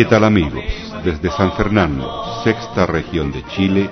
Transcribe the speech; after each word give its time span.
¿Qué 0.00 0.06
tal 0.06 0.24
amigos? 0.24 0.64
Desde 1.04 1.30
San 1.30 1.52
Fernando, 1.52 2.40
sexta 2.42 2.86
región 2.86 3.30
de 3.32 3.44
Chile, 3.48 3.90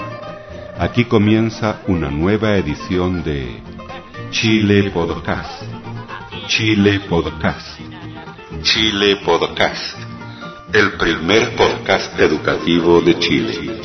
aquí 0.79 1.05
comienza 1.05 1.83
una 1.87 2.11
nueva 2.11 2.57
edición 2.57 3.23
de 3.23 3.61
Chile 4.31 4.91
Podcast. 4.91 5.65
Chile 6.47 7.01
Podcast. 7.01 7.79
Chile 8.63 9.17
Podcast. 9.23 9.99
El 10.73 10.93
primer 10.93 11.55
podcast 11.57 12.19
educativo 12.19 13.03
de 13.03 13.19
Chile. 13.19 13.81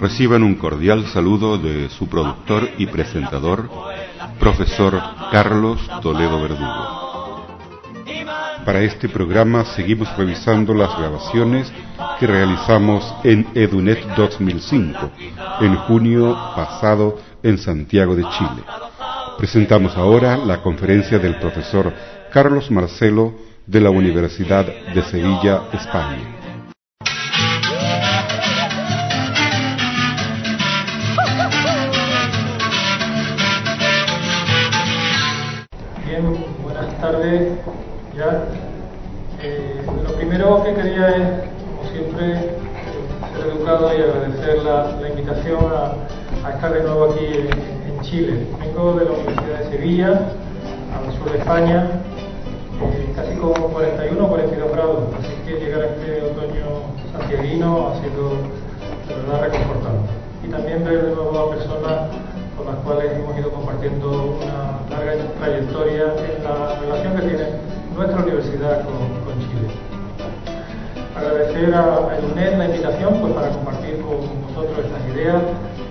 Reciban 0.00 0.42
un 0.44 0.54
cordial 0.54 1.06
saludo 1.08 1.58
de 1.58 1.90
su 1.90 2.08
productor 2.08 2.70
y 2.78 2.86
presentador, 2.86 3.68
profesor 4.40 4.98
Carlos 5.30 5.78
Toledo 6.00 6.40
Verdugo. 6.40 7.05
Para 8.66 8.82
este 8.82 9.08
programa 9.08 9.64
seguimos 9.64 10.08
revisando 10.16 10.74
las 10.74 10.98
grabaciones 10.98 11.72
que 12.18 12.26
realizamos 12.26 13.14
en 13.22 13.46
Edunet 13.54 14.04
2005, 14.16 15.12
en 15.60 15.76
junio 15.76 16.36
pasado 16.56 17.16
en 17.44 17.58
Santiago 17.58 18.16
de 18.16 18.24
Chile. 18.24 18.64
Presentamos 19.38 19.96
ahora 19.96 20.36
la 20.36 20.62
conferencia 20.62 21.20
del 21.20 21.38
profesor 21.38 21.94
Carlos 22.32 22.68
Marcelo 22.72 23.36
de 23.68 23.80
la 23.80 23.90
Universidad 23.90 24.66
de 24.66 25.02
Sevilla, 25.02 25.62
España. 25.72 26.32
tardes. 37.00 37.85
Ya, 38.16 38.44
eh, 39.42 39.82
lo 39.84 40.14
primero 40.14 40.64
que 40.64 40.72
quería 40.72 41.08
es, 41.10 41.28
como 41.68 41.90
siempre, 41.92 42.56
ser 43.34 43.46
educado 43.52 43.92
y 43.92 44.00
agradecer 44.00 44.62
la, 44.62 45.06
invitación 45.06 45.66
a, 45.70 46.48
estar 46.48 46.72
de 46.72 46.82
nuevo 46.82 47.12
aquí 47.12 47.26
en, 47.26 48.00
Chile. 48.00 48.46
Vengo 48.58 48.94
de 48.94 49.04
la 49.04 49.10
Universidad 49.10 49.58
de 49.58 49.70
Sevilla, 49.70 50.08
al 50.08 51.12
sur 51.18 51.30
de 51.30 51.38
España, 51.38 51.88
eh, 52.80 53.12
casi 53.16 53.34
con 53.36 53.52
41 53.52 54.24
o 54.24 54.28
42 54.28 54.72
grados, 54.72 54.98
así 55.18 55.34
que 55.44 55.60
llegar 55.60 55.82
a 55.82 55.86
este 55.86 56.22
otoño 56.22 56.64
santiaguino 57.12 57.88
ha 57.88 57.94
sido 58.00 58.30
de 59.08 59.14
verdad 59.14 59.42
reconfortante. 59.42 60.08
Y 60.42 60.48
también 60.48 60.84
ver 60.84 61.04
de 61.04 61.14
nuevo 61.14 61.38
a 61.38 61.50
personas 61.50 62.10
con 62.56 62.66
las 62.66 62.76
cuales 62.76 63.12
hemos 63.12 63.36
ido 63.36 63.50
compartiendo 63.50 64.38
una 64.40 64.80
larga 64.88 65.12
trayectoria 65.38 66.14
en 66.16 66.44
la 66.44 66.80
relación 66.80 67.16
que 67.16 67.22
tiene 67.22 67.65
nuestra 67.96 68.22
universidad 68.22 68.84
con, 68.84 69.38
Chile. 69.40 69.68
Agradecer 71.16 71.74
a, 71.74 71.96
a 71.96 72.56
la 72.58 72.64
invitación 72.66 73.20
pues, 73.20 73.32
para 73.32 73.48
compartir 73.48 74.00
con 74.02 74.20
vosotros 74.46 74.84
estas 74.84 75.16
ideas, 75.16 75.42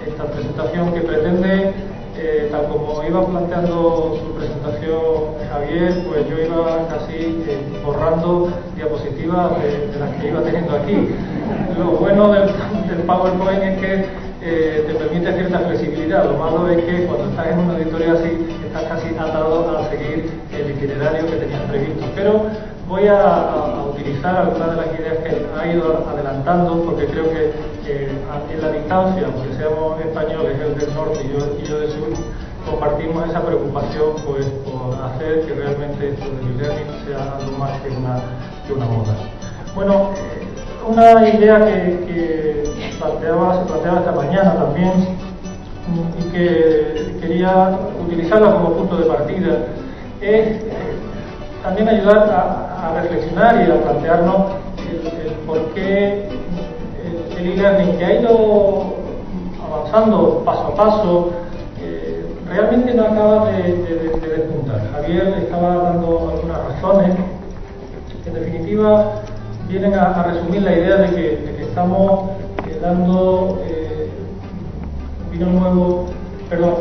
esta 0.06 0.26
presentación 0.26 0.94
que 0.94 1.02
pretende, 1.02 1.74
eh, 2.18 2.48
tal 2.52 2.68
como 2.68 3.04
iba 3.04 3.26
planteando 3.26 4.20
su 4.22 4.34
presentación 4.36 5.36
Javier, 5.52 6.06
pues 6.08 6.30
yo 6.30 6.40
iba 6.40 6.88
casi 6.88 7.44
eh, 7.48 7.82
borrando 7.84 8.52
diapositivas 8.76 9.52
de, 9.62 10.00
las 10.00 10.10
que 10.22 10.28
iba 10.28 10.42
teniendo 10.42 10.76
aquí. 10.76 11.10
Lo 11.78 11.92
bueno 11.98 12.32
del, 12.32 12.48
del 12.88 13.00
PowerPoint 13.06 13.64
es 13.64 13.80
que 13.80 14.06
eh, 14.42 14.86
te 14.88 14.94
permite 14.94 15.34
cierta 15.34 15.60
flexibilidad. 15.60 16.26
Lo 16.26 16.38
malo 16.38 16.70
es 16.70 16.84
que 16.86 17.06
cuando 17.06 17.30
estás 17.32 17.48
en 17.48 17.60
una 17.60 17.74
auditorio 17.74 18.14
así, 18.14 18.48
estás 18.68 18.84
casi 18.84 19.10
atado 19.18 19.78
a 19.78 19.90
seguir 19.90 20.25
itinerario 20.76 21.26
que 21.26 21.38
tenías 21.38 21.62
previsto. 21.62 22.06
Pero 22.16 22.46
voy 22.88 23.08
a, 23.08 23.84
utilizar 23.90 24.36
algunas 24.36 24.72
de 24.72 24.76
las 24.76 25.00
ideas 25.00 25.18
que 25.20 25.46
ha 25.58 25.68
ido 25.68 26.06
adelantando, 26.08 26.84
porque 26.84 27.06
creo 27.08 27.30
que 27.30 27.54
en 27.88 28.62
la 28.62 28.72
distancia, 28.72 29.24
aunque 29.26 29.56
seamos 29.56 30.00
españoles, 30.02 30.60
él 30.60 30.78
del 30.78 30.94
norte 30.94 31.20
y 31.24 31.34
yo, 31.34 31.58
y 31.60 31.68
yo 31.68 31.80
del 31.80 31.92
sur, 31.92 32.10
compartimos 32.66 33.30
esa 33.30 33.42
preocupación 33.42 34.16
pues, 34.26 34.46
por 34.46 34.94
hacer 35.06 35.42
que 35.46 35.54
realmente 35.54 36.10
esto 36.10 36.26
del 36.26 36.58
learning 36.58 37.06
sea 37.06 37.38
algo 37.38 37.58
más 37.58 37.80
que 37.82 37.90
una, 37.90 38.20
que 38.68 38.74
una 38.74 38.86
moda. 38.86 39.16
Bueno, 39.76 40.10
una 40.88 41.28
idea 41.30 41.66
que, 41.66 42.64
planteaba, 43.00 43.60
se 43.60 43.66
planteaba 43.66 44.00
esta 44.00 44.12
mañana 44.14 44.56
también 44.56 44.92
y 46.20 46.32
que 46.32 47.18
quería 47.22 47.78
utilizarla 48.04 48.54
como 48.54 48.74
punto 48.74 48.98
de 48.98 49.06
partida 49.06 49.58
es 50.22 50.48
eh, 50.48 50.72
también 51.64 51.90
ayudar 51.90 52.30
a, 52.30 53.02
reflexionar 53.02 53.68
y 53.68 53.72
a 53.72 53.82
plantearnos 53.82 54.52
el, 54.78 55.32
por 55.48 55.58
qué 55.74 56.30
el 57.38 57.48
e-learning 57.48 57.98
que 57.98 58.06
ha 58.06 58.22
ido 58.22 58.94
avanzando 59.66 60.44
paso 60.46 60.68
a 60.68 60.76
paso 60.76 61.32
eh, 61.82 62.26
realmente 62.48 62.94
no 62.94 63.06
acaba 63.06 63.52
de, 63.52 63.64
de 63.64 64.28
despuntar. 64.28 64.82
Javier 64.92 65.36
estaba 65.44 65.76
dando 65.78 66.32
algunas 66.36 66.58
razones. 66.66 67.16
En 68.26 68.34
definitiva, 68.34 69.22
vienen 69.68 69.94
a, 69.96 70.24
resumir 70.24 70.62
la 70.62 70.74
idea 70.74 70.96
de 70.98 71.16
que, 71.16 71.56
estamos 71.64 72.30
eh, 72.68 72.80
dando 72.82 73.60
vino 75.32 75.48
nuevo, 75.48 76.06
perdón, 76.50 76.76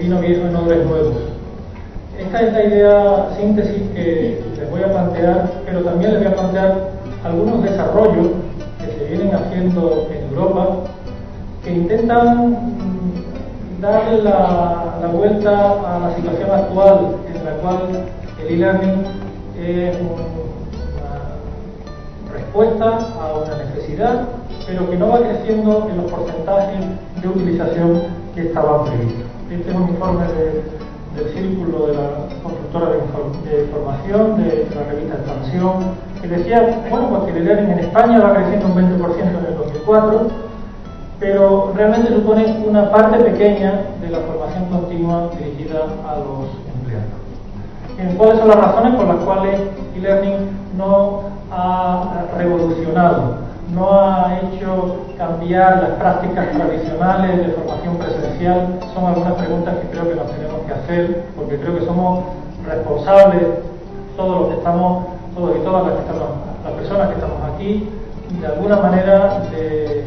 vino 0.00 0.18
viejo 0.20 0.46
en 0.46 0.56
odres 0.56 0.86
nuevos. 0.86 1.33
Esta 2.18 2.40
es 2.40 2.52
la 2.52 2.64
idea 2.64 3.28
síntesis 3.36 3.82
que 3.94 4.44
les 4.56 4.70
voy 4.70 4.82
a 4.82 4.90
plantear, 4.90 5.50
pero 5.66 5.82
también 5.82 6.12
les 6.12 6.20
voy 6.22 6.32
a 6.32 6.36
plantear 6.36 6.90
algunos 7.24 7.62
desarrollos 7.62 8.28
que 8.78 8.86
se 8.86 9.04
vienen 9.06 9.34
haciendo 9.34 10.08
en 10.12 10.28
Europa 10.30 10.68
que 11.64 11.72
intentan 11.72 12.50
mm, 12.50 13.80
darle 13.80 14.22
la, 14.22 14.96
la 15.00 15.08
vuelta 15.08 15.50
a 15.50 15.98
la 16.00 16.16
situación 16.16 16.50
actual 16.50 17.16
en 17.34 17.44
la 17.44 17.50
cual 17.62 17.78
el 18.40 18.54
e-learning 18.54 19.04
es 19.58 19.96
un 20.00 20.44
respuesta 22.54 22.98
a 23.20 23.34
una 23.34 23.64
necesidad, 23.64 24.28
pero 24.66 24.88
que 24.90 24.96
no 24.96 25.08
va 25.08 25.20
creciendo 25.20 25.88
en 25.90 25.96
los 25.96 26.10
porcentajes 26.10 26.80
de 27.20 27.28
utilización 27.28 28.02
que 28.34 28.42
estaban 28.42 28.84
previstos. 28.84 29.24
Este 29.50 29.70
es 29.70 29.76
un 29.76 29.88
informe 29.88 30.24
del 31.14 31.28
Círculo 31.32 31.86
de 31.86 31.94
la 31.94 32.08
Constructora 32.42 32.90
de, 32.90 33.62
Información, 33.64 34.36
de 34.36 34.68
la 34.74 34.82
revista 34.90 35.14
Expansión, 35.14 35.72
que 36.20 36.28
decía, 36.28 36.82
bueno, 36.90 37.08
pues 37.08 37.32
que 37.32 37.38
el 37.38 37.44
learning 37.44 37.70
en 37.70 37.78
España 37.80 38.20
va 38.20 38.34
creciendo 38.34 38.66
un 38.66 38.74
20% 38.74 39.18
en 39.20 39.46
el 39.46 39.56
2004, 39.56 40.26
pero 41.20 41.72
realmente 41.74 42.12
supone 42.12 42.64
una 42.66 42.90
parte 42.90 43.18
pequeña 43.18 43.82
de 44.00 44.10
la 44.10 44.18
formación 44.20 44.64
continua 44.66 45.30
dirigida 45.38 45.84
a 46.06 46.18
los 46.18 46.48
empleados. 46.74 48.16
¿Cuáles 48.18 48.38
son 48.38 48.48
las 48.48 48.56
razones 48.56 48.94
por 48.96 49.06
las 49.06 49.24
cuales 49.24 49.60
e-learning 49.96 50.50
no 50.76 51.22
ha 51.50 52.24
revolucionado, 52.36 53.36
no 53.72 54.00
ha 54.00 54.40
hecho 54.40 55.06
cambiar 55.16 55.82
las 55.82 55.90
prácticas 55.98 56.50
tradicionales 56.50 57.38
de 57.38 57.52
formación 57.52 57.96
presencial, 57.96 58.80
son 58.92 59.06
algunas 59.06 59.34
preguntas 59.34 59.74
que 59.76 59.88
creo 59.88 60.08
que 60.08 60.16
nos 60.16 60.30
tenemos 60.32 60.63
hacer, 60.74 61.24
porque 61.36 61.58
creo 61.58 61.78
que 61.78 61.84
somos 61.84 62.24
responsables, 62.66 63.42
todos 64.16 64.40
los 64.40 64.48
que 64.50 64.54
estamos, 64.56 65.06
todos 65.34 65.56
y 65.56 65.60
todas 65.60 65.86
las, 65.86 65.94
que 65.94 66.00
estamos, 66.00 66.28
las 66.64 66.72
personas 66.74 67.08
que 67.08 67.14
estamos 67.14 67.54
aquí, 67.54 67.88
de 68.40 68.46
alguna 68.46 68.76
manera 68.76 69.40
de 69.50 70.04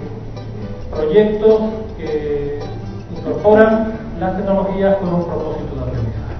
proyectos 0.91 1.61
que 1.97 2.59
incorporan 3.15 3.93
las 4.19 4.35
tecnologías 4.37 4.95
con 4.97 5.13
un 5.13 5.23
propósito 5.25 5.75
de 5.75 5.81
aprendizaje. 5.81 6.35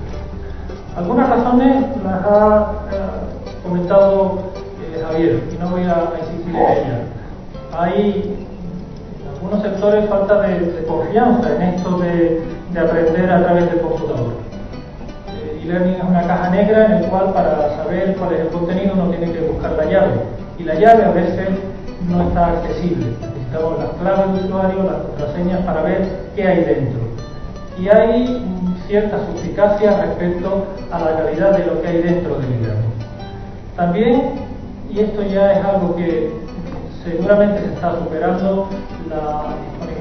Algunas 0.95 1.29
razones 1.29 1.85
las 2.03 2.25
ha 2.25 2.71
eh, 2.91 3.63
comentado 3.63 4.39
Javier, 5.01 5.43
y 5.53 5.57
no 5.63 5.69
voy 5.69 5.83
a, 5.83 6.11
insistir 6.19 6.55
en 6.55 6.61
ella. 6.61 7.01
Hay 7.77 8.37
en 9.21 9.35
algunos 9.35 9.61
sectores 9.61 10.09
falta 10.09 10.41
de, 10.41 10.85
confianza 10.87 11.55
en 11.55 11.61
esto 11.61 11.99
de, 11.99 12.41
aprender 12.79 13.29
a 13.29 13.43
través 13.43 13.69
del 13.69 13.81
computador. 13.81 14.33
Eh, 15.29 15.61
e-learning 15.63 15.95
es 15.95 16.03
una 16.03 16.21
caja 16.27 16.49
negra 16.49 16.85
en 16.85 17.01
la 17.01 17.09
cual 17.09 17.33
para 17.33 17.75
saber 17.77 18.15
cuál 18.15 18.33
es 18.33 18.39
el 18.41 18.47
contenido 18.47 18.93
uno 18.93 19.09
tiene 19.09 19.31
que 19.31 19.41
buscar 19.41 19.71
la 19.73 19.85
llave. 19.85 20.13
Y 20.57 20.63
la 20.63 20.75
llave 20.75 21.05
a 21.05 21.11
veces 21.11 21.49
no 22.07 22.27
está 22.27 22.47
accesible. 22.47 23.07
Necesitamos 23.21 23.79
las 23.79 23.89
claves 24.01 24.33
de 24.33 24.47
usuario, 24.47 24.83
las 24.83 25.01
contraseñas 25.01 25.59
para 25.61 25.81
ver 25.83 26.07
qué 26.35 26.47
hay 26.47 26.63
dentro. 26.63 26.99
Y 27.79 27.89
hay 27.89 28.45
cierta 28.87 29.17
suspicacia 29.31 30.01
respecto 30.01 30.65
a 30.91 30.99
la 30.99 31.17
calidad 31.17 31.57
de 31.57 31.65
lo 31.65 31.81
que 31.81 31.87
hay 31.87 32.01
dentro 32.01 32.35
del 32.35 32.53
e-learning. 32.53 32.93
También 33.75 34.47
y 34.89 34.99
esto 34.99 35.21
ya 35.21 35.53
es 35.53 35.65
algo 35.65 35.95
que 35.95 36.31
seguramente 37.03 37.59
se 37.59 37.73
está 37.73 37.97
superando 37.99 38.69
la 39.09 39.55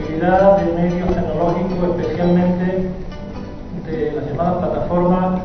de 0.06 0.73
medios 0.73 1.08
tecnológicos, 1.08 1.99
especialmente 1.99 2.91
de 3.87 4.12
las 4.14 4.26
llamadas 4.26 4.64
plataformas 4.64 5.41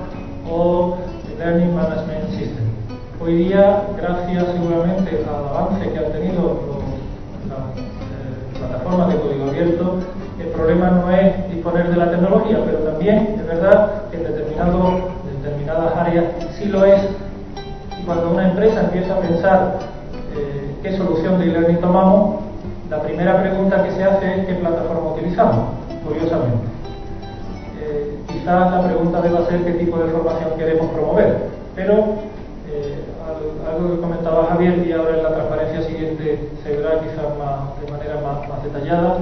o 0.50 0.98
Learning 1.40 1.76
Management 1.76 2.30
System. 2.30 2.66
Hoy 3.20 3.36
día, 3.46 3.84
gracias 3.98 4.46
seguramente 4.54 5.26
al 5.28 5.48
avance 5.48 5.90
que 5.90 5.98
han 5.98 6.12
tenido 6.12 6.60
las 7.50 7.78
eh, 7.78 8.60
plataformas 8.60 9.08
de 9.10 9.20
código 9.20 9.50
abierto, 9.50 9.96
el 10.40 10.48
problema 10.50 10.92
no 10.92 11.12
es 11.12 11.50
disponer 11.50 11.90
de 11.90 11.98
la 11.98 12.12
tecnología, 12.12 12.60
pero 12.64 12.78
también 12.80 13.36
es 13.40 13.48
verdad 13.48 14.04
que 14.12 14.18
en 14.18 14.24
determinadas 14.24 15.98
áreas 15.98 16.26
sí 16.58 16.66
lo 16.66 16.86
es. 16.86 17.02
Y 18.00 18.04
cuando 18.06 18.30
una 18.32 18.50
empresa 18.50 18.82
empieza 18.82 19.16
a 19.16 19.20
pensar 19.22 19.80
eh, 20.38 20.76
qué 20.84 20.96
solución 20.98 21.40
de 21.40 21.46
e-learning 21.46 21.82
tomamos, 21.82 22.41
la 22.92 23.02
primera 23.02 23.42
pregunta 23.42 23.84
que 23.84 23.92
se 23.92 24.04
hace 24.04 24.42
es 24.42 24.46
qué 24.48 24.54
plataforma 24.56 25.14
utilizamos, 25.14 25.76
curiosamente. 26.06 26.68
Eh, 27.80 28.20
quizás 28.28 28.70
la 28.70 28.84
pregunta 28.84 29.22
deba 29.22 29.46
ser 29.48 29.64
qué 29.64 29.72
tipo 29.72 29.98
de 29.98 30.12
formación 30.12 30.50
queremos 30.58 30.88
promover, 30.88 31.38
pero 31.74 31.94
eh, 32.68 33.00
algo 33.66 33.96
que 33.96 34.02
comentaba 34.02 34.48
Javier 34.50 34.86
y 34.86 34.92
ahora 34.92 35.16
en 35.16 35.24
la 35.24 35.34
transparencia 35.34 35.84
siguiente 35.84 36.50
se 36.62 36.76
verá 36.76 37.00
quizás 37.00 37.32
de 37.80 37.92
manera 37.94 38.16
más 38.26 38.62
detallada, 38.62 39.20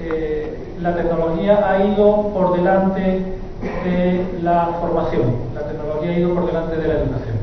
eh, 0.00 0.74
la 0.78 0.94
tecnología 0.94 1.66
ha 1.66 1.82
ido 1.82 2.28
por 2.34 2.56
delante 2.56 3.00
de 3.00 4.26
la 4.42 4.76
formación, 4.82 5.34
la 5.54 5.62
tecnología 5.62 6.10
ha 6.10 6.18
ido 6.18 6.34
por 6.34 6.46
delante 6.46 6.76
de 6.76 6.88
la 6.88 6.94
educación. 6.94 7.36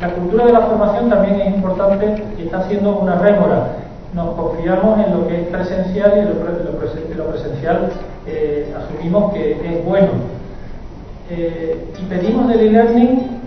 La 0.00 0.10
cultura 0.10 0.46
de 0.46 0.52
la 0.52 0.60
formación 0.60 1.10
también 1.10 1.40
es 1.40 1.48
importante 1.48 2.22
y 2.38 2.42
está 2.42 2.62
siendo 2.68 2.96
una 2.96 3.16
rémora. 3.16 3.87
Nos 4.14 4.34
confiamos 4.34 5.04
en 5.04 5.12
lo 5.12 5.28
que 5.28 5.42
es 5.42 5.46
presencial 5.48 6.12
y 6.18 7.14
lo, 7.14 7.28
presencial 7.28 7.90
eh, 8.26 8.74
asumimos 8.76 9.32
que 9.34 9.52
es 9.52 9.84
bueno. 9.84 10.08
Eh, 11.30 11.84
y 12.00 12.04
pedimos 12.06 12.48
del 12.48 12.60
e-learning 12.60 13.38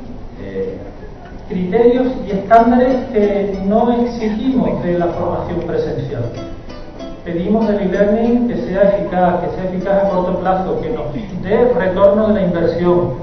criterios 1.50 2.08
y 2.26 2.32
estándares 2.32 2.96
que 3.12 3.60
no 3.66 3.92
exigimos 4.04 4.82
de 4.84 4.98
la 4.98 5.08
formación 5.08 5.60
presencial 5.68 6.24
pedimos 7.24 7.68
del 7.68 7.82
e-learning 7.82 8.48
que 8.48 8.58
sea 8.68 8.82
eficaz, 8.82 9.42
que 9.42 9.56
sea 9.56 9.66
eficaz 9.66 10.06
a 10.06 10.10
corto 10.10 10.40
plazo, 10.40 10.82
que 10.82 10.90
nos 10.90 11.14
dé 11.44 11.66
retorno 11.74 12.30
de 12.30 12.34
la 12.34 12.42
inversión. 12.42 13.14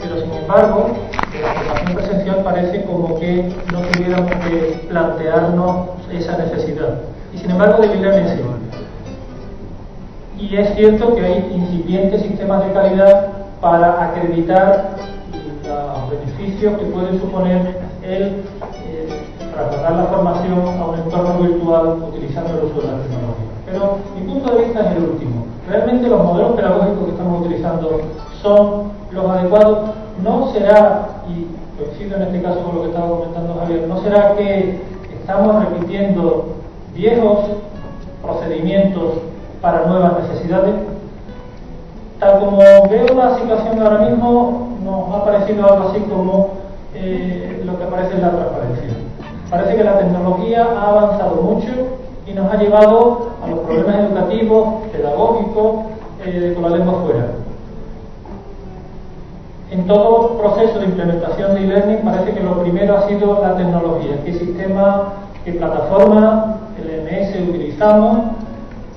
Pero 0.00 0.20
sin 0.20 0.32
embargo, 0.32 0.90
la 1.38 1.54
formación 1.54 1.94
presencial 1.94 2.36
parece 2.42 2.84
como 2.84 3.18
que 3.18 3.52
no 3.72 3.80
tuviéramos 3.80 4.30
que 4.46 4.86
plantearnos 4.88 5.88
esa 6.12 6.36
necesidad. 6.38 7.00
Y 7.32 7.38
sin 7.38 7.50
embargo, 7.50 7.82
del 7.82 7.92
e-learning 7.92 8.36
sí. 8.36 8.42
Y 10.38 10.56
es 10.56 10.74
cierto 10.74 11.14
que 11.14 11.24
hay 11.24 11.52
incipientes 11.54 12.22
sistemas 12.22 12.66
de 12.66 12.72
calidad 12.72 13.28
para 13.60 14.04
acreditar 14.04 14.96
los 15.66 16.10
beneficios 16.10 16.78
que 16.78 16.84
puede 16.86 17.18
suponer 17.20 17.76
el 18.02 18.42
eh, 18.84 19.08
trasladar 19.52 19.92
la 19.92 20.04
formación 20.04 20.60
a 20.80 20.86
un 20.86 20.98
entorno 20.98 21.38
virtual 21.40 22.02
utilizando 22.08 22.58
el 22.58 22.64
uso 22.64 22.80
de 22.80 22.86
la 22.86 23.02
tecnología. 23.02 23.50
Pero 23.66 23.98
mi 24.16 24.26
punto 24.26 24.54
de 24.54 24.64
vista 24.64 24.80
es 24.80 24.96
el 24.96 25.04
último. 25.04 25.46
Realmente 25.68 26.08
los 26.08 26.24
modelos 26.24 26.56
pedagógicos 26.56 27.04
que 27.04 27.10
estamos 27.12 27.40
utilizando 27.46 28.00
son 28.42 28.92
los 29.12 29.30
adecuados. 29.30 29.90
No 30.22 30.52
será, 30.52 31.09
coincido 32.00 32.16
en 32.16 32.22
este 32.22 32.42
caso 32.42 32.62
con 32.62 32.76
lo 32.76 32.82
que 32.82 32.88
estaba 32.88 33.08
comentando 33.08 33.54
Javier, 33.60 33.88
no 33.88 34.00
será 34.00 34.34
que 34.34 34.80
estamos 35.20 35.64
repitiendo 35.64 36.46
viejos 36.94 37.38
procedimientos 38.22 39.14
para 39.60 39.86
nuevas 39.86 40.22
necesidades. 40.22 40.74
Tal 42.18 42.38
como 42.38 42.58
veo 42.58 43.14
la 43.14 43.38
situación 43.38 43.80
ahora 43.80 44.08
mismo, 44.08 44.76
nos 44.84 45.14
ha 45.14 45.24
parecido 45.24 45.66
algo 45.66 45.88
así 45.88 46.00
como 46.00 46.50
eh, 46.94 47.62
lo 47.64 47.78
que 47.78 47.84
aparece 47.84 48.14
en 48.14 48.22
la 48.22 48.30
transparencia. 48.30 48.88
Parece 49.50 49.76
que 49.76 49.84
la 49.84 49.98
tecnología 49.98 50.64
ha 50.64 50.90
avanzado 50.90 51.42
mucho 51.42 51.68
y 52.26 52.32
nos 52.32 52.52
ha 52.52 52.56
llevado 52.56 53.30
a 53.42 53.48
los 53.48 53.58
problemas 53.60 53.96
educativos, 53.96 54.68
pedagógicos, 54.92 55.86
con 56.54 56.62
la 56.62 56.76
lengua 56.76 57.02
fuera. 57.02 57.39
En 59.70 59.86
todo 59.86 60.36
proceso 60.36 60.80
de 60.80 60.86
implementación 60.86 61.54
de 61.54 61.62
e-learning 61.62 61.98
parece 62.02 62.32
que 62.32 62.40
lo 62.40 62.60
primero 62.60 62.98
ha 62.98 63.06
sido 63.06 63.40
la 63.40 63.56
tecnología, 63.56 64.18
qué 64.24 64.32
sistema, 64.32 65.12
qué 65.44 65.52
plataforma, 65.52 66.56
LMS 66.76 67.48
utilizamos, 67.48 68.18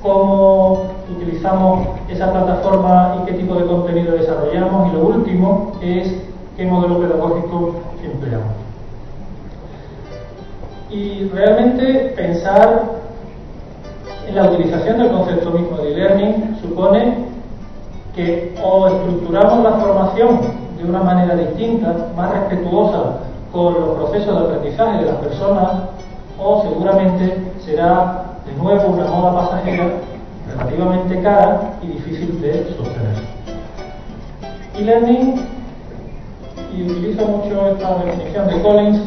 cómo 0.02 0.86
utilizamos 1.16 1.88
esa 2.10 2.32
plataforma 2.32 3.18
y 3.22 3.26
qué 3.26 3.34
tipo 3.34 3.54
de 3.54 3.68
contenido 3.68 4.14
desarrollamos 4.14 4.90
y 4.90 4.96
lo 4.96 5.06
último 5.06 5.74
es 5.80 6.12
qué 6.58 6.66
modelo 6.66 7.00
pedagógico 7.00 7.76
empleamos. 8.04 8.54
Y 10.90 11.30
realmente 11.30 12.14
pensar 12.16 12.82
en 14.28 14.36
la 14.36 14.50
utilización 14.50 14.98
del 14.98 15.12
concepto 15.12 15.52
mismo 15.52 15.78
de 15.78 15.92
e-learning 15.92 16.58
supone 16.64 17.26
que 18.16 18.56
o 18.64 18.88
estructuramos 18.88 19.64
la 19.64 19.72
formación 19.74 20.63
de 20.84 20.90
una 20.90 21.02
manera 21.02 21.36
distinta, 21.36 21.96
más 22.16 22.32
respetuosa 22.32 23.20
con 23.52 23.74
los 23.74 23.90
procesos 23.96 24.40
de 24.40 24.46
aprendizaje 24.46 25.00
de 25.00 25.06
las 25.06 25.16
personas, 25.18 25.72
o 26.38 26.64
seguramente 26.64 27.52
será 27.64 28.26
de 28.46 28.54
nuevo 28.62 28.90
una 28.90 29.06
moda 29.06 29.42
pasajera 29.42 29.92
relativamente 30.50 31.22
cara 31.22 31.74
y 31.82 31.88
difícil 31.88 32.42
de 32.42 32.76
sostener. 32.76 33.16
E-learning, 34.76 35.46
y 36.76 36.84
utilizo 36.84 37.28
mucho 37.28 37.68
esta 37.68 38.04
definición 38.04 38.48
de 38.48 38.62
Collins, 38.62 39.02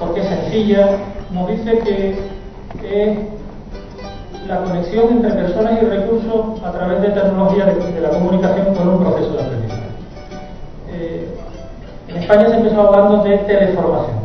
porque 0.00 0.20
es 0.20 0.28
sencilla, 0.28 0.88
nos 1.30 1.48
dice 1.48 1.78
que 1.78 2.32
es 2.82 3.18
la 4.48 4.64
conexión 4.64 5.08
entre 5.10 5.30
personas 5.32 5.82
y 5.82 5.84
recursos 5.84 6.62
a 6.64 6.72
través 6.72 7.02
de 7.02 7.08
tecnología 7.08 7.66
de, 7.66 8.00
la 8.00 8.10
comunicación 8.10 8.74
con 8.74 8.88
un 8.88 8.98
proceso 8.98 9.32
de 9.34 9.42
aprendizaje. 9.42 9.61
España 12.32 12.48
se 12.48 12.56
empezó 12.56 12.80
hablando 12.80 13.24
de 13.24 13.36
teleformación. 13.36 14.16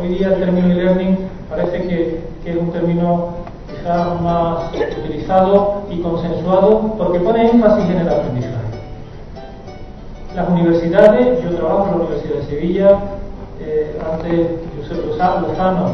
Hoy 0.00 0.08
día 0.14 0.28
el 0.28 0.36
término 0.36 0.68
e-learning 0.68 1.28
parece 1.50 1.82
que, 1.82 2.24
que, 2.42 2.52
es 2.52 2.56
un 2.56 2.72
término 2.72 3.34
quizás 3.68 4.18
más 4.22 4.72
utilizado 5.04 5.82
y 5.90 6.00
consensuado 6.00 6.94
porque 6.96 7.20
pone 7.20 7.50
énfasis 7.50 7.84
en 7.84 7.98
el 7.98 8.08
aprendizaje. 8.08 8.54
Las 10.34 10.48
universidades, 10.48 11.44
yo 11.44 11.54
trabajo 11.54 11.84
en 11.84 11.90
la 11.90 11.96
Universidad 11.96 12.34
de 12.36 12.46
Sevilla, 12.46 12.98
eh, 13.60 13.98
antes 14.10 14.46
José 14.78 14.94
Lozano 15.06 15.88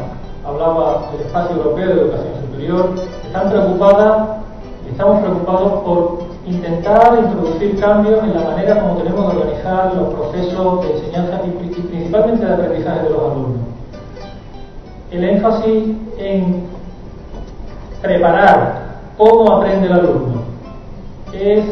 hablaba 0.45 1.09
del 1.11 1.27
espacio 1.27 1.57
europeo 1.57 1.87
de 1.87 2.01
educación 2.01 2.33
superior, 2.45 2.95
están 3.25 3.49
preocupadas, 3.49 4.27
estamos 4.89 5.19
preocupados 5.19 5.83
por 5.83 6.24
intentar 6.47 7.17
introducir 7.23 7.79
cambios 7.79 8.23
en 8.23 8.35
la 8.35 8.41
manera 8.41 8.81
como 8.81 8.97
tenemos 8.97 9.33
de 9.33 9.39
organizar 9.39 9.95
los 9.95 10.13
procesos 10.13 10.81
de 10.81 10.93
enseñanza 10.93 11.41
y 11.45 11.49
principalmente 11.49 12.45
de 12.45 12.53
aprendizaje 12.53 13.03
de 13.03 13.09
los 13.09 13.21
alumnos. 13.21 13.61
El 15.11 15.23
énfasis 15.23 15.83
en 16.17 16.63
preparar 18.01 18.85
cómo 19.17 19.51
aprende 19.53 19.87
el 19.87 19.93
alumno 19.93 20.43
es 21.33 21.65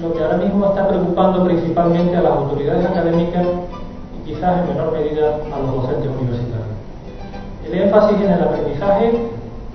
lo 0.00 0.12
que 0.12 0.22
ahora 0.22 0.36
mismo 0.38 0.66
está 0.66 0.88
preocupando 0.88 1.44
principalmente 1.44 2.16
a 2.16 2.22
las 2.22 2.32
autoridades 2.32 2.84
académicas 2.86 3.46
y 4.18 4.30
quizás 4.30 4.60
en 4.60 4.74
menor 4.74 4.92
medida 4.92 5.36
a 5.54 5.58
los 5.60 5.82
docentes 5.82 6.10
universitarios. 6.10 6.66
El 7.66 7.74
énfasis 7.82 8.20
en 8.20 8.32
el 8.32 8.42
aprendizaje 8.42 9.12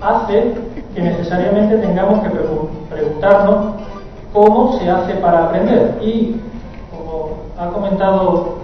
hace 0.00 0.54
que 0.94 1.02
necesariamente 1.02 1.78
tengamos 1.78 2.22
que 2.22 2.30
preguntarnos 2.90 3.87
cómo 4.32 4.78
se 4.78 4.88
hace 4.90 5.14
para 5.14 5.44
aprender. 5.44 5.98
Y 6.02 6.36
como 6.90 7.36
ha 7.58 7.68
comentado 7.68 8.58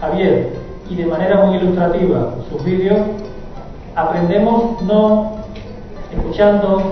Javier, 0.00 0.56
y 0.88 0.94
de 0.94 1.06
manera 1.06 1.44
muy 1.44 1.56
ilustrativa 1.56 2.34
sus 2.48 2.62
vídeos, 2.64 2.98
aprendemos 3.94 4.82
no 4.82 5.32
escuchando, 6.12 6.82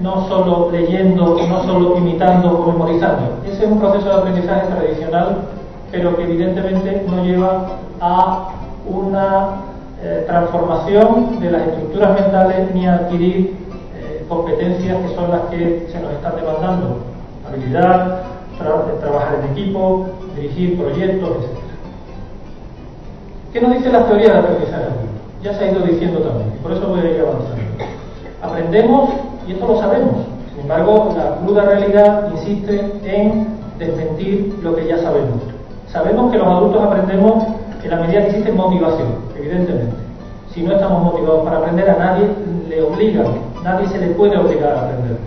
no 0.00 0.28
solo 0.28 0.70
leyendo, 0.70 1.38
no 1.48 1.64
solo 1.64 1.96
imitando 1.96 2.58
o 2.58 2.72
memorizando. 2.72 3.38
Ese 3.46 3.64
es 3.64 3.70
un 3.70 3.78
proceso 3.78 4.06
de 4.06 4.14
aprendizaje 4.14 4.66
tradicional, 4.66 5.36
pero 5.90 6.16
que 6.16 6.24
evidentemente 6.24 7.06
no 7.08 7.24
lleva 7.24 7.66
a 8.00 8.48
una 8.86 9.48
eh, 10.02 10.24
transformación 10.26 11.40
de 11.40 11.50
las 11.50 11.62
estructuras 11.68 12.20
mentales 12.20 12.74
ni 12.74 12.86
a 12.86 12.96
adquirir 12.96 13.56
eh, 13.96 14.26
competencias 14.28 14.98
que 14.98 15.14
son 15.14 15.30
las 15.30 15.40
que 15.42 15.88
se 15.90 16.00
nos 16.00 16.12
están 16.12 16.36
demandando. 16.36 17.13
Habilidad, 17.54 18.22
trabajar 18.58 19.38
en 19.42 19.52
equipo, 19.52 20.06
dirigir 20.36 20.78
proyectos, 20.78 21.30
etc. 21.30 21.48
¿Qué 23.52 23.60
nos 23.60 23.72
dice 23.74 23.90
la 23.90 24.06
teoría 24.06 24.32
de 24.32 24.38
aprendizaje? 24.38 25.04
ya 25.44 25.52
se 25.52 25.64
ha 25.64 25.70
ido 25.70 25.80
diciendo 25.80 26.20
también, 26.20 26.50
por 26.62 26.72
eso 26.72 26.88
voy 26.88 27.00
a 27.00 27.10
ir 27.10 27.20
avanzando. 27.20 27.62
Aprendemos, 28.42 29.10
y 29.46 29.52
esto 29.52 29.66
lo 29.66 29.78
sabemos, 29.78 30.26
sin 30.50 30.62
embargo, 30.62 31.14
la 31.16 31.36
cruda 31.36 31.64
realidad 31.64 32.30
insiste 32.32 32.92
en 33.04 33.46
desmentir 33.78 34.58
lo 34.62 34.74
que 34.74 34.86
ya 34.86 34.96
sabemos. 34.98 35.42
Sabemos 35.92 36.32
que 36.32 36.38
los 36.38 36.46
adultos 36.46 36.82
aprendemos 36.82 37.44
en 37.82 37.90
la 37.90 37.96
medida 37.98 38.22
que 38.22 38.28
existe 38.28 38.52
motivación, 38.52 39.08
evidentemente. 39.36 39.94
Si 40.54 40.62
no 40.62 40.72
estamos 40.72 41.02
motivados 41.02 41.44
para 41.44 41.58
aprender, 41.58 41.90
a 41.90 41.98
nadie 41.98 42.26
le 42.70 42.82
obliga, 42.82 43.24
nadie 43.62 43.86
se 43.88 43.98
le 43.98 44.06
puede 44.08 44.38
obligar 44.38 44.72
a 44.72 44.84
aprender. 44.86 45.18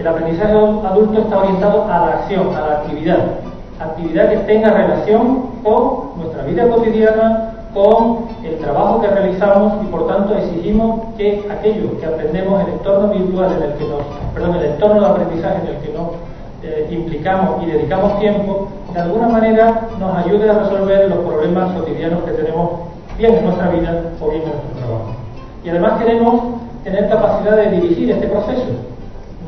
El 0.00 0.08
aprendizaje 0.08 0.54
adulto 0.54 1.20
está 1.20 1.38
orientado 1.40 1.84
a 1.84 2.00
la 2.00 2.06
acción, 2.14 2.54
a 2.56 2.60
la 2.60 2.72
actividad, 2.78 3.18
actividad 3.78 4.30
que 4.30 4.36
tenga 4.38 4.70
relación 4.70 5.42
con 5.62 6.16
nuestra 6.16 6.42
vida 6.44 6.66
cotidiana, 6.68 7.52
con 7.74 8.20
el 8.42 8.56
trabajo 8.60 9.02
que 9.02 9.08
realizamos 9.08 9.84
y 9.84 9.86
por 9.88 10.06
tanto 10.06 10.34
exigimos 10.38 11.14
que 11.18 11.46
aquello 11.50 12.00
que 12.00 12.06
aprendemos 12.06 12.62
en 12.62 12.68
el 12.68 12.72
entorno 12.72 13.08
virtual 13.08 13.52
en 13.58 13.62
el 13.62 13.76
que 13.76 13.84
nos, 13.84 14.00
perdón, 14.32 14.56
el 14.56 14.64
entorno 14.70 15.00
de 15.02 15.06
aprendizaje 15.06 15.56
en 15.64 15.68
el 15.68 15.82
que 15.82 15.92
nos 15.92 16.08
eh, 16.62 16.88
implicamos 16.90 17.62
y 17.62 17.66
dedicamos 17.66 18.18
tiempo, 18.20 18.68
de 18.94 19.00
alguna 19.00 19.28
manera 19.28 19.82
nos 19.98 20.16
ayude 20.16 20.48
a 20.48 20.60
resolver 20.60 21.10
los 21.10 21.18
problemas 21.18 21.76
cotidianos 21.76 22.24
que 22.24 22.30
tenemos 22.30 22.70
bien 23.18 23.34
en 23.34 23.44
nuestra 23.44 23.68
vida 23.68 24.02
o 24.18 24.30
bien 24.30 24.44
en 24.44 24.48
nuestro 24.48 24.78
trabajo. 24.78 25.14
Y 25.62 25.68
además 25.68 26.00
queremos 26.00 26.40
tener 26.84 27.06
capacidad 27.10 27.56
de 27.56 27.70
dirigir 27.72 28.12
este 28.12 28.28
proceso. 28.28 28.64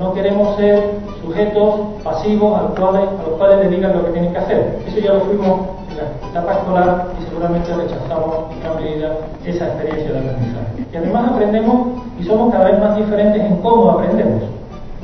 No 0.03 0.13
queremos 0.15 0.57
ser 0.57 0.83
sujetos 1.23 1.81
pasivos 2.03 2.59
a 2.59 2.63
los 2.63 2.73
cuales, 2.73 3.09
a 3.09 3.29
los 3.29 3.39
cuales 3.39 3.59
le 3.61 3.77
digan 3.77 3.93
lo 3.93 4.05
que 4.07 4.11
tienen 4.11 4.33
que 4.33 4.39
hacer. 4.39 4.79
Eso 4.89 4.99
ya 4.99 5.13
lo 5.13 5.21
fuimos 5.21 5.61
la 5.97 6.29
etapa 6.29 6.55
escolar 6.55 7.07
y 7.21 7.25
seguramente 7.25 7.73
rechazamos 7.73 8.51
en 8.51 8.61
gran 8.61 8.77
medida 8.83 9.13
esa 9.45 9.67
experiencia 9.69 10.13
de 10.13 10.19
aprendizaje. 10.19 10.87
Y 10.93 10.97
además 10.97 11.31
aprendemos 11.31 11.87
y 12.19 12.25
somos 12.25 12.53
cada 12.53 12.65
vez 12.65 12.81
más 12.81 12.97
diferentes 12.97 13.43
en 13.43 13.57
cómo 13.59 13.91
aprendemos. 13.91 14.43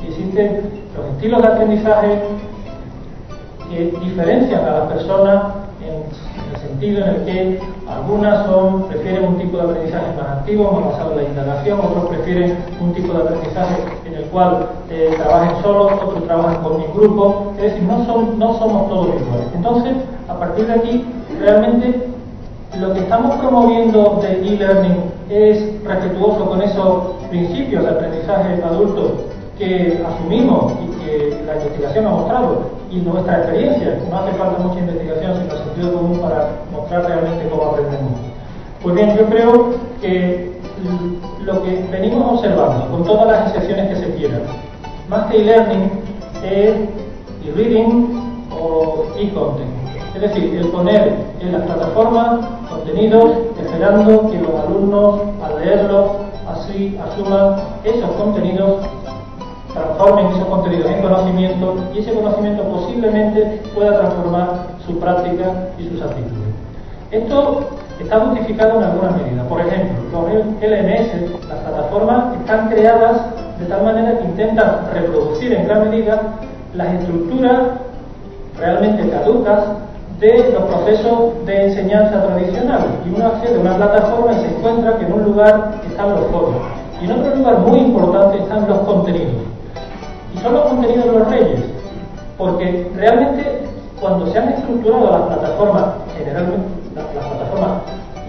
existen 0.05 0.69
los 0.97 1.05
estilos 1.15 1.41
de 1.43 1.47
aprendizaje 1.47 2.21
que 3.69 3.97
diferencian 4.03 4.65
a 4.65 4.71
las 4.71 4.91
personas 4.91 5.43
en 5.79 6.03
el 6.53 6.59
sentido 6.59 7.05
en 7.05 7.09
el 7.09 7.23
que 7.23 7.59
algunas 7.87 8.47
prefieren 8.89 9.25
un 9.25 9.37
tipo 9.37 9.57
de 9.57 9.63
aprendizaje 9.63 10.07
más 10.17 10.39
activo, 10.39 10.71
más 10.71 10.91
basado 10.91 11.11
en 11.11 11.17
la 11.17 11.23
indagación, 11.23 11.79
otros 11.79 12.05
prefieren 12.07 12.57
un 12.81 12.93
tipo 12.93 13.13
de 13.13 13.23
aprendizaje 13.23 13.75
en 13.81 13.98
cual 14.31 14.67
eh, 14.89 15.13
trabajen 15.17 15.61
solos, 15.61 15.91
otros 16.01 16.23
trabajan 16.25 16.63
con 16.63 16.77
mi 16.77 16.85
grupo, 16.93 17.53
es 17.57 17.63
decir, 17.63 17.83
no 17.83 18.05
somos 18.05 18.89
todos 18.89 19.07
iguales. 19.07 19.47
Entonces, 19.55 19.93
a 20.27 20.33
partir 20.39 20.67
de 20.67 20.73
aquí, 20.73 21.05
realmente 21.39 22.09
lo 22.77 22.93
que 22.93 22.99
estamos 22.99 23.35
promoviendo 23.37 24.19
de 24.21 24.47
e-learning 24.47 25.11
es 25.29 25.83
respetuoso 25.83 26.45
con 26.45 26.61
esos 26.61 27.15
principios 27.29 27.83
de 27.83 27.89
aprendizaje 27.89 28.61
adulto 28.63 29.13
que 29.57 30.01
asumimos 30.07 30.73
y 30.83 31.03
que 31.03 31.43
la 31.45 31.55
investigación 31.55 32.05
ha 32.07 32.09
mostrado 32.11 32.61
y 32.91 32.97
nuestra 32.97 33.39
experiencia, 33.39 33.99
no 34.09 34.17
hace 34.19 34.31
falta 34.33 34.59
mucha 34.63 34.79
investigación 34.79 35.33
sino 35.41 35.63
sentido 35.63 35.93
común 35.93 36.19
para 36.19 36.49
mostrar 36.71 37.05
realmente 37.05 37.49
cómo 37.49 37.71
aprendemos. 37.71 38.13
Pues 38.81 38.95
bien, 38.95 39.17
yo 39.17 39.25
creo 39.25 39.73
que 40.01 40.59
lo 41.43 41.63
que 41.63 41.85
venimos 41.91 42.33
observando, 42.33 42.87
con 42.89 43.03
todas 43.03 43.27
las 43.27 43.47
excepciones 43.47 43.89
que 43.89 43.95
se 44.05 44.15
quieran, 44.15 44.41
más 45.07 45.25
que 45.27 45.41
e-learning 45.41 45.91
es 46.43 46.75
e-reading 47.45 48.47
o 48.51 49.05
e-content. 49.17 49.69
Es 50.15 50.21
decir, 50.21 50.55
el 50.55 50.67
poner 50.69 51.13
en 51.39 51.51
las 51.51 51.61
plataformas 51.63 52.45
contenidos 52.69 53.31
esperando 53.61 54.29
que 54.29 54.39
los 54.39 54.55
alumnos 54.65 55.21
al 55.43 55.63
leerlos 55.63 56.11
así 56.47 56.99
asuman 57.01 57.55
esos 57.83 58.11
contenidos 58.11 58.81
transformen 59.73 60.27
esos 60.27 60.45
contenidos 60.45 60.91
en 60.91 61.01
conocimiento 61.01 61.75
y 61.93 61.99
ese 61.99 62.13
conocimiento 62.13 62.63
posiblemente 62.63 63.61
pueda 63.73 63.99
transformar 63.99 64.67
su 64.85 64.99
práctica 64.99 65.69
y 65.77 65.87
sus 65.89 66.01
actitudes. 66.01 66.53
Esto 67.11 67.69
está 68.03 68.19
justificado 68.19 68.77
en 68.77 68.83
algunas 68.83 69.15
medidas. 69.17 69.45
Por 69.47 69.61
ejemplo, 69.61 69.95
los 70.11 70.33
LMS, 70.61 71.47
las 71.47 71.59
plataformas, 71.59 72.35
están 72.39 72.69
creadas 72.69 73.21
de 73.59 73.65
tal 73.65 73.83
manera 73.83 74.17
que 74.17 74.25
intentan 74.25 74.87
reproducir 74.93 75.53
en 75.53 75.65
gran 75.67 75.89
medida 75.89 76.21
las 76.73 76.93
estructuras 76.93 77.59
realmente 78.57 79.09
caducas 79.09 79.59
de 80.19 80.51
los 80.53 80.63
procesos 80.63 81.45
de 81.45 81.67
enseñanza 81.67 82.25
tradicional. 82.25 82.79
Y 83.05 83.15
uno 83.15 83.27
accede 83.27 83.57
a 83.57 83.59
una 83.59 83.75
plataforma 83.75 84.33
y 84.33 84.41
se 84.41 84.55
encuentra 84.55 84.97
que 84.97 85.05
en 85.05 85.13
un 85.13 85.23
lugar 85.23 85.71
están 85.89 86.11
los 86.11 86.25
foros 86.27 86.55
y 87.01 87.05
en 87.05 87.11
otro 87.11 87.35
lugar 87.35 87.59
muy 87.59 87.79
importante 87.79 88.39
están 88.39 88.67
los 88.67 88.79
contenidos. 88.79 89.33
Y 90.35 90.37
son 90.39 90.53
los 90.53 90.63
contenidos 90.63 91.05
de 91.05 91.11
los 91.19 91.29
reyes, 91.29 91.59
porque 92.37 92.91
realmente 92.95 93.61
cuando 93.99 94.27
se 94.27 94.37
han 94.37 94.49
estructurado 94.49 95.11
las 95.11 95.21
plataformas, 95.37 95.85
generalmente 96.17 96.78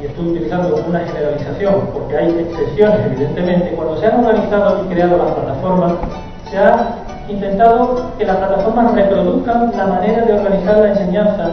y 0.01 0.07
estoy 0.07 0.29
utilizando 0.29 0.83
una 0.89 1.01
generalización 1.01 1.75
porque 1.93 2.17
hay 2.17 2.29
excepciones 2.39 2.99
evidentemente, 3.07 3.71
cuando 3.77 3.97
se 3.99 4.07
han 4.07 4.25
organizado 4.25 4.85
y 4.85 4.89
creado 4.93 5.19
las 5.19 5.33
plataformas, 5.33 5.93
se 6.51 6.59
ha 6.59 6.97
intentado 7.29 8.11
que 8.19 8.25
las 8.25 8.37
plataformas 8.37 8.95
reproduzcan 8.95 9.73
la 9.77 9.87
manera 9.87 10.25
de 10.25 10.33
organizar 10.33 10.79
la 10.79 10.89
enseñanza 10.89 11.51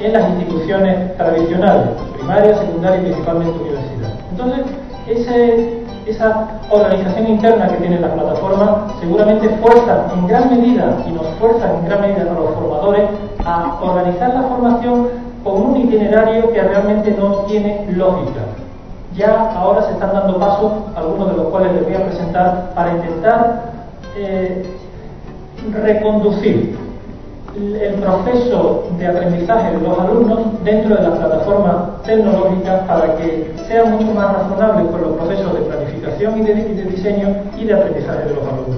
en 0.00 0.12
las 0.12 0.28
instituciones 0.30 1.16
tradicionales, 1.16 1.88
primaria, 2.16 2.56
secundaria 2.56 3.00
y 3.00 3.04
principalmente 3.04 3.58
universidad. 3.58 4.10
Entonces, 4.30 4.66
ese 5.06 5.80
esa 6.06 6.48
organización 6.70 7.28
interna 7.28 7.68
que 7.68 7.76
tiene 7.76 8.00
la 8.00 8.12
plataforma 8.12 8.88
seguramente 9.00 9.48
fuerza 9.60 10.06
en 10.14 10.26
gran 10.26 10.50
medida 10.50 10.96
y 11.06 11.12
nos 11.12 11.26
fuerza 11.38 11.72
en 11.74 11.84
gran 11.84 12.00
medida 12.00 12.22
a 12.22 12.34
los 12.34 12.54
formadores 12.54 13.04
a 13.44 13.78
organizar 13.80 14.34
la 14.34 14.42
formación 14.42 15.08
con 15.50 15.62
un 15.62 15.76
itinerario 15.76 16.52
que 16.52 16.62
realmente 16.62 17.14
no 17.18 17.44
tiene 17.46 17.86
lógica. 17.92 18.40
Ya 19.16 19.50
ahora 19.52 19.82
se 19.82 19.92
están 19.92 20.12
dando 20.12 20.38
pasos, 20.38 20.72
algunos 20.94 21.30
de 21.30 21.36
los 21.36 21.46
cuales 21.48 21.72
les 21.72 21.84
voy 21.84 21.94
a 21.94 22.06
presentar, 22.06 22.72
para 22.74 22.92
intentar 22.92 23.62
eh, 24.16 24.64
reconducir 25.82 26.78
el 27.56 27.94
proceso 27.94 28.88
de 28.96 29.06
aprendizaje 29.08 29.76
de 29.76 29.80
los 29.80 29.98
alumnos 29.98 30.38
dentro 30.62 30.94
de 30.94 31.02
las 31.02 31.18
plataformas 31.18 32.02
tecnológicas 32.04 32.86
para 32.86 33.16
que 33.16 33.52
sean 33.66 33.92
mucho 33.92 34.14
más 34.14 34.32
razonables 34.34 34.86
con 34.92 35.00
los 35.02 35.16
procesos 35.16 35.54
de 35.54 35.60
planificación 35.60 36.38
y 36.38 36.42
de, 36.42 36.54
diseño 36.84 37.34
y 37.58 37.64
de 37.64 37.74
aprendizaje 37.74 38.28
de 38.28 38.34
los 38.34 38.44
alumnos. 38.44 38.76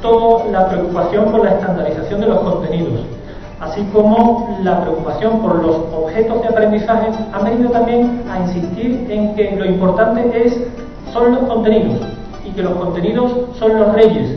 Toda 0.00 0.46
la 0.46 0.68
preocupación 0.68 1.30
por 1.30 1.44
la 1.44 1.50
estandarización 1.52 2.20
de 2.22 2.26
los 2.28 2.40
contenidos, 2.40 3.00
así 3.62 3.82
como 3.92 4.58
la 4.62 4.82
preocupación 4.82 5.40
por 5.40 5.62
los 5.62 5.76
objetos 5.94 6.42
de 6.42 6.48
aprendizaje, 6.48 7.08
han 7.32 7.44
venido 7.44 7.70
también 7.70 8.22
a 8.28 8.40
insistir 8.40 9.06
en 9.08 9.34
que 9.36 9.56
lo 9.56 9.64
importante 9.64 10.46
es 10.46 10.58
son 11.12 11.34
los 11.34 11.44
contenidos 11.44 12.00
y 12.44 12.50
que 12.50 12.62
los 12.62 12.74
contenidos 12.74 13.32
son 13.58 13.78
los 13.78 13.92
reyes 13.94 14.36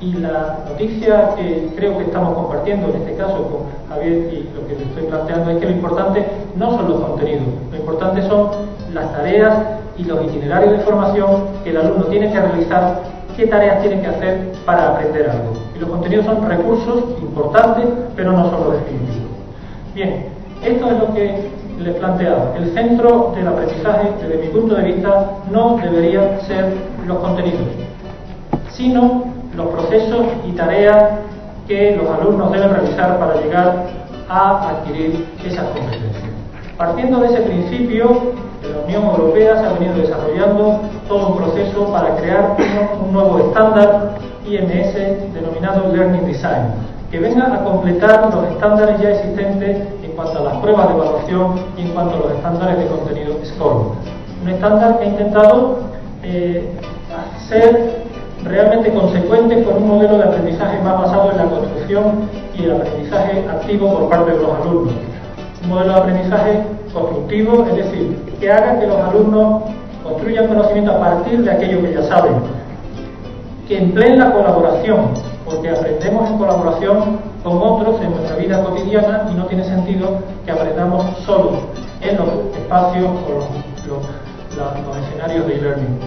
y 0.00 0.12
la 0.12 0.58
noticia 0.68 1.34
que 1.36 1.70
creo 1.76 1.96
que 1.96 2.04
estamos 2.04 2.34
compartiendo 2.34 2.88
en 2.88 2.96
este 2.96 3.16
caso 3.16 3.48
con 3.48 3.88
Javier 3.88 4.32
y 4.32 4.50
lo 4.54 4.66
que 4.66 4.74
le 4.76 4.84
estoy 4.84 5.04
planteando 5.04 5.50
es 5.50 5.58
que 5.58 5.66
lo 5.66 5.72
importante 5.72 6.26
no 6.56 6.76
son 6.76 6.88
los 6.90 7.00
contenidos, 7.00 7.46
lo 7.70 7.76
importante 7.76 8.22
son 8.28 8.50
las 8.92 9.10
tareas 9.12 9.54
y 9.96 10.04
los 10.04 10.22
itinerarios 10.24 10.72
de 10.72 10.78
formación 10.80 11.48
que 11.64 11.70
el 11.70 11.78
alumno 11.78 12.04
tiene 12.04 12.30
que 12.30 12.38
realizar, 12.38 13.00
qué 13.34 13.46
tareas 13.46 13.80
tiene 13.80 14.00
que 14.02 14.06
hacer 14.08 14.52
para 14.66 14.90
aprender 14.90 15.30
algo. 15.30 15.67
Los 15.80 15.88
contenidos 15.88 16.26
son 16.26 16.48
recursos 16.48 17.04
importantes, 17.20 17.86
pero 18.16 18.32
no 18.32 18.50
son 18.50 18.64
los 18.64 18.72
definitivos. 18.74 19.30
Bien, 19.94 20.26
esto 20.64 20.86
es 20.90 20.98
lo 20.98 21.14
que 21.14 21.50
les 21.78 21.94
planteaba. 21.96 22.54
El 22.56 22.72
centro 22.74 23.32
del 23.36 23.46
aprendizaje, 23.46 24.08
desde 24.20 24.46
mi 24.46 24.48
punto 24.48 24.74
de 24.74 24.82
vista, 24.82 25.26
no 25.50 25.76
debería 25.76 26.40
ser 26.40 26.72
los 27.06 27.18
contenidos, 27.18 27.60
sino 28.70 29.24
los 29.54 29.68
procesos 29.68 30.26
y 30.46 30.52
tareas 30.52 31.20
que 31.68 31.96
los 31.96 32.08
alumnos 32.08 32.50
deben 32.50 32.70
realizar 32.70 33.18
para 33.18 33.40
llegar 33.40 33.86
a 34.28 34.70
adquirir 34.70 35.26
esas 35.44 35.64
competencias. 35.66 36.24
Partiendo 36.76 37.20
de 37.20 37.26
ese 37.26 37.40
principio, 37.42 38.32
la 38.62 38.84
Unión 38.84 39.04
Europea 39.04 39.60
se 39.60 39.66
ha 39.66 39.72
venido 39.74 39.96
desarrollando 39.96 40.80
todo 41.08 41.28
un 41.28 41.36
proceso 41.36 41.92
para 41.92 42.16
crear 42.16 42.56
un 43.00 43.12
nuevo 43.12 43.38
estándar 43.38 44.14
IMS 44.48 45.34
denominado 45.34 45.92
Learning 45.94 46.26
Design, 46.26 46.72
que 47.10 47.18
venga 47.18 47.54
a 47.54 47.64
completar 47.64 48.30
los 48.34 48.44
estándares 48.52 49.00
ya 49.00 49.10
existentes 49.10 49.76
en 50.02 50.10
cuanto 50.12 50.38
a 50.38 50.42
las 50.42 50.56
pruebas 50.58 50.88
de 50.88 50.94
evaluación 50.94 51.54
y 51.76 51.82
en 51.82 51.88
cuanto 51.88 52.14
a 52.14 52.18
los 52.18 52.32
estándares 52.32 52.78
de 52.78 52.86
contenido 52.86 53.34
SCORE. 53.44 53.90
Un 54.42 54.48
estándar 54.48 54.98
que 54.98 55.04
ha 55.04 55.08
intentado 55.08 55.78
eh, 56.22 56.72
ser 57.48 58.06
realmente 58.44 58.92
consecuentes 58.92 59.66
con 59.66 59.82
un 59.82 59.88
modelo 59.88 60.18
de 60.18 60.24
aprendizaje 60.24 60.80
más 60.80 61.00
basado 61.00 61.32
en 61.32 61.36
la 61.38 61.44
construcción 61.44 62.04
y 62.56 62.64
el 62.64 62.72
aprendizaje 62.72 63.44
activo 63.48 63.98
por 63.98 64.08
parte 64.08 64.32
de 64.32 64.38
los 64.38 64.60
alumnos. 64.60 64.94
Un 65.64 65.68
modelo 65.68 65.92
de 65.92 65.98
aprendizaje 65.98 66.62
constructivo, 66.92 67.66
es 67.68 67.76
decir, 67.76 68.16
que 68.40 68.50
haga 68.50 68.80
que 68.80 68.86
los 68.86 68.96
alumnos 68.96 69.62
construyan 70.02 70.46
conocimiento 70.46 70.92
a 70.92 71.00
partir 71.00 71.42
de 71.42 71.50
aquello 71.50 71.82
que 71.82 71.94
ya 71.94 72.02
saben, 72.02 72.34
que 73.68 73.76
empleen 73.76 74.18
la 74.18 74.32
colaboración, 74.32 75.10
porque 75.44 75.68
aprendemos 75.68 76.30
en 76.30 76.38
colaboración 76.38 77.18
con 77.44 77.58
otros 77.58 78.00
en 78.00 78.12
nuestra 78.12 78.36
vida 78.36 78.64
cotidiana 78.64 79.28
y 79.30 79.34
no 79.34 79.44
tiene 79.44 79.62
sentido 79.64 80.20
que 80.46 80.52
aprendamos 80.52 81.04
solos 81.26 81.64
en 82.00 82.16
los 82.16 82.28
espacios 82.56 83.04
o 83.04 83.30
los, 83.30 84.86
los 84.86 84.96
escenarios 85.04 85.46
de 85.46 85.56
e-learning. 85.56 85.98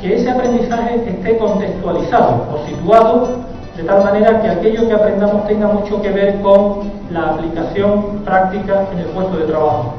Que 0.00 0.16
ese 0.16 0.30
aprendizaje 0.30 1.04
esté 1.06 1.36
contextualizado 1.36 2.46
o 2.50 2.66
situado 2.66 3.28
de 3.76 3.82
tal 3.84 4.04
manera 4.04 4.40
que 4.40 4.48
aquello 4.48 4.88
que 4.88 4.94
aprendamos 4.94 5.46
tenga 5.46 5.68
mucho 5.68 6.00
que 6.00 6.10
ver 6.10 6.40
con 6.40 6.90
la 7.10 7.30
aplicación 7.30 8.22
práctica 8.24 8.86
en 8.90 8.98
el 8.98 9.06
puesto 9.06 9.36
de 9.36 9.44
trabajo. 9.44 9.94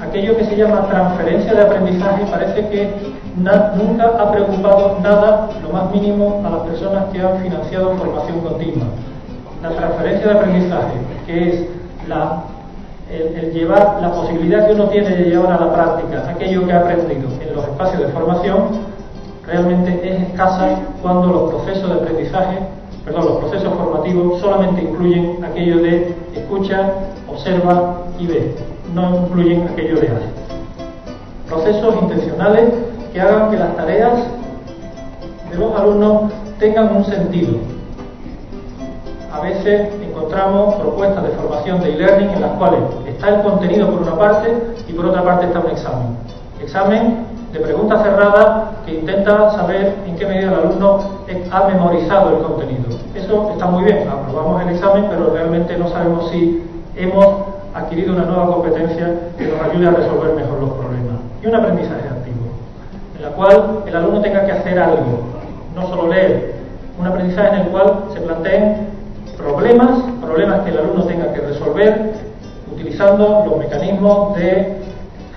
Aquello 0.00 0.36
que 0.36 0.44
se 0.44 0.56
llama 0.56 0.86
transferencia 0.88 1.52
de 1.52 1.62
aprendizaje 1.62 2.24
parece 2.30 2.68
que 2.68 3.13
nunca 3.36 4.04
ha 4.18 4.32
preocupado 4.32 4.98
nada, 5.02 5.50
lo 5.62 5.70
más 5.70 5.90
mínimo, 5.92 6.42
a 6.44 6.50
las 6.50 6.60
personas 6.62 7.04
que 7.12 7.20
han 7.20 7.38
financiado 7.38 7.96
formación 7.96 8.40
continua. 8.40 8.86
La 9.62 9.70
transferencia 9.70 10.26
de 10.26 10.38
aprendizaje, 10.38 10.92
que 11.26 11.48
es 11.48 11.68
la, 12.08 12.44
llevar 13.52 13.98
la 14.00 14.12
posibilidad 14.12 14.66
que 14.66 14.74
uno 14.74 14.88
tiene 14.88 15.10
de 15.10 15.24
llevar 15.24 15.52
a 15.52 15.64
la 15.64 15.72
práctica 15.72 16.28
aquello 16.28 16.66
que 16.66 16.72
ha 16.72 16.80
aprendido 16.80 17.28
en 17.40 17.54
los 17.54 17.64
espacios 17.64 18.02
de 18.02 18.08
formación, 18.08 18.94
realmente 19.46 20.00
es 20.02 20.22
escasa 20.28 20.78
cuando 21.02 21.26
los 21.28 21.50
procesos 21.54 21.88
de 21.88 21.94
aprendizaje 21.94 22.58
perdón, 23.04 23.26
los 23.26 23.36
procesos 23.38 23.74
formativos 23.74 24.40
solamente 24.40 24.82
incluyen 24.82 25.44
aquello 25.44 25.82
de 25.82 26.14
escucha, 26.34 26.90
observa 27.28 27.98
y 28.18 28.26
ve, 28.26 28.54
no 28.94 29.26
incluyen 29.26 29.68
aquello 29.68 30.00
de 30.00 30.08
hace. 30.08 30.26
Procesos 31.48 31.94
intencionales 32.00 32.72
que 33.14 33.20
hagan 33.20 33.48
que 33.48 33.56
las 33.56 33.76
tareas 33.76 34.12
de 35.48 35.56
los 35.56 35.72
alumnos 35.80 36.32
tengan 36.58 36.96
un 36.96 37.04
sentido. 37.04 37.58
A 39.32 39.40
veces 39.40 39.88
encontramos 40.02 40.74
propuestas 40.74 41.22
de 41.22 41.28
formación 41.30 41.80
de 41.80 41.92
e-learning 41.92 42.30
en 42.30 42.40
las 42.40 42.50
cuales 42.58 42.80
está 43.06 43.28
el 43.28 43.42
contenido 43.42 43.88
por 43.88 44.02
una 44.02 44.18
parte 44.18 44.52
y 44.88 44.92
por 44.92 45.06
otra 45.06 45.22
parte 45.22 45.46
está 45.46 45.60
un 45.60 45.70
examen. 45.70 46.16
Examen 46.60 47.26
de 47.52 47.60
pregunta 47.60 48.02
cerrada 48.02 48.72
que 48.84 48.94
intenta 48.94 49.52
saber 49.52 49.94
en 50.06 50.16
qué 50.16 50.26
medida 50.26 50.48
el 50.48 50.54
alumno 50.54 50.98
ha 51.52 51.68
memorizado 51.68 52.36
el 52.36 52.42
contenido. 52.42 52.98
Eso 53.14 53.50
está 53.52 53.66
muy 53.66 53.84
bien, 53.84 54.08
aprobamos 54.08 54.60
el 54.62 54.70
examen, 54.70 55.06
pero 55.08 55.32
realmente 55.32 55.78
no 55.78 55.88
sabemos 55.88 56.30
si 56.30 56.64
hemos 56.96 57.26
adquirido 57.74 58.12
una 58.12 58.24
nueva 58.24 58.46
competencia 58.46 59.14
que 59.38 59.46
nos 59.46 59.62
ayude 59.62 59.86
a 59.86 59.90
resolver 59.92 60.34
mejor 60.34 60.60
los 60.60 60.70
problemas. 60.70 61.14
Y 61.44 61.46
un 61.46 61.54
aprendizaje 61.54 62.13
la 63.24 63.30
cual 63.30 63.84
el 63.86 63.96
alumno 63.96 64.20
tenga 64.20 64.44
que 64.44 64.52
hacer 64.52 64.78
algo, 64.78 65.20
no 65.74 65.88
solo 65.88 66.08
leer. 66.08 66.54
Un 66.98 67.06
aprendizaje 67.06 67.56
en 67.56 67.62
el 67.62 67.68
cual 67.68 68.04
se 68.12 68.20
planteen 68.20 68.88
problemas, 69.36 69.98
problemas 70.20 70.60
que 70.60 70.70
el 70.70 70.78
alumno 70.78 71.04
tenga 71.04 71.32
que 71.32 71.40
resolver 71.40 72.12
utilizando 72.70 73.44
los 73.48 73.58
mecanismos 73.58 74.36
de 74.36 74.76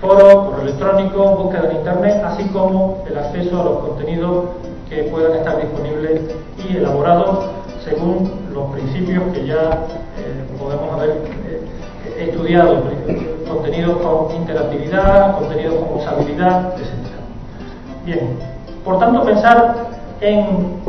foro, 0.00 0.50
correo 0.50 0.62
electrónico, 0.62 1.36
búsqueda 1.36 1.70
en 1.70 1.76
Internet, 1.78 2.22
así 2.24 2.44
como 2.48 3.04
el 3.08 3.18
acceso 3.18 3.60
a 3.60 3.64
los 3.64 3.78
contenidos 3.78 4.44
que 4.88 5.04
puedan 5.04 5.34
estar 5.38 5.56
disponibles 5.56 6.20
y 6.68 6.76
elaborados 6.76 7.50
según 7.84 8.30
los 8.52 8.70
principios 8.72 9.24
que 9.32 9.46
ya 9.46 9.86
eh, 10.18 10.44
podemos 10.58 10.92
haber 10.92 11.10
eh, 11.10 12.28
estudiado, 12.28 12.82
contenidos 13.48 13.96
con 13.98 14.36
interactividad, 14.36 15.38
contenidos 15.38 15.74
con 15.76 15.98
usabilidad. 15.98 16.74
Bien, 18.08 18.38
por 18.86 18.98
tanto, 18.98 19.22
pensar 19.22 19.74
en 20.22 20.80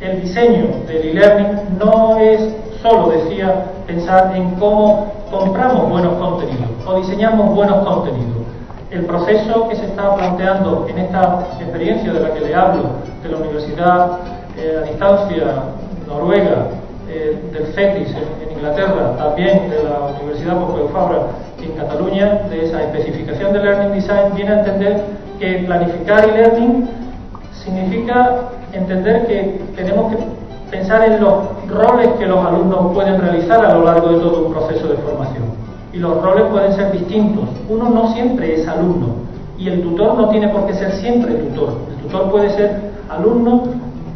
el 0.00 0.22
diseño 0.22 0.66
del 0.86 1.08
e-learning 1.08 1.76
no 1.80 2.16
es 2.16 2.40
solo, 2.80 3.08
decía, 3.08 3.64
pensar 3.88 4.30
en 4.36 4.54
cómo 4.54 5.12
compramos 5.32 5.90
buenos 5.90 6.14
contenidos 6.18 6.68
o 6.86 6.94
diseñamos 6.98 7.52
buenos 7.56 7.84
contenidos. 7.84 8.36
El 8.92 9.04
proceso 9.06 9.68
que 9.68 9.74
se 9.74 9.86
está 9.86 10.14
planteando 10.14 10.86
en 10.88 10.98
esta 10.98 11.44
experiencia 11.58 12.12
de 12.12 12.20
la 12.20 12.32
que 12.32 12.40
le 12.40 12.54
hablo, 12.54 12.84
de 13.20 13.28
la 13.28 13.38
Universidad 13.38 14.18
eh, 14.56 14.78
a 14.80 14.86
Distancia 14.86 15.44
Noruega, 16.06 16.68
eh, 17.08 17.36
del 17.52 17.66
CETIS 17.74 18.14
en, 18.14 18.52
Inglaterra, 18.52 19.16
también 19.18 19.68
de 19.70 19.82
la 19.82 20.20
Universidad 20.20 20.56
Pompeu 20.56 20.86
Fabra 20.90 21.18
en 21.60 21.72
Cataluña, 21.72 22.42
de 22.48 22.64
esa 22.64 22.80
especificación 22.84 23.52
de 23.52 23.58
Learning 23.58 23.92
Design, 23.92 24.34
viene 24.36 24.52
a 24.52 24.58
entender 24.60 25.21
que 25.42 25.64
planificar 25.66 26.22
e 26.24 26.32
learning 26.38 26.88
significa 27.64 28.48
entender 28.72 29.26
que 29.26 29.60
tenemos 29.74 30.12
que 30.12 30.18
pensar 30.70 31.02
en 31.02 31.20
los 31.20 31.34
roles 31.66 32.10
que 32.16 32.26
los 32.26 32.46
alumnos 32.46 32.92
pueden 32.94 33.20
realizar 33.20 33.64
a 33.64 33.74
lo 33.74 33.84
largo 33.84 34.08
de 34.12 34.18
todo 34.20 34.46
un 34.46 34.52
proceso 34.52 34.86
de 34.86 34.96
formación. 34.98 35.42
Y 35.92 35.98
los 35.98 36.22
roles 36.22 36.44
pueden 36.44 36.72
ser 36.74 36.92
distintos. 36.92 37.48
Uno 37.68 37.90
no 37.90 38.14
siempre 38.14 38.54
es 38.54 38.68
alumno 38.68 39.08
y 39.58 39.68
el 39.68 39.82
tutor 39.82 40.14
no 40.14 40.28
tiene 40.28 40.48
por 40.48 40.64
qué 40.66 40.74
ser 40.74 40.92
siempre 40.92 41.34
tutor. 41.34 41.76
El 41.90 42.04
tutor 42.04 42.30
puede 42.30 42.50
ser 42.50 42.92
alumno 43.10 43.64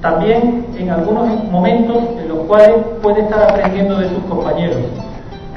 también 0.00 0.64
en 0.78 0.90
algunos 0.90 1.42
momentos 1.50 1.96
en 2.22 2.28
los 2.28 2.38
cuales 2.46 2.70
puede 3.02 3.22
estar 3.22 3.42
aprendiendo 3.50 3.98
de 3.98 4.08
sus 4.10 4.22
compañeros. 4.28 4.76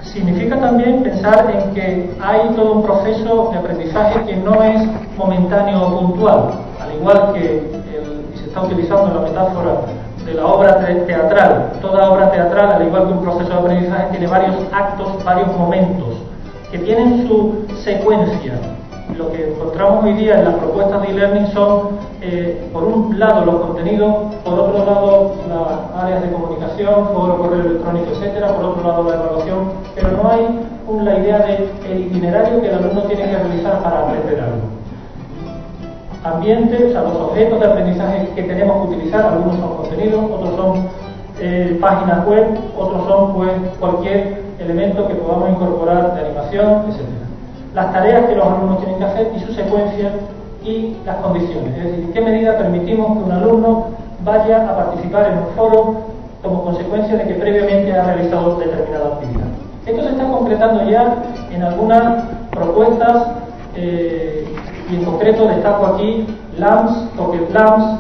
Significa 0.03 0.59
también 0.59 1.03
pensar 1.03 1.51
en 1.53 1.73
que 1.73 2.09
hay 2.21 2.49
todo 2.55 2.73
un 2.73 2.83
proceso 2.83 3.49
de 3.51 3.57
aprendizaje 3.57 4.23
que 4.25 4.35
no 4.37 4.63
es 4.63 4.81
momentáneo 5.17 5.81
o 5.81 5.99
puntual, 5.99 6.51
al 6.81 6.95
igual 6.95 7.33
que 7.33 7.69
se 8.35 8.45
está 8.45 8.61
utilizando 8.61 9.13
la 9.13 9.27
metáfora 9.27 9.81
de 10.25 10.33
la 10.33 10.45
obra 10.45 10.77
teatral. 11.05 11.73
Toda 11.81 12.11
obra 12.11 12.31
teatral, 12.31 12.71
al 12.73 12.87
igual 12.87 13.07
que 13.07 13.13
un 13.13 13.21
proceso 13.21 13.49
de 13.49 13.55
aprendizaje, 13.55 14.07
tiene 14.11 14.27
varios 14.27 14.55
actos, 14.71 15.23
varios 15.23 15.55
momentos, 15.57 16.15
que 16.71 16.79
tienen 16.79 17.27
su 17.27 17.65
secuencia. 17.83 18.53
Lo 19.19 19.29
que 19.33 19.49
encontramos 19.49 20.05
hoy 20.05 20.13
día 20.13 20.39
en 20.39 20.45
las 20.45 20.53
propuestas 20.53 21.01
de 21.01 21.09
e-learning 21.09 21.47
son, 21.47 21.89
eh, 22.21 22.69
por 22.71 22.85
un 22.85 23.19
lado, 23.19 23.43
los 23.43 23.55
contenidos, 23.55 24.33
por 24.45 24.53
otro 24.57 24.85
lado, 24.85 25.35
las 25.49 26.03
áreas 26.05 26.21
de 26.21 26.31
comunicación, 26.31 27.09
foro, 27.13 27.37
correo 27.37 27.59
electrónico, 27.59 28.11
etcétera, 28.13 28.55
por 28.55 28.63
otro 28.63 28.87
lado, 28.87 29.03
la 29.03 29.15
evaluación, 29.15 29.71
pero 29.93 30.11
no 30.11 30.29
hay 30.31 31.03
la 31.03 31.19
idea 31.19 31.39
del 31.39 31.69
el 31.91 31.99
itinerario 32.07 32.61
que 32.61 32.69
el 32.69 32.75
alumno 32.75 33.01
tiene 33.01 33.23
que 33.23 33.37
realizar 33.37 33.83
para 33.83 33.99
aprender 34.07 34.39
algo 34.39 34.79
ambientes, 36.23 36.81
o 36.81 36.91
sea, 36.91 37.01
los 37.01 37.15
objetos 37.15 37.59
de 37.59 37.65
aprendizaje 37.65 38.29
que 38.35 38.43
tenemos 38.43 38.87
que 38.87 38.95
utilizar, 38.95 39.25
algunos 39.25 39.59
son 39.59 39.77
contenidos, 39.77 40.31
otros 40.31 40.55
son 40.55 40.87
eh, 41.41 41.77
páginas 41.81 42.25
web, 42.25 42.57
otros 42.77 43.05
son 43.05 43.33
pues 43.33 43.51
cualquier 43.81 44.43
elemento 44.59 45.07
que 45.09 45.15
podamos 45.15 45.49
incorporar 45.49 46.15
de 46.15 46.21
animación, 46.21 46.85
etc. 46.89 47.08
Las 47.73 47.93
tareas 47.93 48.25
que 48.25 48.35
los 48.35 48.45
alumnos 48.45 48.79
tienen 48.79 48.97
que 48.97 49.05
hacer 49.05 49.31
y 49.35 49.39
su 49.41 49.53
secuencia 49.53 50.11
y 50.63 50.97
las 51.05 51.17
condiciones, 51.17 51.77
es 51.77 51.83
decir, 51.83 52.11
qué 52.13 52.21
medida 52.21 52.57
permitimos 52.57 53.17
que 53.17 53.23
un 53.23 53.31
alumno 53.31 53.85
vaya 54.23 54.69
a 54.69 54.75
participar 54.75 55.31
en 55.31 55.37
un 55.37 55.45
foro 55.55 56.01
como 56.41 56.63
consecuencia 56.63 57.15
de 57.17 57.23
que 57.25 57.33
previamente 57.35 57.93
ha 57.93 58.03
realizado 58.03 58.55
determinada 58.57 59.15
actividad. 59.15 59.47
Esto 59.85 60.03
se 60.03 60.09
está 60.09 60.29
concretando 60.29 60.89
ya 60.89 61.23
en 61.51 61.63
algunas 61.63 62.23
propuestas 62.51 63.27
eh, 63.75 64.45
y 64.91 64.95
en 64.95 65.05
concreto 65.05 65.47
destaco 65.47 65.85
aquí 65.87 66.27
LAMS, 66.57 67.09
Token 67.15 67.47
LAMS, 67.53 67.99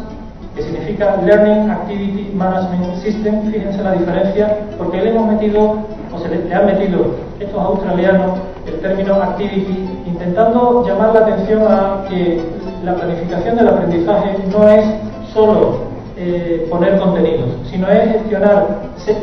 que 0.55 0.63
significa 0.63 1.17
Learning 1.23 1.69
Activity 1.69 2.31
Management 2.35 2.95
System. 2.97 3.51
Fíjense 3.51 3.81
la 3.83 3.93
diferencia, 3.93 4.57
porque 4.77 5.01
le 5.01 5.11
hemos 5.11 5.27
metido, 5.27 5.77
o 6.13 6.19
se 6.19 6.27
le, 6.29 6.53
han 6.53 6.65
metido 6.65 7.15
estos 7.39 7.61
australianos 7.61 8.39
el 8.69 8.79
término 8.79 9.15
activity, 9.15 9.87
intentando 10.05 10.85
llamar 10.85 11.13
la 11.13 11.19
atención 11.21 11.63
a 11.63 12.05
que 12.09 12.41
la 12.83 12.95
planificación 12.95 13.57
del 13.57 13.67
aprendizaje 13.67 14.37
no 14.51 14.69
es 14.69 14.85
solo 15.33 15.89
eh, 16.17 16.67
poner 16.69 16.99
contenidos, 16.99 17.49
sino 17.69 17.87
es 17.87 18.11
gestionar 18.13 18.67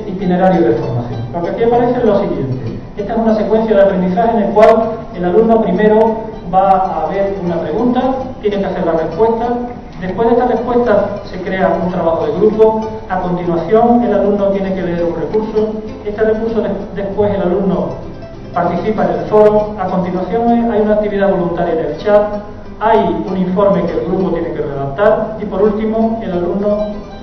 itinerarios 0.07 0.65
de 0.65 0.73
formación. 0.73 1.21
Lo 1.33 1.43
que 1.43 1.51
aquí 1.51 1.63
aparece 1.65 1.99
es 1.99 2.05
lo 2.05 2.21
siguiente. 2.21 2.79
Esta 2.97 3.13
es 3.13 3.19
una 3.19 3.35
secuencia 3.35 3.77
de 3.77 3.83
aprendizaje 3.83 4.37
en 4.37 4.43
el 4.45 4.51
cual 4.55 4.93
el 5.15 5.25
alumno 5.25 5.63
primero 5.63 6.17
va 6.53 6.71
a 6.71 7.07
haber 7.07 7.35
una 7.45 7.61
pregunta, 7.61 8.01
tiene 8.41 8.59
que 8.59 8.65
hacer 8.65 8.87
la 8.87 8.93
respuesta, 8.93 9.49
después 10.01 10.29
de 10.29 10.35
esta 10.35 10.47
respuesta 10.47 11.07
se 11.25 11.41
crea 11.43 11.79
un 11.85 11.91
trabajo 11.91 12.27
de 12.27 12.33
grupo, 12.33 12.89
a 13.09 13.21
continuación 13.21 14.03
el 14.05 14.15
alumno 14.15 14.47
tiene 14.49 14.75
que 14.75 14.83
leer 14.83 15.05
un 15.05 15.17
recurso, 15.17 15.75
este 16.05 16.23
recurso 16.23 16.63
después 16.95 17.35
el 17.35 17.43
alumno 17.43 17.89
participa 18.57 19.05
en 19.05 19.21
el 19.21 19.27
foro, 19.27 19.77
a 19.79 19.85
continuación 19.85 20.49
hay 20.73 20.81
una 20.81 20.95
actividad 20.95 21.31
voluntaria 21.31 21.75
en 21.75 21.87
el 21.91 21.97
chat, 21.99 22.41
hay 22.81 22.99
un 23.29 23.37
informe 23.37 23.83
que 23.83 23.93
el 23.93 24.07
grupo 24.07 24.31
tiene 24.31 24.51
que 24.55 24.63
redactar 24.63 25.37
y 25.43 25.45
por 25.45 25.63
último 25.63 26.19
el 26.25 26.33
alumno 26.33 26.79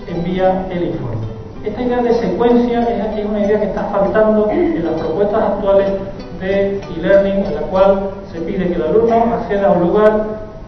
envía 0.07 0.67
el 0.69 0.89
informe. 0.89 1.25
Esta 1.65 1.81
idea 1.81 2.03
de 2.03 2.13
secuencia 2.13 2.81
es 3.17 3.25
una 3.25 3.39
idea 3.39 3.59
que 3.59 3.65
está 3.65 3.83
faltando 3.85 4.47
en 4.51 4.85
las 4.85 4.93
propuestas 5.01 5.41
actuales 5.41 5.87
de 6.39 6.77
e-learning, 6.77 7.45
en 7.45 7.55
la 7.55 7.61
cual 7.61 8.11
se 8.31 8.39
pide 8.41 8.67
que 8.67 8.75
el 8.75 8.83
alumno 8.83 9.33
acceda 9.33 9.69
a 9.69 9.71
un 9.71 9.87
lugar, 9.87 10.25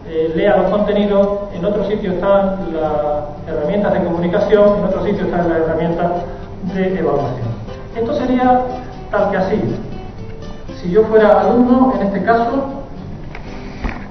eh, 0.08 0.32
lea 0.34 0.56
los 0.56 0.70
contenidos, 0.72 1.28
en 1.54 1.64
otro 1.64 1.84
sitio 1.84 2.10
están 2.10 2.72
las 2.72 3.22
herramientas 3.46 3.92
de 3.92 4.02
comunicación, 4.02 4.78
en 4.78 4.84
otro 4.84 5.04
sitio 5.04 5.26
están 5.26 5.48
las 5.48 5.58
herramientas 5.58 6.10
de 6.74 6.98
evaluación. 6.98 7.46
Esto 7.94 8.14
sería 8.14 8.62
tal 9.12 9.30
que 9.30 9.36
así. 9.36 9.85
Si 10.86 10.92
yo 10.92 11.02
fuera 11.06 11.40
alumno, 11.40 11.94
en 11.96 12.06
este 12.06 12.22
caso, 12.22 12.84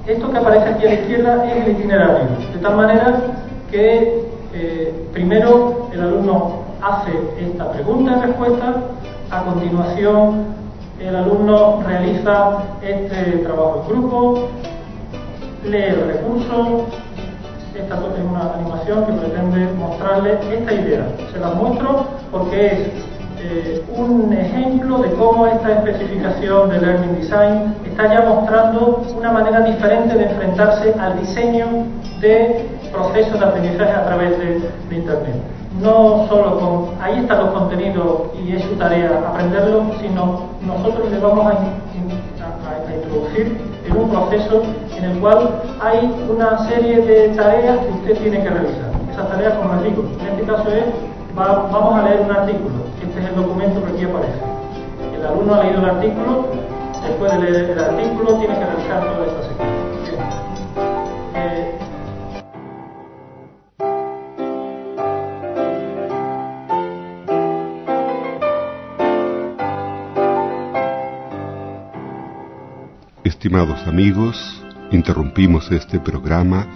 esto 0.06 0.30
que 0.30 0.36
aparece 0.36 0.68
aquí 0.68 0.84
a 0.84 0.88
la 0.90 0.94
izquierda 0.94 1.46
es 1.46 1.64
el 1.64 1.72
itinerario, 1.72 2.28
de 2.52 2.58
tal 2.60 2.76
manera 2.76 3.16
que 3.70 4.26
eh, 4.52 5.08
primero 5.10 5.88
el 5.94 6.02
alumno 6.02 6.64
hace 6.82 7.12
esta 7.40 7.72
pregunta 7.72 8.18
y 8.18 8.26
respuesta, 8.26 8.74
a 9.30 9.44
continuación 9.44 10.44
el 11.00 11.16
alumno 11.16 11.82
realiza 11.86 12.58
este 12.82 13.38
trabajo 13.38 13.86
en 13.86 13.88
grupo, 13.88 14.48
lee 15.64 15.78
el 15.78 16.08
recurso, 16.08 16.84
esta 17.74 17.94
es 17.94 18.30
una 18.30 18.52
animación 18.52 19.06
que 19.06 19.12
pretende 19.12 19.72
mostrarle 19.78 20.38
esta 20.52 20.74
idea. 20.74 21.06
Se 21.32 21.38
la 21.38 21.52
muestro 21.52 22.04
porque 22.30 22.66
es 22.66 23.15
eh, 23.48 23.84
un 23.96 24.32
ejemplo 24.32 24.98
de 24.98 25.12
cómo 25.12 25.46
esta 25.46 25.72
especificación 25.72 26.68
de 26.68 26.80
Learning 26.80 27.14
Design 27.16 27.74
está 27.84 28.12
ya 28.12 28.22
mostrando 28.28 29.04
una 29.16 29.30
manera 29.30 29.60
diferente 29.60 30.16
de 30.16 30.24
enfrentarse 30.24 30.92
al 30.98 31.20
diseño 31.20 31.66
de 32.20 32.66
procesos 32.90 33.38
de 33.38 33.46
aprendizaje 33.46 33.92
a 33.92 34.04
través 34.04 34.38
de, 34.38 34.96
Internet. 34.96 35.36
No 35.80 36.26
solo 36.28 36.58
con, 36.58 37.02
ahí 37.02 37.20
están 37.20 37.38
los 37.38 37.50
contenidos 37.50 38.22
y 38.42 38.56
es 38.56 38.62
su 38.62 38.74
tarea 38.76 39.10
aprenderlos, 39.28 39.96
sino 40.00 40.46
nosotros 40.62 41.10
le 41.12 41.18
vamos 41.18 41.46
a, 41.46 41.50
a 41.50 42.94
introducir 42.96 43.58
en 43.86 43.96
un 43.96 44.08
proceso 44.08 44.62
en 44.96 45.04
el 45.04 45.18
cual 45.20 45.60
hay 45.82 46.10
una 46.28 46.66
serie 46.66 47.02
de 47.02 47.28
tareas 47.36 47.78
que 47.78 47.92
usted 47.92 48.22
tiene 48.22 48.42
que 48.42 48.48
realizar. 48.48 48.90
Esas 49.12 49.28
tareas, 49.28 49.54
como 49.54 49.74
les 49.74 49.84
digo, 49.84 50.04
en 50.20 50.26
este 50.26 50.42
caso 50.42 50.68
es, 50.68 50.84
vamos 51.34 51.94
a 51.94 52.02
leer 52.02 52.22
un 52.22 52.30
artículo. 52.30 52.86
Este 53.16 53.28
es 53.28 53.34
el 53.34 53.42
documento 53.42 53.82
que 53.82 53.92
aquí 53.92 54.04
aparece. 54.04 54.38
El 55.16 55.24
alumno 55.24 55.54
ha 55.54 55.64
leído 55.64 55.78
el 55.78 55.88
artículo, 55.88 56.50
después 57.02 57.32
de 57.32 57.38
leer 57.50 57.70
el 57.70 57.78
artículo 57.78 58.38
tiene 58.38 58.58
que 58.58 58.64
realizar 58.66 59.00
toda 59.00 59.26
esta 59.26 59.42
secuencia. 59.48 59.76
Estimados 73.24 73.86
amigos, 73.86 74.62
interrumpimos 74.90 75.72
este 75.72 76.00
programa 76.00 76.66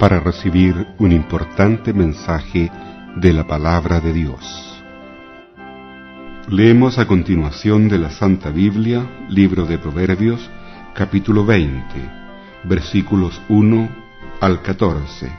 para 0.00 0.18
recibir 0.18 0.88
un 0.98 1.12
importante 1.12 1.92
mensaje 1.92 2.68
de 3.14 3.32
la 3.32 3.46
palabra 3.46 4.00
de 4.00 4.12
Dios. 4.12 4.73
Leemos 6.48 6.98
a 6.98 7.06
continuación 7.06 7.88
de 7.88 7.98
la 7.98 8.10
Santa 8.10 8.50
Biblia, 8.50 9.24
libro 9.30 9.64
de 9.64 9.78
Proverbios, 9.78 10.50
capítulo 10.92 11.46
20, 11.46 11.82
versículos 12.64 13.40
1 13.48 13.88
al 14.42 14.60
14, 14.60 15.32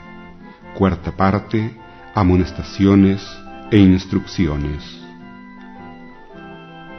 cuarta 0.74 1.12
parte, 1.12 1.76
amonestaciones 2.12 3.24
e 3.70 3.78
instrucciones. 3.78 4.82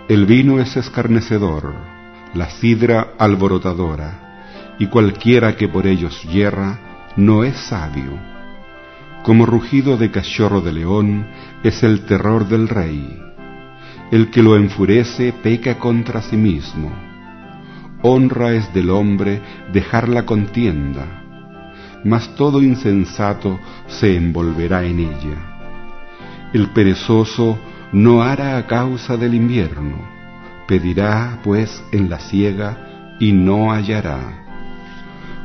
El 0.08 0.26
vino 0.26 0.62
es 0.62 0.78
escarnecedor, 0.78 1.76
la 2.34 2.50
sidra 2.50 3.10
alborotadora, 3.18 4.76
y 4.80 4.88
cualquiera 4.88 5.58
que 5.58 5.68
por 5.68 5.86
ellos 5.86 6.24
yerra 6.32 7.12
no 7.18 7.44
es 7.44 7.58
sabio. 7.58 8.18
Como 9.24 9.46
rugido 9.46 9.98
de 9.98 10.12
cachorro 10.12 10.62
de 10.62 10.72
león 10.72 11.28
es 11.62 11.84
el 11.84 12.06
terror 12.06 12.48
del 12.48 12.70
rey. 12.70 13.27
El 14.12 14.30
que 14.30 14.42
lo 14.42 14.56
enfurece 14.56 15.34
peca 15.34 15.78
contra 15.78 16.22
sí 16.22 16.38
mismo. 16.38 16.92
Honra 18.02 18.54
es 18.54 18.74
del 18.74 18.90
hombre 18.90 19.42
dejar 19.74 20.08
la 20.08 20.26
contienda, 20.26 21.24
mas 22.04 22.36
todo 22.36 22.62
insensato 22.62 23.60
se 23.88 24.16
envolverá 24.16 24.84
en 24.84 25.00
ella. 25.00 26.50
El 26.54 26.70
perezoso 26.70 27.58
no 27.92 28.22
hará 28.22 28.58
a 28.58 28.68
causa 28.68 29.18
del 29.18 29.34
invierno 29.34 30.18
Pedirá, 30.68 31.40
pues, 31.46 31.82
en 31.94 32.10
la 32.10 32.20
siega 32.20 33.16
y 33.22 33.32
no 33.32 33.72
hallará. 33.72 34.20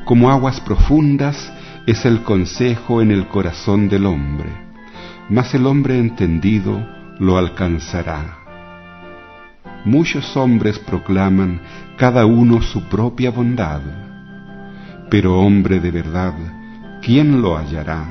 Como 0.04 0.30
aguas 0.30 0.60
profundas 0.60 1.52
es 1.86 2.04
el 2.04 2.24
consejo 2.24 3.00
en 3.00 3.12
el 3.12 3.28
corazón 3.28 3.88
del 3.88 4.06
hombre, 4.06 4.50
mas 5.28 5.54
el 5.54 5.66
hombre 5.66 5.98
entendido 5.98 6.84
lo 7.20 7.38
alcanzará. 7.38 8.41
Muchos 9.84 10.36
hombres 10.36 10.78
proclaman 10.78 11.60
cada 11.96 12.24
uno 12.24 12.62
su 12.62 12.84
propia 12.84 13.30
bondad, 13.30 13.80
pero 15.10 15.40
hombre 15.40 15.80
de 15.80 15.90
verdad, 15.90 16.34
¿quién 17.02 17.42
lo 17.42 17.58
hallará? 17.58 18.04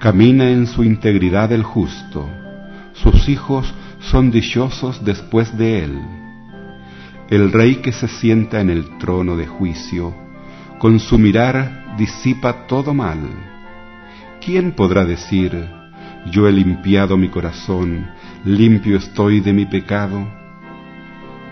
Camina 0.00 0.50
en 0.50 0.66
su 0.66 0.84
integridad 0.84 1.52
el 1.52 1.62
justo, 1.62 2.28
sus 2.92 3.30
hijos 3.30 3.72
son 4.00 4.30
dichosos 4.30 5.02
después 5.04 5.56
de 5.56 5.84
él. 5.84 5.98
El 7.30 7.50
rey 7.50 7.76
que 7.76 7.92
se 7.92 8.08
sienta 8.08 8.60
en 8.60 8.68
el 8.68 8.98
trono 8.98 9.36
de 9.36 9.46
juicio, 9.46 10.14
con 10.78 11.00
su 11.00 11.18
mirar 11.18 11.96
disipa 11.96 12.66
todo 12.66 12.92
mal. 12.92 13.20
¿Quién 14.44 14.72
podrá 14.72 15.04
decir, 15.04 15.68
yo 16.30 16.46
he 16.46 16.52
limpiado 16.52 17.16
mi 17.16 17.28
corazón, 17.28 18.06
limpio 18.44 18.96
estoy 18.96 19.40
de 19.40 19.52
mi 19.52 19.66
pecado? 19.66 20.26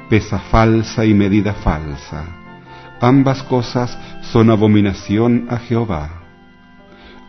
Pesa 0.08 0.38
falsa 0.38 1.04
y 1.04 1.14
medida 1.14 1.54
falsa, 1.54 2.24
ambas 3.00 3.42
cosas 3.42 3.98
son 4.22 4.50
abominación 4.50 5.46
a 5.50 5.58
Jehová. 5.58 6.10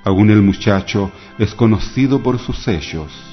Aún 0.06 0.30
el 0.30 0.42
muchacho 0.42 1.12
es 1.38 1.54
conocido 1.54 2.24
por 2.24 2.40
sus 2.40 2.58
sellos 2.60 3.30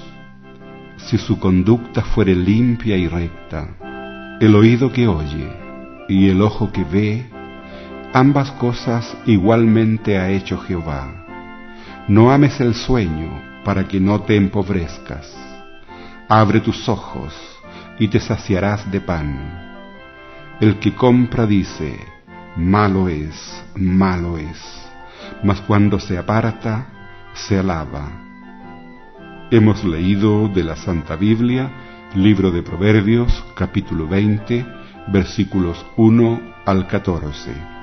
si 1.06 1.18
su 1.18 1.38
conducta 1.38 2.02
fuere 2.02 2.34
limpia 2.34 2.96
y 2.96 3.06
recta, 3.06 4.38
el 4.40 4.54
oído 4.54 4.92
que 4.92 5.06
oye 5.06 5.48
y 6.08 6.28
el 6.28 6.42
ojo 6.42 6.72
que 6.72 6.84
ve, 6.84 7.30
ambas 8.12 8.50
cosas 8.52 9.16
igualmente 9.24 10.18
ha 10.18 10.30
hecho 10.30 10.58
Jehová. 10.58 11.24
No 12.08 12.30
ames 12.30 12.60
el 12.60 12.74
sueño 12.74 13.40
para 13.64 13.86
que 13.86 14.00
no 14.00 14.20
te 14.22 14.36
empobrezcas. 14.36 15.55
Abre 16.28 16.60
tus 16.60 16.88
ojos 16.88 17.34
y 17.98 18.08
te 18.08 18.20
saciarás 18.20 18.90
de 18.90 19.00
pan. 19.00 19.78
El 20.60 20.78
que 20.78 20.94
compra 20.94 21.46
dice, 21.46 21.98
malo 22.56 23.08
es, 23.08 23.64
malo 23.74 24.38
es, 24.38 24.88
mas 25.42 25.60
cuando 25.60 26.00
se 26.00 26.18
aparta, 26.18 26.86
se 27.34 27.58
alaba 27.58 28.26
Hemos 29.48 29.84
leído 29.84 30.48
de 30.48 30.64
la 30.64 30.74
Santa 30.74 31.14
Biblia, 31.14 31.70
libro 32.16 32.50
de 32.50 32.64
Proverbios, 32.64 33.44
capítulo 33.54 34.08
20, 34.08 34.66
versículos 35.06 35.86
1 35.96 36.40
al 36.64 36.88
14. 36.88 37.75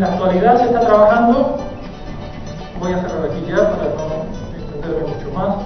En 0.00 0.06
la 0.06 0.12
actualidad 0.12 0.56
se 0.56 0.64
está 0.64 0.80
trabajando, 0.80 1.56
voy 2.80 2.90
a 2.90 3.02
cerrar 3.02 3.26
aquí 3.26 3.44
ya 3.46 3.56
para 3.56 3.84
no 3.84 4.24
extenderme 4.56 5.14
mucho 5.14 5.30
más, 5.38 5.56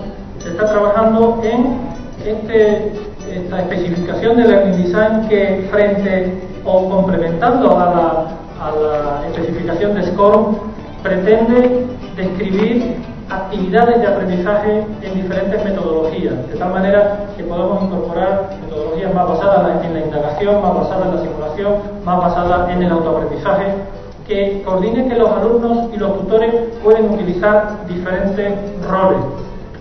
se 0.41 0.49
está 0.49 0.67
trabajando 0.67 1.41
en 1.45 1.79
este 2.27 2.93
esta 3.33 3.61
especificación 3.61 4.37
de 4.37 4.49
Learning 4.49 4.83
Design 4.83 5.29
que 5.29 5.69
frente 5.71 6.35
o 6.65 6.91
complementando 6.91 7.79
a 7.79 8.27
la, 8.65 9.29
especificación 9.29 9.95
de 9.95 10.03
SCORM 10.03 10.57
pretende 11.05 11.87
describir 12.17 12.97
actividades 13.31 14.01
de 14.01 14.07
aprendizaje 14.09 14.85
en 15.03 15.15
diferentes 15.15 15.65
metodologías, 15.65 16.35
de 16.49 16.57
tal 16.57 16.73
manera 16.73 17.27
que 17.37 17.45
podamos 17.45 17.85
incorporar 17.85 18.51
metodologías 18.65 19.15
más 19.15 19.29
basadas 19.29 19.85
en 19.85 19.95
la 19.95 20.01
indagación, 20.01 20.61
más 20.61 20.75
basadas 20.75 21.07
en 21.07 21.15
la 21.15 21.23
simulación, 21.23 21.75
más 22.05 22.19
basadas 22.19 22.71
en 22.71 22.83
el 22.83 22.91
autoaprendizaje, 22.91 23.67
que 24.27 24.63
coordine 24.65 25.09
que 25.09 25.17
los 25.17 25.31
alumnos 25.31 25.89
y 25.95 25.99
los 25.99 26.19
tutores 26.19 26.55
pueden 26.83 27.11
utilizar 27.11 27.87
diferentes 27.89 28.55
roles, 28.89 29.21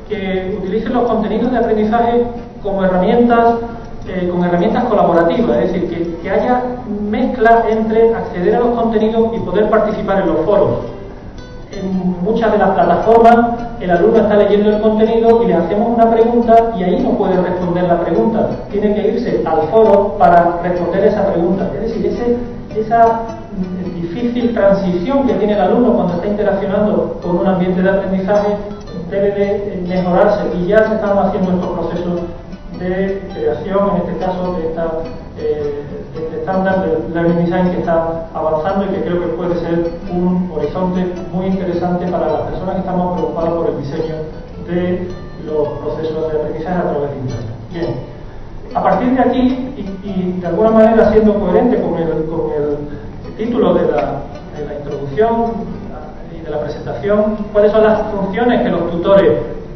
que 0.10 0.58
utilicen 0.60 0.94
los 0.94 1.04
contenidos 1.04 1.52
de 1.52 1.58
aprendizaje 1.58 2.24
como 2.62 2.84
herramientas, 2.84 3.56
eh, 4.08 4.30
con 4.30 4.44
herramientas 4.44 4.84
colaborativas, 4.86 5.58
es 5.64 5.74
decir, 5.74 6.18
que, 6.22 6.30
haya 6.30 6.64
mezcla 7.10 7.66
entre 7.70 8.16
acceder 8.16 8.56
a 8.56 8.60
los 8.60 8.80
contenidos 8.80 9.32
y 9.36 9.40
poder 9.40 9.70
participar 9.70 10.22
en 10.22 10.28
los 10.28 10.46
foros. 10.46 10.80
en 11.72 12.22
muchas 12.24 12.52
de 12.52 12.58
las 12.60 12.70
plataformas 12.70 13.38
el 13.82 13.92
alumno 13.92 14.20
está 14.20 14.36
leyendo 14.38 14.70
el 14.70 14.82
contenido 14.82 15.44
y 15.44 15.48
le 15.48 15.54
hacemos 15.56 15.90
una 15.90 16.10
pregunta 16.10 16.72
y 16.78 16.84
ahí 16.84 17.00
no 17.02 17.18
puede 17.18 17.36
responder 17.42 17.84
la 17.84 18.00
pregunta. 18.00 18.50
Tiene 18.72 18.96
que 18.96 19.08
irse 19.10 19.44
al 19.46 19.68
foro 19.70 20.16
para 20.18 20.60
responder 20.64 21.06
esa 21.06 21.26
pregunta. 21.34 21.70
Es 21.76 21.82
decir, 21.82 22.06
ese, 22.06 22.38
esa 22.80 23.33
difícil 24.14 24.54
transición 24.54 25.28
que 25.28 25.34
tiene 25.36 25.54
el 25.54 25.62
alumno 25.62 25.94
cuando 25.94 26.14
está 26.14 26.28
interaccionando 26.28 27.20
con 27.22 27.38
un 27.38 27.48
ambiente 27.48 27.82
de 27.82 27.90
aprendizaje 27.90 28.56
debe 29.10 29.32
de 29.32 29.84
mejorarse 29.88 30.44
y 30.58 30.68
ya 30.68 30.88
se 30.88 30.96
están 30.96 31.18
haciendo 31.18 31.52
estos 31.52 31.70
procesos 31.70 32.22
de 32.80 33.22
creación, 33.34 33.92
en 33.92 34.10
este 34.10 34.26
caso 34.26 34.54
de 34.54 34.68
esta 34.68 34.88
eh, 35.38 35.84
este 36.16 36.40
estándar 36.40 36.86
de 36.86 37.10
Learning 37.14 37.46
Design 37.46 37.72
que 37.72 37.80
está 37.80 38.28
avanzando 38.34 38.86
y 38.86 38.90
que 38.90 39.02
creo 39.02 39.20
que 39.20 39.28
puede 39.30 39.56
ser 39.60 39.92
un 40.12 40.52
horizonte 40.56 41.06
muy 41.32 41.48
interesante 41.48 42.06
para 42.08 42.28
las 42.28 42.42
personas 42.42 42.76
que 42.76 42.82
estamos 42.82 43.18
preocupadas 43.18 43.54
por 43.54 43.70
el 43.70 43.78
diseño 43.78 44.16
de 44.68 45.08
los 45.46 45.68
procesos 45.80 46.32
de 46.32 46.40
aprendizaje 46.40 46.78
a 46.78 46.84
través 46.84 47.10
de 47.10 47.18
Internet. 47.18 47.46
Bien, 47.72 47.96
a 48.76 48.84
partir 48.84 49.16
de 49.16 49.22
aquí 49.22 49.74
y, 50.04 50.40
de 50.40 50.48
alguna 50.48 50.72
manera 50.72 51.12
siendo 51.12 51.40
coherente 51.40 51.82
con 51.82 51.98
el, 51.98 52.26
con 52.26 52.52
el 52.58 52.63
título 53.38 53.74
de 53.74 53.92
la, 53.92 54.22
de 54.58 54.66
la 54.66 54.74
introducción 54.80 55.54
y 56.36 56.44
de 56.44 56.50
la 56.50 56.60
presentación, 56.62 57.38
cuáles 57.52 57.72
son 57.72 57.84
las 57.84 58.02
funciones 58.12 58.62
que 58.62 58.70
los 58.70 58.92
tutores 58.92 59.32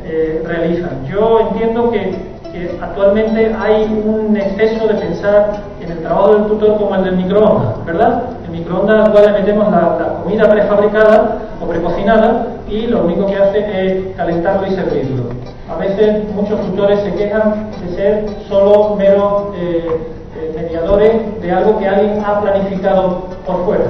eh, 0.05 0.43
realizan. 0.45 1.05
Yo 1.07 1.49
entiendo 1.51 1.91
que 1.91 2.37
actualmente 2.81 3.53
hay 3.59 3.83
un 3.83 4.35
exceso 4.35 4.87
de 4.87 4.95
pensar 4.95 5.61
en 5.81 5.91
el 5.91 5.99
trabajo 5.99 6.33
del 6.33 6.45
tutor 6.45 6.77
como 6.77 6.95
el 6.95 7.03
del 7.03 7.17
microondas, 7.17 7.85
¿verdad? 7.85 8.23
El 8.45 8.51
microondas 8.51 9.05
al 9.05 9.11
cual 9.11 9.25
le 9.25 9.31
metemos 9.39 9.71
la, 9.71 10.21
comida 10.23 10.49
prefabricada 10.49 11.37
o 11.61 11.67
precocinada 11.67 12.47
y 12.69 12.87
lo 12.87 13.03
único 13.03 13.27
que 13.27 13.35
hace 13.35 13.59
es 13.59 14.15
calentarlo 14.15 14.67
y 14.67 14.71
servirlo. 14.71 15.23
A 15.69 15.77
veces 15.77 16.23
muchos 16.33 16.59
tutores 16.61 16.99
se 17.01 17.13
quejan 17.13 17.69
de 17.81 17.95
ser 17.95 18.25
solo 18.47 18.95
meros 18.95 19.53
eh, 19.57 19.87
mediadores 20.67 21.41
de 21.41 21.51
algo 21.51 21.79
que 21.79 21.87
alguien 21.87 22.23
ha 22.25 22.41
planificado 22.41 23.27
por 23.45 23.65
fuera, 23.65 23.85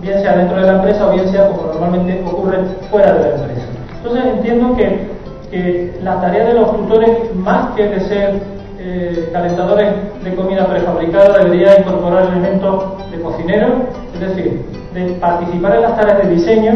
bien 0.00 0.20
sea 0.20 0.36
dentro 0.36 0.60
de 0.60 0.66
la 0.66 0.74
empresa 0.74 1.08
o 1.08 1.12
bien 1.12 1.28
sea 1.28 1.48
como 1.48 1.72
normalmente 1.72 2.22
ocurre 2.26 2.58
fuera 2.90 3.12
de 3.14 3.20
la 3.20 3.36
empresa. 3.36 3.66
Entonces 4.02 4.24
entiendo 4.34 4.76
que 4.76 5.12
que 5.52 5.92
la 6.02 6.18
tarea 6.20 6.46
de 6.46 6.54
los 6.54 6.74
tutores, 6.74 7.34
más 7.36 7.74
que 7.76 7.86
de 7.86 8.00
ser 8.00 8.40
eh, 8.78 9.28
calentadores 9.32 9.92
de 10.24 10.34
comida 10.34 10.66
prefabricada, 10.66 11.38
debería 11.38 11.78
incorporar 11.78 12.24
elementos 12.32 13.10
de 13.10 13.20
cocinero, 13.20 13.68
es 14.14 14.20
decir, 14.20 14.64
de 14.94 15.12
participar 15.20 15.76
en 15.76 15.82
las 15.82 15.96
tareas 15.96 16.22
de 16.22 16.34
diseño, 16.34 16.72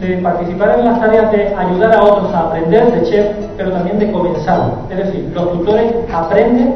de 0.00 0.16
participar 0.16 0.78
en 0.78 0.86
las 0.86 0.98
tareas 0.98 1.30
de 1.30 1.54
ayudar 1.54 1.92
a 1.94 2.02
otros 2.02 2.32
a 2.32 2.48
aprender 2.48 2.90
de 2.90 3.02
chef, 3.02 3.26
pero 3.58 3.70
también 3.70 3.98
de 3.98 4.10
comenzar. 4.10 4.72
Es 4.88 4.96
decir, 4.96 5.30
los 5.34 5.52
tutores 5.52 5.92
aprenden 6.10 6.74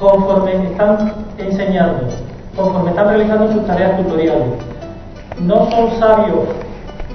conforme 0.00 0.70
están 0.70 1.12
enseñando, 1.38 2.08
conforme 2.56 2.90
están 2.90 3.08
realizando 3.08 3.52
sus 3.52 3.66
tareas 3.66 3.96
tutoriales. 3.96 4.48
No 5.40 5.70
son 5.70 5.90
sabios 5.98 6.48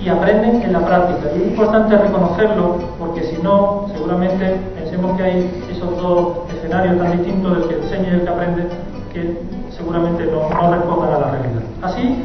y 0.01 0.09
aprenden 0.09 0.61
en 0.61 0.73
la 0.73 0.79
práctica. 0.79 1.29
Y 1.35 1.41
es 1.41 1.47
importante 1.49 1.97
reconocerlo 1.97 2.75
porque 2.97 3.23
si 3.23 3.41
no, 3.41 3.85
seguramente 3.93 4.57
pensemos 4.75 5.17
que 5.17 5.23
hay 5.23 5.63
esos 5.71 5.97
dos 6.01 6.37
escenarios 6.55 6.97
tan 6.97 7.17
distintos 7.17 7.57
del 7.57 7.67
que 7.67 7.83
enseña 7.83 8.09
y 8.09 8.15
el 8.15 8.21
que 8.23 8.29
aprende 8.29 8.67
que 9.13 9.41
seguramente 9.71 10.25
no, 10.25 10.49
no 10.49 10.73
respondan 10.73 11.13
a 11.13 11.19
la 11.19 11.31
realidad. 11.31 11.61
Así, 11.81 12.23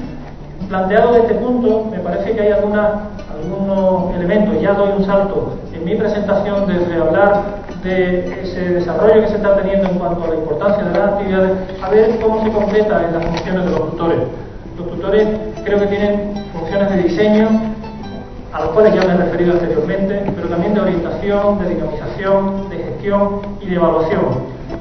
planteado 0.68 1.12
de 1.12 1.20
este 1.20 1.34
punto, 1.34 1.88
me 1.90 1.98
parece 1.98 2.32
que 2.32 2.40
hay 2.42 2.52
alguna, 2.52 3.10
algunos 3.32 4.14
elementos, 4.14 4.60
ya 4.60 4.74
doy 4.74 4.90
un 4.96 5.04
salto 5.04 5.54
en 5.72 5.84
mi 5.84 5.94
presentación 5.96 6.66
desde 6.66 7.00
hablar 7.00 7.63
de 7.84 8.42
ese 8.42 8.60
desarrollo 8.60 9.20
que 9.20 9.28
se 9.28 9.36
está 9.36 9.56
teniendo 9.56 9.90
en 9.90 9.98
cuanto 9.98 10.24
a 10.24 10.28
la 10.28 10.34
importancia 10.36 10.84
de 10.84 10.98
las 10.98 11.12
actividades, 11.12 11.52
a 11.82 11.90
ver 11.90 12.18
cómo 12.18 12.42
se 12.42 12.50
completa 12.50 13.04
en 13.06 13.14
las 13.14 13.26
funciones 13.26 13.64
de 13.66 13.70
los 13.70 13.90
tutores. 13.90 14.18
Los 14.78 14.90
tutores 14.90 15.28
creo 15.64 15.78
que 15.80 15.86
tienen 15.86 16.44
funciones 16.52 16.90
de 16.90 17.02
diseño, 17.02 17.48
a 18.52 18.60
las 18.60 18.68
cuales 18.68 18.94
ya 18.94 19.06
me 19.06 19.14
he 19.14 19.16
referido 19.18 19.52
anteriormente, 19.52 20.22
pero 20.34 20.48
también 20.48 20.74
de 20.74 20.80
orientación, 20.80 21.58
de 21.58 21.68
dinamización, 21.74 22.70
de 22.70 22.76
gestión 22.78 23.40
y 23.60 23.66
de 23.66 23.76
evaluación. 23.76 24.24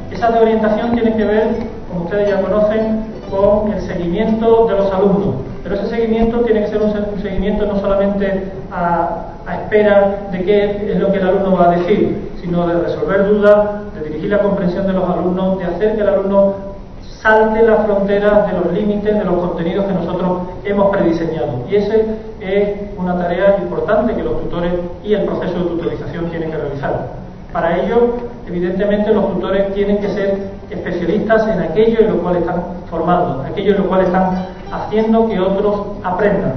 Esa 0.10 0.32
de 0.32 0.39
orientación 0.39 0.92
tiene 0.94 1.16
que 1.16 1.26
ver, 1.26 1.48
como 1.89 2.06
ustedes 2.06 2.30
ya 2.30 2.42
conocen, 2.42 3.04
con 3.30 3.74
el 3.74 3.82
seguimiento 3.82 4.68
de 4.68 4.76
los 4.76 4.94
alumnos, 4.94 5.36
pero 5.63 5.76
ese 5.76 5.88
seguimiento 5.88 6.41
tiene 6.41 6.62
que 6.62 6.67
ser 6.67 6.82
un, 6.82 6.91
seguimiento 7.21 7.65
no 7.65 7.80
solamente 7.80 8.52
a, 8.71 9.28
a 9.45 9.56
espera 9.56 10.28
de 10.32 10.43
qué 10.43 10.91
es 10.91 10.99
lo 10.99 11.12
que 11.12 11.19
el 11.19 11.28
alumno 11.28 11.58
va 11.58 11.71
a 11.71 11.78
decir, 11.78 12.32
sino 12.41 12.67
de 12.67 12.82
resolver 12.82 13.30
dudas, 13.30 13.93
de 13.95 14.10
dirigir 14.10 14.30
la 14.30 14.39
comprensión 14.39 14.86
de 14.86 14.93
los 14.93 15.10
alumnos, 15.10 15.60
de 15.60 15.65
hacer 15.65 15.95
que 15.95 16.02
el 16.02 16.10
alumno 16.10 16.73
salte 17.21 17.63
las 17.63 17.86
fronteras 17.86 18.52
de 18.52 18.60
los 18.60 18.73
límites 18.73 19.17
de 19.17 19.23
los 19.23 19.36
contenidos 19.36 19.86
que 19.86 19.93
nosotros 19.93 20.41
hemos 20.65 20.91
prediseñado. 20.91 21.63
Y 21.69 21.76
esa 21.76 21.95
es 22.41 22.69
una 22.97 23.17
tarea 23.17 23.60
importante 23.62 24.13
que 24.13 24.23
los 24.23 24.41
tutores 24.41 24.73
y 25.06 25.13
el 25.13 25.23
proceso 25.23 25.60
de 25.60 25.65
tutorización 25.69 26.26
tienen 26.30 26.52
que 26.52 26.58
realizar. 26.58 27.23
Para 27.54 27.78
ello, 27.80 28.15
evidentemente, 28.45 29.13
los 29.13 29.34
tutores 29.34 29.73
tienen 29.73 29.99
que 29.99 30.10
ser 30.10 30.38
especialistas 30.69 31.47
en 31.47 31.62
aquello 31.62 31.99
en 31.99 32.10
lo 32.10 32.17
cual 32.17 32.38
están 32.38 32.62
formando, 32.89 33.43
aquello 33.43 33.76
en 33.76 33.82
lo 33.84 33.88
cual 33.88 34.02
están 34.02 34.47
haciendo 34.74 35.28
que 35.28 35.40
otros 35.40 35.98
aprendan. 36.04 36.54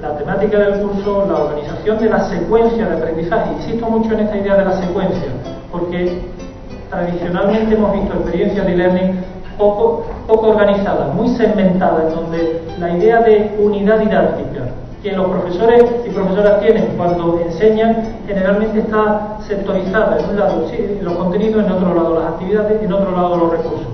La 0.00 0.16
temática 0.16 0.58
del 0.58 0.80
curso, 0.80 1.26
la 1.30 1.44
organización 1.44 1.98
de 1.98 2.08
la 2.08 2.20
secuencia 2.20 2.88
de 2.88 2.96
aprendizaje. 2.96 3.52
Insisto 3.58 3.86
mucho 3.86 4.14
en 4.14 4.20
esta 4.20 4.36
idea 4.38 4.56
de 4.56 4.64
la 4.64 4.80
secuencia, 4.80 5.28
porque 5.70 6.22
tradicionalmente 6.88 7.74
hemos 7.74 7.92
visto 7.92 8.14
experiencias 8.14 8.66
de 8.66 8.76
learning 8.76 9.20
poco, 9.58 10.06
poco 10.26 10.48
organizada, 10.48 11.12
muy 11.12 11.28
segmentada, 11.36 12.04
en 12.08 12.14
donde 12.14 12.62
la 12.78 12.96
idea 12.96 13.20
de 13.20 13.54
unidad 13.60 13.98
didáctica 13.98 14.62
que 15.02 15.12
los 15.12 15.28
profesores 15.28 15.84
y 16.06 16.10
profesoras 16.10 16.60
tienen 16.60 16.94
cuando 16.96 17.40
enseñan 17.44 18.20
generalmente 18.26 18.80
está 18.80 19.38
sectorizada, 19.46 20.18
en 20.18 20.30
un 20.30 20.38
lado 20.38 20.68
sí, 20.70 20.98
los 21.02 21.14
contenidos, 21.14 21.64
en 21.64 21.72
otro 21.72 21.94
lado 21.94 22.20
las 22.20 22.32
actividades, 22.34 22.82
en 22.82 22.92
otro 22.92 23.12
lado 23.12 23.36
los 23.36 23.50
recursos. 23.50 23.89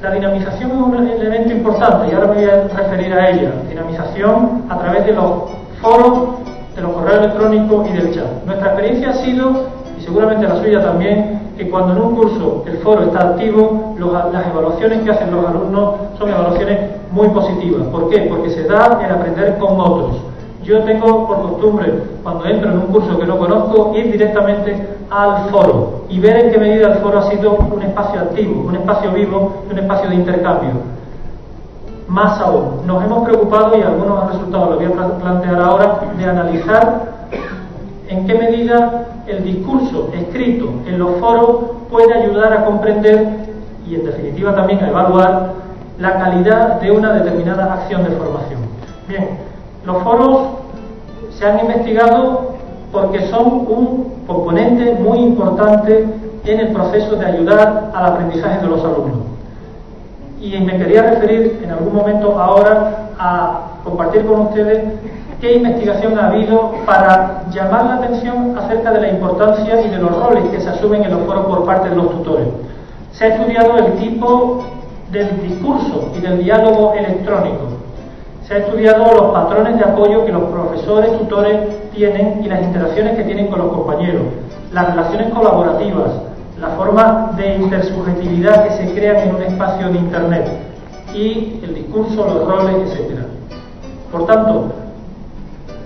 La 0.00 0.12
dinamización 0.12 0.70
es 0.70 0.76
un 0.76 0.94
elemento 0.94 1.50
importante 1.50 2.08
y 2.08 2.14
ahora 2.14 2.28
me 2.28 2.34
voy 2.34 2.44
a 2.44 2.68
referir 2.68 3.12
a 3.12 3.30
ella. 3.30 3.50
Dinamización 3.68 4.66
a 4.68 4.78
través 4.78 5.04
de 5.06 5.12
los 5.12 5.50
foros, 5.82 6.38
de 6.76 6.82
los 6.82 6.92
correos 6.92 7.24
electrónicos 7.24 7.88
y 7.88 7.92
del 7.94 8.14
chat. 8.14 8.44
Nuestra 8.46 8.68
experiencia 8.68 9.10
ha 9.10 9.14
sido, 9.14 9.66
y 9.98 10.02
seguramente 10.02 10.46
la 10.46 10.62
suya 10.62 10.84
también, 10.84 11.40
que 11.56 11.68
cuando 11.68 11.94
en 11.94 12.02
un 12.02 12.14
curso 12.14 12.62
el 12.68 12.78
foro 12.78 13.02
está 13.02 13.30
activo, 13.30 13.96
las 13.98 14.46
evaluaciones 14.46 15.02
que 15.02 15.10
hacen 15.10 15.32
los 15.32 15.44
alumnos 15.44 15.94
son 16.16 16.28
evaluaciones 16.28 16.78
muy 17.10 17.28
positivas. 17.30 17.88
¿Por 17.88 18.08
qué? 18.08 18.20
Porque 18.30 18.50
se 18.50 18.62
da 18.64 19.00
el 19.04 19.10
aprender 19.12 19.58
con 19.58 19.80
otros. 19.80 20.27
Yo 20.68 20.80
tengo 20.80 21.26
por 21.26 21.40
costumbre, 21.40 21.90
cuando 22.22 22.44
entro 22.44 22.70
en 22.70 22.76
un 22.76 22.86
curso 22.88 23.18
que 23.18 23.24
no 23.24 23.38
conozco, 23.38 23.94
ir 23.96 24.12
directamente 24.12 24.76
al 25.08 25.48
foro 25.48 26.04
y 26.10 26.20
ver 26.20 26.44
en 26.44 26.52
qué 26.52 26.58
medida 26.58 26.88
el 26.88 26.98
foro 26.98 27.20
ha 27.20 27.30
sido 27.30 27.56
un 27.56 27.80
espacio 27.80 28.20
activo, 28.20 28.64
un 28.66 28.76
espacio 28.76 29.10
vivo, 29.12 29.62
un 29.70 29.78
espacio 29.78 30.10
de 30.10 30.16
intercambio. 30.16 30.72
Más 32.06 32.38
aún, 32.42 32.86
nos 32.86 33.02
hemos 33.02 33.24
preocupado, 33.24 33.78
y 33.78 33.80
algunos 33.80 34.30
resultados 34.30 34.68
los 34.68 34.76
voy 34.76 34.84
a 34.92 35.18
plantear 35.18 35.58
ahora, 35.58 36.00
de 36.18 36.24
analizar 36.26 37.02
en 38.08 38.26
qué 38.26 38.34
medida 38.34 39.06
el 39.26 39.44
discurso 39.44 40.10
escrito 40.12 40.68
en 40.86 40.98
los 40.98 41.16
foros 41.16 41.60
puede 41.90 42.12
ayudar 42.12 42.52
a 42.52 42.66
comprender 42.66 43.26
y 43.88 43.94
en 43.94 44.04
definitiva 44.04 44.54
también 44.54 44.84
a 44.84 44.88
evaluar 44.90 45.52
la 45.98 46.18
calidad 46.18 46.78
de 46.78 46.90
una 46.90 47.14
determinada 47.14 47.72
acción 47.72 48.04
de 48.04 48.10
formación. 48.10 48.60
Bien, 49.08 49.48
los 49.84 50.02
foros 50.02 50.40
se 51.30 51.46
han 51.46 51.60
investigado 51.60 52.54
porque 52.92 53.26
son 53.28 53.46
un 53.46 54.24
componente 54.26 54.94
muy 54.94 55.18
importante 55.18 56.06
en 56.44 56.60
el 56.60 56.72
proceso 56.72 57.16
de 57.16 57.26
ayudar 57.26 57.90
al 57.94 58.06
aprendizaje 58.06 58.60
de 58.60 58.66
los 58.66 58.84
alumnos. 58.84 59.18
Y 60.40 60.58
me 60.60 60.78
quería 60.78 61.02
referir 61.02 61.60
en 61.62 61.70
algún 61.70 61.94
momento 61.94 62.38
ahora 62.38 63.10
a 63.18 63.60
compartir 63.84 64.24
con 64.24 64.42
ustedes 64.42 64.84
qué 65.40 65.56
investigación 65.56 66.18
ha 66.18 66.28
habido 66.28 66.72
para 66.86 67.44
llamar 67.50 67.84
la 67.86 67.94
atención 67.96 68.56
acerca 68.58 68.92
de 68.92 69.00
la 69.00 69.08
importancia 69.10 69.80
y 69.80 69.88
de 69.88 69.98
los 69.98 70.16
roles 70.16 70.44
que 70.50 70.60
se 70.60 70.68
asumen 70.68 71.04
en 71.04 71.12
los 71.12 71.22
foros 71.22 71.46
por 71.46 71.64
parte 71.64 71.90
de 71.90 71.96
los 71.96 72.10
tutores. 72.10 72.48
Se 73.12 73.24
ha 73.24 73.28
estudiado 73.28 73.76
el 73.78 73.94
tipo 73.94 74.64
del 75.10 75.40
discurso 75.42 76.10
y 76.16 76.20
del 76.20 76.42
diálogo 76.42 76.94
electrónico. 76.94 77.77
Se 78.48 78.54
ha 78.54 78.58
estudiado 78.60 79.04
los 79.12 79.32
patrones 79.34 79.76
de 79.76 79.84
apoyo 79.84 80.24
que 80.24 80.32
los 80.32 80.44
profesores, 80.44 81.18
tutores 81.18 81.68
tienen 81.94 82.42
y 82.42 82.48
las 82.48 82.62
interacciones 82.62 83.14
que 83.14 83.24
tienen 83.24 83.48
con 83.48 83.58
los 83.58 83.70
compañeros, 83.70 84.22
las 84.72 84.88
relaciones 84.88 85.28
colaborativas, 85.34 86.12
la 86.58 86.68
forma 86.68 87.32
de 87.36 87.56
intersubjetividad 87.56 88.64
que 88.64 88.70
se 88.70 88.94
crea 88.94 89.22
en 89.22 89.34
un 89.34 89.42
espacio 89.42 89.90
de 89.90 89.98
Internet 89.98 90.48
y 91.14 91.60
el 91.62 91.74
discurso, 91.74 92.24
los 92.24 92.48
roles, 92.48 92.90
etc. 92.90 93.18
Por 94.10 94.24
tanto, 94.24 94.72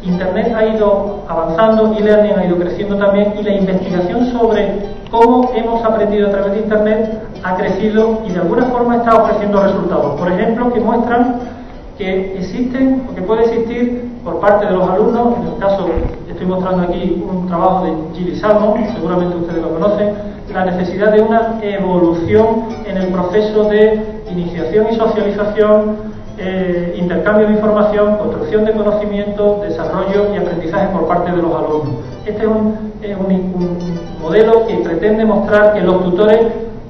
Internet 0.05 0.55
ha 0.57 0.65
ido 0.65 1.25
avanzando, 1.27 1.93
e-learning 1.99 2.39
ha 2.39 2.47
ido 2.47 2.59
creciendo 2.59 2.97
también 2.97 3.35
y 3.41 3.43
la 3.43 3.55
investigación 3.55 4.27
sobre 4.27 4.71
cómo 5.11 5.51
hemos 5.57 5.85
aprendido 5.85 6.29
a 6.29 6.31
través 6.31 6.53
de 6.53 6.59
Internet 6.61 7.23
ha 7.43 7.57
crecido 7.57 8.21
y 8.25 8.31
de 8.31 8.39
alguna 8.39 8.67
forma 8.67 8.99
está 8.99 9.17
ofreciendo 9.17 9.61
resultados. 9.61 10.21
Por 10.21 10.31
ejemplo, 10.31 10.73
que 10.73 10.79
muestran 10.79 11.41
que 12.03 12.37
existen 12.37 13.07
o 13.09 13.15
que 13.15 13.23
puede 13.23 13.45
existir 13.45 14.11
por 14.25 14.41
parte 14.41 14.67
de 14.67 14.73
los 14.73 14.89
alumnos, 14.89 15.37
en 15.39 15.47
el 15.53 15.59
caso, 15.59 15.87
estoy 16.29 16.47
mostrando 16.47 16.83
aquí 16.83 17.23
un 17.31 17.47
trabajo 17.47 17.85
de 17.85 17.93
Gilly 18.15 18.37
Salmon, 18.37 18.75
seguramente 18.93 19.37
ustedes 19.37 19.63
lo 19.63 19.71
conocen, 19.75 20.15
la 20.53 20.65
necesidad 20.65 21.13
de 21.13 21.23
una 21.23 21.61
evolución 21.63 22.65
en 22.87 22.97
el 22.97 23.07
proceso 23.09 23.65
de 23.69 24.03
iniciación 24.31 24.87
y 24.91 24.97
socialización, 24.97 25.97
eh, 26.39 26.97
intercambio 26.99 27.47
de 27.47 27.55
información, 27.55 28.17
construcción 28.17 28.65
de 28.65 28.73
conocimiento, 28.73 29.61
desarrollo 29.63 30.35
y 30.35 30.39
aprendizaje 30.39 30.89
por 30.89 31.07
parte 31.07 31.31
de 31.31 31.41
los 31.41 31.55
alumnos. 31.55 31.95
Este 32.27 32.43
es 32.43 33.17
un, 33.17 34.13
modelo 34.21 34.67
que 34.67 34.75
pretende 34.77 35.25
mostrar 35.25 35.75
que 35.75 35.81
los 35.81 36.05
tutores 36.05 36.41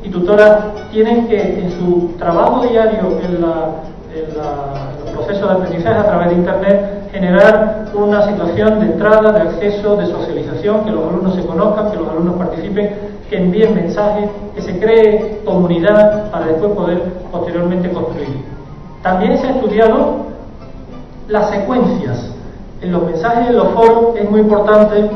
y 0.02 0.10
tutoras 0.10 0.64
tienen 0.90 1.26
que 1.28 1.60
en 1.60 1.70
su 1.72 2.10
trabajo 2.18 2.66
diario 2.66 3.18
en, 3.24 3.40
la, 3.40 3.68
en 4.14 4.34
los 4.36 5.10
procesos 5.10 5.48
de 5.48 5.54
aprendizaje 5.54 5.98
a 5.98 6.06
través 6.06 6.28
de 6.30 6.34
Internet 6.34 7.02
generar 7.12 7.86
una 7.94 8.26
situación 8.26 8.80
de 8.80 8.86
entrada, 8.86 9.32
de 9.32 9.40
acceso, 9.40 9.96
de 9.96 10.06
socialización, 10.06 10.84
que 10.84 10.90
los 10.90 11.06
alumnos 11.06 11.34
se 11.34 11.46
conozcan, 11.46 11.90
que 11.90 11.98
los 11.98 12.08
alumnos 12.08 12.36
participen, 12.36 12.90
que 13.28 13.36
envíen 13.36 13.74
mensajes, 13.74 14.30
que 14.54 14.62
se 14.62 14.78
cree 14.78 15.40
comunidad 15.44 16.30
para 16.30 16.46
después 16.46 16.72
poder 16.72 17.02
posteriormente 17.30 17.90
construir. 17.90 18.44
También 19.02 19.38
se 19.38 19.46
ha 19.46 19.50
estudiado 19.50 20.26
las 21.28 21.50
secuencias. 21.50 22.30
En 22.80 22.92
los 22.92 23.04
mensajes, 23.04 23.48
en 23.48 23.56
los 23.56 23.68
foros, 23.68 24.16
es 24.16 24.28
muy 24.28 24.40
importante 24.40 25.08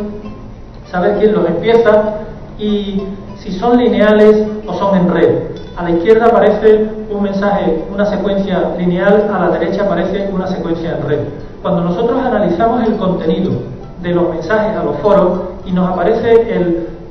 saber 0.90 1.18
quién 1.18 1.32
los 1.32 1.46
empieza 1.46 2.14
y 2.58 3.02
si 3.38 3.52
son 3.52 3.78
lineales 3.78 4.46
o 4.66 4.74
son 4.74 4.96
en 4.96 5.10
red. 5.10 5.55
A 5.76 5.82
la 5.82 5.90
izquierda 5.90 6.26
aparece 6.26 6.88
un 7.10 7.22
mensaje, 7.22 7.84
una 7.92 8.06
secuencia 8.06 8.72
lineal, 8.78 9.28
a 9.30 9.38
la 9.46 9.58
derecha 9.58 9.82
aparece 9.82 10.26
una 10.32 10.46
secuencia 10.46 10.96
en 10.96 11.06
red. 11.06 11.18
Cuando 11.60 11.82
nosotros 11.82 12.18
analizamos 12.24 12.88
el 12.88 12.96
contenido 12.96 13.52
de 14.00 14.08
los 14.14 14.30
mensajes 14.30 14.74
a 14.74 14.82
los 14.82 14.96
foros 15.00 15.40
y 15.66 15.72
nos 15.72 15.90
aparece 15.90 16.46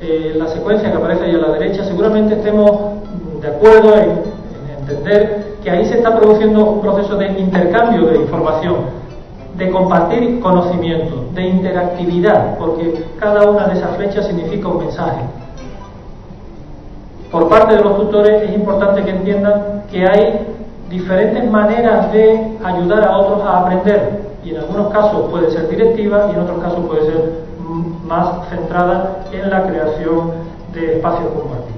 eh, 0.01 0.33
la 0.35 0.47
secuencia 0.47 0.89
que 0.89 0.97
aparece 0.97 1.25
ahí 1.25 1.35
a 1.35 1.47
la 1.47 1.49
derecha, 1.49 1.85
seguramente 1.85 2.33
estemos 2.33 2.71
de 3.39 3.47
acuerdo 3.49 3.97
en, 3.97 4.09
en 4.09 4.79
entender 4.79 5.57
que 5.63 5.69
ahí 5.69 5.85
se 5.85 5.97
está 5.97 6.17
produciendo 6.17 6.65
un 6.65 6.81
proceso 6.81 7.17
de 7.17 7.27
intercambio 7.39 8.07
de 8.07 8.17
información, 8.17 8.77
de 9.59 9.69
compartir 9.69 10.39
conocimiento, 10.39 11.25
de 11.35 11.43
interactividad, 11.43 12.57
porque 12.57 13.05
cada 13.19 13.47
una 13.47 13.67
de 13.67 13.77
esas 13.77 13.95
flechas 13.95 14.25
significa 14.25 14.69
un 14.69 14.79
mensaje. 14.79 15.21
Por 17.31 17.49
parte 17.49 17.75
de 17.75 17.81
los 17.81 17.97
tutores 17.97 18.43
es 18.43 18.55
importante 18.55 19.03
que 19.03 19.11
entiendan 19.11 19.83
que 19.91 20.05
hay 20.07 20.47
diferentes 20.89 21.49
maneras 21.49 22.11
de 22.11 22.57
ayudar 22.63 23.03
a 23.03 23.17
otros 23.17 23.41
a 23.43 23.59
aprender 23.59 24.21
y 24.43 24.51
en 24.51 24.57
algunos 24.57 24.93
casos 24.93 25.29
puede 25.31 25.49
ser 25.51 25.67
directiva 25.69 26.27
y 26.29 26.35
en 26.35 26.41
otros 26.41 26.61
casos 26.61 26.85
puede 26.85 27.05
ser 27.05 27.45
más 28.05 28.47
centrada 28.49 29.23
en 29.31 29.49
la 29.49 29.63
creación 29.63 30.31
de 30.73 30.97
espacios 30.97 31.27
compartidos. 31.33 31.75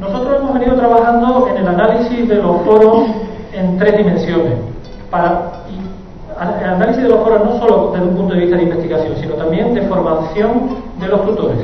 Nosotros 0.00 0.40
hemos 0.40 0.54
venido 0.54 0.74
trabajando 0.76 1.48
en 1.48 1.58
el 1.58 1.68
análisis 1.68 2.28
de 2.28 2.36
los 2.36 2.62
foros 2.62 3.06
en 3.52 3.78
tres 3.78 3.98
dimensiones. 3.98 4.54
El 6.60 6.70
análisis 6.70 7.02
de 7.02 7.08
los 7.08 7.20
foros 7.20 7.44
no 7.44 7.58
solo 7.58 7.92
desde 7.92 8.06
un 8.06 8.16
punto 8.16 8.34
de 8.34 8.40
vista 8.40 8.56
de 8.56 8.62
investigación, 8.62 9.14
sino 9.20 9.34
también 9.34 9.74
de 9.74 9.82
formación 9.82 10.70
de 10.98 11.08
los 11.08 11.24
tutores. 11.26 11.58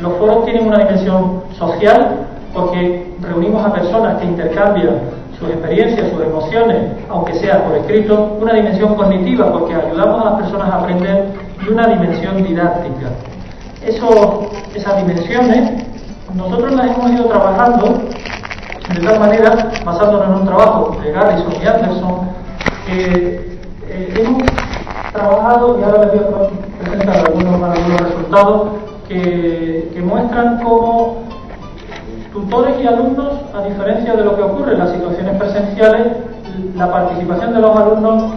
Los 0.00 0.14
foros 0.14 0.44
tienen 0.44 0.66
una 0.66 0.78
dimensión 0.78 1.42
social 1.58 2.26
porque 2.54 3.14
reunimos 3.20 3.64
a 3.64 3.72
personas 3.72 4.18
que 4.20 4.26
intercambian 4.26 5.00
sus 5.38 5.48
experiencias, 5.50 6.10
sus 6.10 6.22
emociones, 6.22 6.92
aunque 7.08 7.34
sea 7.34 7.64
por 7.64 7.76
escrito, 7.76 8.38
una 8.40 8.54
dimensión 8.54 8.94
cognitiva 8.94 9.52
porque 9.52 9.74
ayudamos 9.74 10.22
a 10.22 10.30
las 10.30 10.40
personas 10.42 10.70
a 10.70 10.76
aprender 10.80 11.26
y 11.64 11.70
una 11.70 11.86
dimensión 11.86 12.42
didáctica. 12.42 13.08
Eso, 13.86 14.50
esas 14.74 14.96
dimensiones 14.98 15.84
nosotros 16.34 16.72
las 16.72 16.96
hemos 16.96 17.10
ido 17.10 17.24
trabajando 17.24 18.00
de 18.94 19.00
tal 19.06 19.20
manera, 19.20 19.70
basándonos 19.84 20.26
en 20.26 20.34
un 20.34 20.46
trabajo 20.46 20.96
de 21.02 21.12
Garrison 21.12 21.52
y 21.62 21.66
Anderson, 21.66 22.28
que 22.86 23.58
eh, 23.88 24.14
hemos 24.16 24.42
trabajado, 25.12 25.78
y 25.78 25.82
ahora 25.84 26.06
les 26.06 26.12
voy 26.12 26.20
a 26.24 26.84
presentar 26.84 27.16
algunos, 27.18 27.62
algunos 27.62 28.00
resultados, 28.00 28.68
que, 29.10 30.02
muestran 30.02 30.62
cómo 30.62 31.24
tutores 32.32 32.76
y 32.82 32.86
alumnos, 32.86 33.40
a 33.54 33.62
diferencia 33.64 34.14
de 34.14 34.24
lo 34.24 34.36
que 34.36 34.42
ocurre 34.42 34.72
en 34.72 34.78
las 34.78 34.92
situaciones 34.92 35.36
presenciales, 35.36 36.06
la 36.76 36.90
participación 36.90 37.54
de 37.54 37.60
los 37.60 37.76
alumnos 37.76 38.34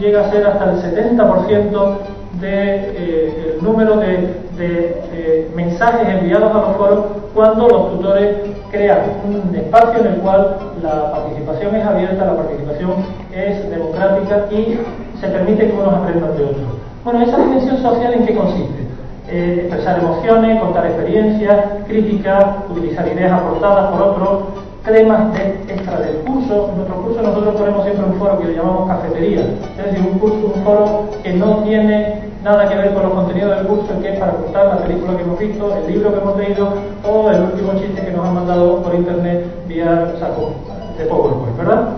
llega 0.00 0.26
a 0.26 0.30
ser 0.30 0.46
hasta 0.46 0.72
el 0.72 0.82
70% 0.82 1.98
del 2.40 2.40
de, 2.40 2.92
eh, 2.96 3.58
número 3.60 3.96
de, 3.96 4.34
de 4.56 5.50
mensajes 5.54 6.08
enviados 6.08 6.50
a 6.50 6.58
los 6.58 6.76
foros 6.76 7.04
cuando 7.34 7.68
los 7.68 7.90
tutores 7.92 8.36
crean 8.70 9.00
un 9.24 9.54
espacio 9.54 10.00
en 10.00 10.06
el 10.06 10.20
cual 10.20 10.56
la 10.82 11.12
participación 11.12 11.74
es 11.76 11.86
abierta, 11.86 12.24
la 12.24 12.36
participación 12.36 12.90
es 13.32 13.70
democrática 13.70 14.46
y 14.50 14.78
se 15.20 15.28
permite 15.28 15.68
que 15.68 15.72
unos 15.72 15.94
aprendan 15.94 16.36
de 16.36 16.44
otros. 16.44 16.66
Bueno, 17.04 17.22
esa 17.22 17.38
dimensión 17.38 17.78
social 17.78 18.14
en 18.14 18.26
qué 18.26 18.34
consiste? 18.34 18.87
Eh, 19.30 19.66
expresar 19.66 19.98
emociones, 19.98 20.58
contar 20.58 20.86
experiencias, 20.86 21.66
críticas, 21.86 22.46
utilizar 22.70 23.06
ideas 23.06 23.32
aportadas 23.32 23.90
por 23.90 24.02
otros, 24.02 24.42
temas 24.86 25.34
de, 25.34 25.74
extra 25.74 26.00
del 26.00 26.16
curso. 26.24 26.70
En 26.70 26.76
nuestro 26.76 27.02
curso 27.02 27.20
nosotros 27.22 27.54
ponemos 27.56 27.84
siempre 27.84 28.06
un 28.06 28.14
foro 28.14 28.38
que 28.38 28.46
le 28.46 28.54
llamamos 28.54 28.88
cafetería, 28.88 29.40
es 29.78 29.84
decir, 29.84 30.00
un 30.00 30.18
curso, 30.18 30.52
un 30.54 30.64
foro 30.64 31.10
que 31.22 31.34
no 31.34 31.58
tiene 31.58 32.22
nada 32.42 32.70
que 32.70 32.74
ver 32.74 32.94
con 32.94 33.02
los 33.02 33.12
contenidos 33.12 33.56
del 33.56 33.66
curso, 33.66 34.00
que 34.00 34.14
es 34.14 34.18
para 34.18 34.32
contar 34.32 34.66
la 34.66 34.78
película 34.78 35.14
que 35.14 35.22
hemos 35.22 35.38
visto, 35.38 35.76
el 35.76 35.92
libro 35.92 36.14
que 36.14 36.20
hemos 36.20 36.36
leído 36.38 36.72
o 37.06 37.30
el 37.30 37.42
último 37.42 37.72
chiste 37.74 38.00
que 38.00 38.12
nos 38.12 38.26
han 38.26 38.34
mandado 38.34 38.82
por 38.82 38.94
internet 38.94 39.44
vía 39.66 40.14
saco 40.18 40.52
de 40.96 41.04
PowerPoint, 41.04 41.58
¿verdad? 41.58 41.88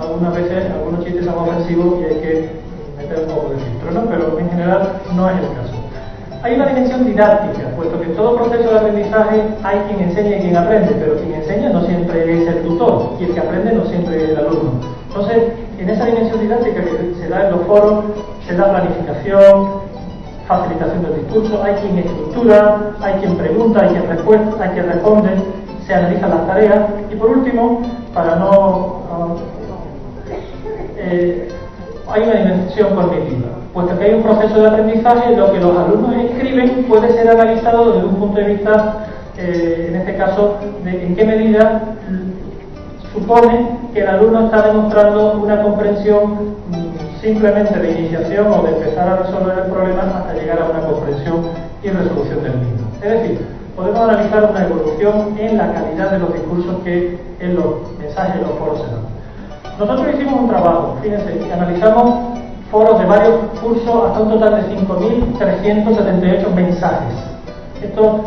Algunas 0.00 0.34
veces 0.34 0.68
algunos 0.68 1.04
chistes 1.04 1.26
son 1.26 1.38
ofensivos 1.38 2.00
y 2.00 2.04
hay 2.06 2.20
que 2.20 2.50
meter 2.98 3.20
un 3.20 3.34
poco 3.36 3.50
de 3.50 3.56
filtro, 3.58 3.90
¿no? 3.92 4.00
Pero 4.10 4.36
en 4.36 4.50
general 4.50 4.92
no 5.14 5.30
es 5.30 5.36
el 5.36 5.46
caso. 5.54 5.61
Hay 6.42 6.54
una 6.54 6.66
dimensión 6.66 7.04
didáctica, 7.04 7.68
puesto 7.76 8.00
que 8.00 8.06
en 8.06 8.16
todo 8.16 8.36
proceso 8.36 8.68
de 8.68 8.76
aprendizaje 8.76 9.42
hay 9.62 9.78
quien 9.86 10.00
enseña 10.08 10.36
y 10.36 10.40
quien 10.40 10.56
aprende, 10.56 10.92
pero 10.98 11.14
quien 11.16 11.34
enseña 11.34 11.68
no 11.68 11.84
siempre 11.84 12.42
es 12.42 12.48
el 12.48 12.62
tutor 12.62 13.12
y 13.20 13.24
el 13.24 13.34
que 13.34 13.40
aprende 13.40 13.72
no 13.72 13.84
siempre 13.84 14.16
es 14.16 14.30
el 14.30 14.38
alumno. 14.38 14.72
Entonces, 15.06 15.52
en 15.78 15.88
esa 15.88 16.04
dimensión 16.04 16.40
didáctica 16.40 16.82
que 16.82 17.14
se 17.20 17.28
da 17.28 17.46
en 17.46 17.52
los 17.52 17.62
foros, 17.62 18.04
se 18.44 18.56
da 18.56 18.70
planificación, 18.70 19.82
facilitación 20.48 21.02
del 21.02 21.14
discurso, 21.22 21.62
hay 21.62 21.74
quien 21.74 21.98
estructura, 21.98 22.90
hay 23.00 23.14
quien 23.20 23.36
pregunta, 23.36 23.80
hay 23.82 23.88
quien, 23.90 24.02
hay 24.60 24.68
quien 24.70 24.86
responde, 24.86 25.30
se 25.86 25.94
analizan 25.94 26.30
las 26.30 26.46
tareas 26.48 26.80
y 27.12 27.14
por 27.14 27.30
último, 27.30 27.82
para 28.12 28.34
no... 28.36 29.36
Eh, 30.96 31.48
hay 32.08 32.22
una 32.22 32.34
dimensión 32.34 32.94
cognitiva, 32.96 33.61
puesto 33.72 33.98
que 33.98 34.04
hay 34.04 34.14
un 34.14 34.22
proceso 34.22 34.60
de 34.60 34.68
aprendizaje, 34.68 35.36
lo 35.36 35.52
que 35.52 35.60
los 35.60 35.76
alumnos 35.76 36.14
escriben 36.16 36.84
puede 36.84 37.12
ser 37.12 37.28
analizado 37.28 37.92
desde 37.92 38.06
un 38.06 38.16
punto 38.16 38.40
de 38.40 38.46
vista, 38.46 39.06
eh, 39.36 39.86
en 39.88 39.96
este 39.96 40.16
caso, 40.16 40.58
de 40.84 41.06
en 41.06 41.16
qué 41.16 41.24
medida 41.24 41.82
supone 43.12 43.68
que 43.92 44.00
el 44.00 44.08
alumno 44.08 44.46
está 44.46 44.62
demostrando 44.68 45.40
una 45.42 45.62
comprensión 45.62 46.56
simplemente 47.20 47.78
de 47.78 47.92
iniciación 47.92 48.46
o 48.48 48.62
de 48.62 48.72
empezar 48.72 49.08
a 49.08 49.16
resolver 49.16 49.58
el 49.58 49.70
problema 49.70 50.02
hasta 50.02 50.34
llegar 50.34 50.60
a 50.60 50.70
una 50.70 50.80
comprensión 50.86 51.46
y 51.82 51.88
resolución 51.88 52.42
del 52.42 52.56
mismo. 52.58 52.88
Es 53.02 53.10
decir, 53.10 53.46
podemos 53.76 54.00
analizar 54.00 54.50
una 54.50 54.64
evolución 54.64 55.36
en 55.38 55.56
la 55.56 55.72
calidad 55.72 56.10
de 56.10 56.18
los 56.18 56.32
discursos 56.32 56.82
que 56.84 57.18
en 57.40 57.54
los 57.54 57.96
mensajes 57.98 58.42
los 58.42 58.50
foros. 58.58 58.82
Nosotros 59.78 60.14
hicimos 60.14 60.40
un 60.40 60.48
trabajo, 60.48 60.98
fíjense, 61.02 61.52
analizamos 61.52 62.41
foros 62.72 62.98
de 62.98 63.04
varios 63.04 63.34
cursos 63.60 64.08
hasta 64.08 64.20
un 64.20 64.30
total 64.30 64.56
de 64.56 64.76
5.378 64.76 66.54
mensajes. 66.54 67.14
Esto, 67.82 68.20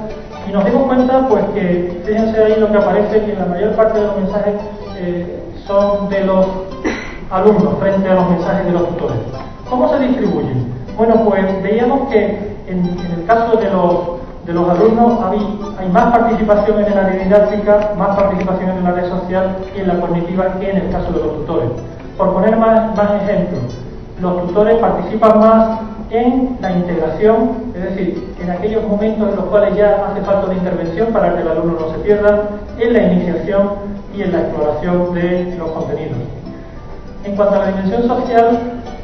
y 0.47 0.51
nos 0.51 0.63
dimos 0.65 0.83
cuenta, 0.83 1.27
pues 1.27 1.43
que, 1.55 2.01
fíjense 2.05 2.43
ahí 2.43 2.55
lo 2.59 2.71
que 2.71 2.77
aparece, 2.77 3.25
que 3.25 3.33
la 3.33 3.47
mayor 3.47 3.71
parte 3.71 3.99
de 3.99 4.05
los 4.05 4.17
mensajes 4.17 4.53
eh, 4.97 5.43
son 5.65 6.09
de 6.09 6.23
los 6.23 6.45
alumnos 7.31 7.73
frente 7.79 8.07
a 8.07 8.13
los 8.13 8.29
mensajes 8.29 8.65
de 8.67 8.71
los 8.71 8.87
tutores. 8.89 9.17
¿Cómo 9.67 9.89
se 9.89 9.99
distribuyen? 9.99 10.71
Bueno, 10.95 11.15
pues 11.25 11.63
veíamos 11.63 12.07
que 12.11 12.55
en, 12.67 12.85
el 13.17 13.25
caso 13.25 13.57
de 13.57 13.69
los, 13.71 14.45
de 14.45 14.53
los 14.53 14.69
alumnos 14.69 15.21
hay, 15.25 15.59
hay, 15.79 15.89
más 15.89 16.05
participación 16.15 16.85
en 16.85 16.95
área 16.95 17.23
didáctica, 17.23 17.93
más 17.97 18.15
participación 18.15 18.69
en 18.69 18.77
el 18.77 18.85
área 18.85 19.09
social 19.09 19.55
y 19.75 19.79
en 19.79 19.87
la 19.87 19.99
cognitiva 19.99 20.53
que 20.59 20.69
en 20.69 20.77
el 20.77 20.91
caso 20.91 21.11
de 21.13 21.17
los 21.17 21.33
tutores. 21.37 21.69
Por 22.15 22.31
poner 22.31 22.55
más, 22.57 22.95
más 22.95 23.23
ejemplos, 23.23 23.75
Los 24.21 24.47
tutores 24.47 24.77
participan 24.77 25.39
más 25.39 25.79
en 26.09 26.57
la 26.61 26.71
integración, 26.71 27.73
es 27.75 27.83
decir, 27.83 28.33
en 28.41 28.49
aquellos 28.49 28.87
momentos 28.87 29.29
en 29.29 29.35
los 29.35 29.45
cuales 29.45 29.75
ya 29.75 30.07
hace 30.07 30.21
falta 30.21 30.45
una 30.45 30.55
intervención 30.55 31.11
para 31.11 31.35
que 31.35 31.41
el 31.41 31.47
alumno 31.49 31.77
no 31.79 31.91
se 31.91 31.99
pierda, 31.99 32.49
en 32.79 32.93
la 32.93 33.03
iniciación 33.11 33.69
y 34.15 34.21
en 34.21 34.31
la 34.31 34.39
exploración 34.41 35.13
de 35.13 35.55
los 35.57 35.69
contenidos. 35.71 36.17
En 37.25 37.35
cuanto 37.35 37.55
a 37.55 37.59
la 37.59 37.67
dimensión 37.67 38.07
social, 38.07 38.59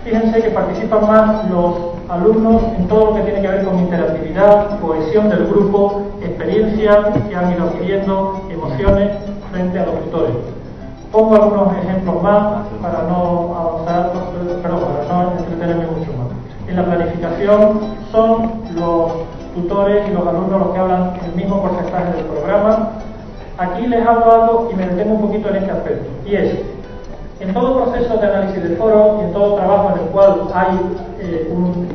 fíjense 0.05 0.41
que 0.41 0.49
participan 0.51 1.07
más 1.07 1.49
los 1.49 1.75
alumnos 2.07 2.61
en 2.77 2.87
todo 2.87 3.07
lo 3.07 3.15
que 3.15 3.21
tiene 3.23 3.41
que 3.41 3.47
ver 3.47 3.65
con 3.65 3.79
interactividad, 3.79 4.79
cohesión 4.79 5.29
del 5.29 5.47
grupo, 5.47 6.03
experiencias 6.21 6.97
que 7.27 7.35
han 7.35 7.51
ido 7.51 7.65
adquiriendo, 7.65 8.41
emociones 8.49 9.09
frente 9.51 9.79
a 9.79 9.85
los 9.85 9.99
tutores. 10.05 10.60
Pongo 11.11 11.35
algunos 11.35 11.75
ejemplos 11.75 12.23
más 12.23 12.67
para 12.81 13.03
no 13.03 13.53
avanzar, 13.53 14.11
perdón, 14.61 14.79
para 15.05 15.23
no 15.23 15.31
entretenerme 15.39 15.87
mucho 15.87 16.13
más. 16.13 16.27
En 16.69 16.75
la 16.77 16.85
planificación 16.85 17.79
son 18.13 18.51
los 18.75 19.11
tutores 19.53 20.07
y 20.07 20.13
los 20.13 20.25
alumnos 20.25 20.59
los 20.61 20.69
que 20.69 20.79
hablan 20.79 21.13
el 21.25 21.35
mismo 21.35 21.61
porcentaje 21.61 22.13
del 22.13 22.25
programa. 22.27 22.91
Aquí 23.57 23.87
les 23.87 24.07
hablo 24.07 24.31
algo 24.31 24.69
y 24.71 24.75
me 24.75 24.87
detengo 24.87 25.15
un 25.15 25.21
poquito 25.21 25.49
en 25.49 25.55
este 25.57 25.71
aspecto, 25.71 26.05
y 26.25 26.35
es 26.35 26.59
en 27.41 27.53
todo 27.53 27.83
proceso 27.83 28.17
de 28.17 28.27
análisis 28.27 28.63
de 28.63 28.75
foro 28.77 29.17
y 29.19 29.25
en 29.25 29.33
todo 29.33 29.55
trabajo 29.55 29.91
en 29.93 30.03
el 30.03 30.09
cual 30.11 30.47
hay 30.53 30.79
eh, 31.19 31.51
un, 31.51 31.87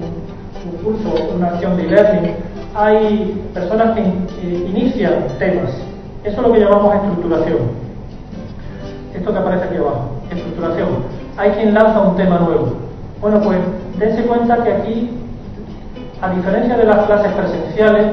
curso, 0.84 1.34
una 1.34 1.48
acción 1.48 1.76
de 1.76 1.84
e-learning, 1.84 2.34
hay 2.74 3.50
personas 3.54 3.96
que 3.96 4.02
inician 4.44 5.26
temas. 5.38 5.70
Eso 6.22 6.40
es 6.40 6.46
lo 6.46 6.52
que 6.52 6.60
llamamos 6.60 6.94
estructuración. 6.96 7.85
Esto 9.16 9.32
que 9.32 9.38
aparece 9.38 9.64
aquí 9.64 9.76
abajo, 9.76 10.10
estructuración. 10.30 10.88
Hay 11.38 11.50
quien 11.52 11.72
lanza 11.72 12.00
un 12.00 12.16
tema 12.16 12.38
nuevo. 12.38 12.74
Bueno, 13.20 13.40
pues 13.40 13.58
dense 13.98 14.22
cuenta 14.24 14.62
que 14.62 14.72
aquí, 14.72 15.10
a 16.20 16.30
diferencia 16.30 16.76
de 16.76 16.84
las 16.84 17.06
clases 17.06 17.32
presenciales, 17.32 18.06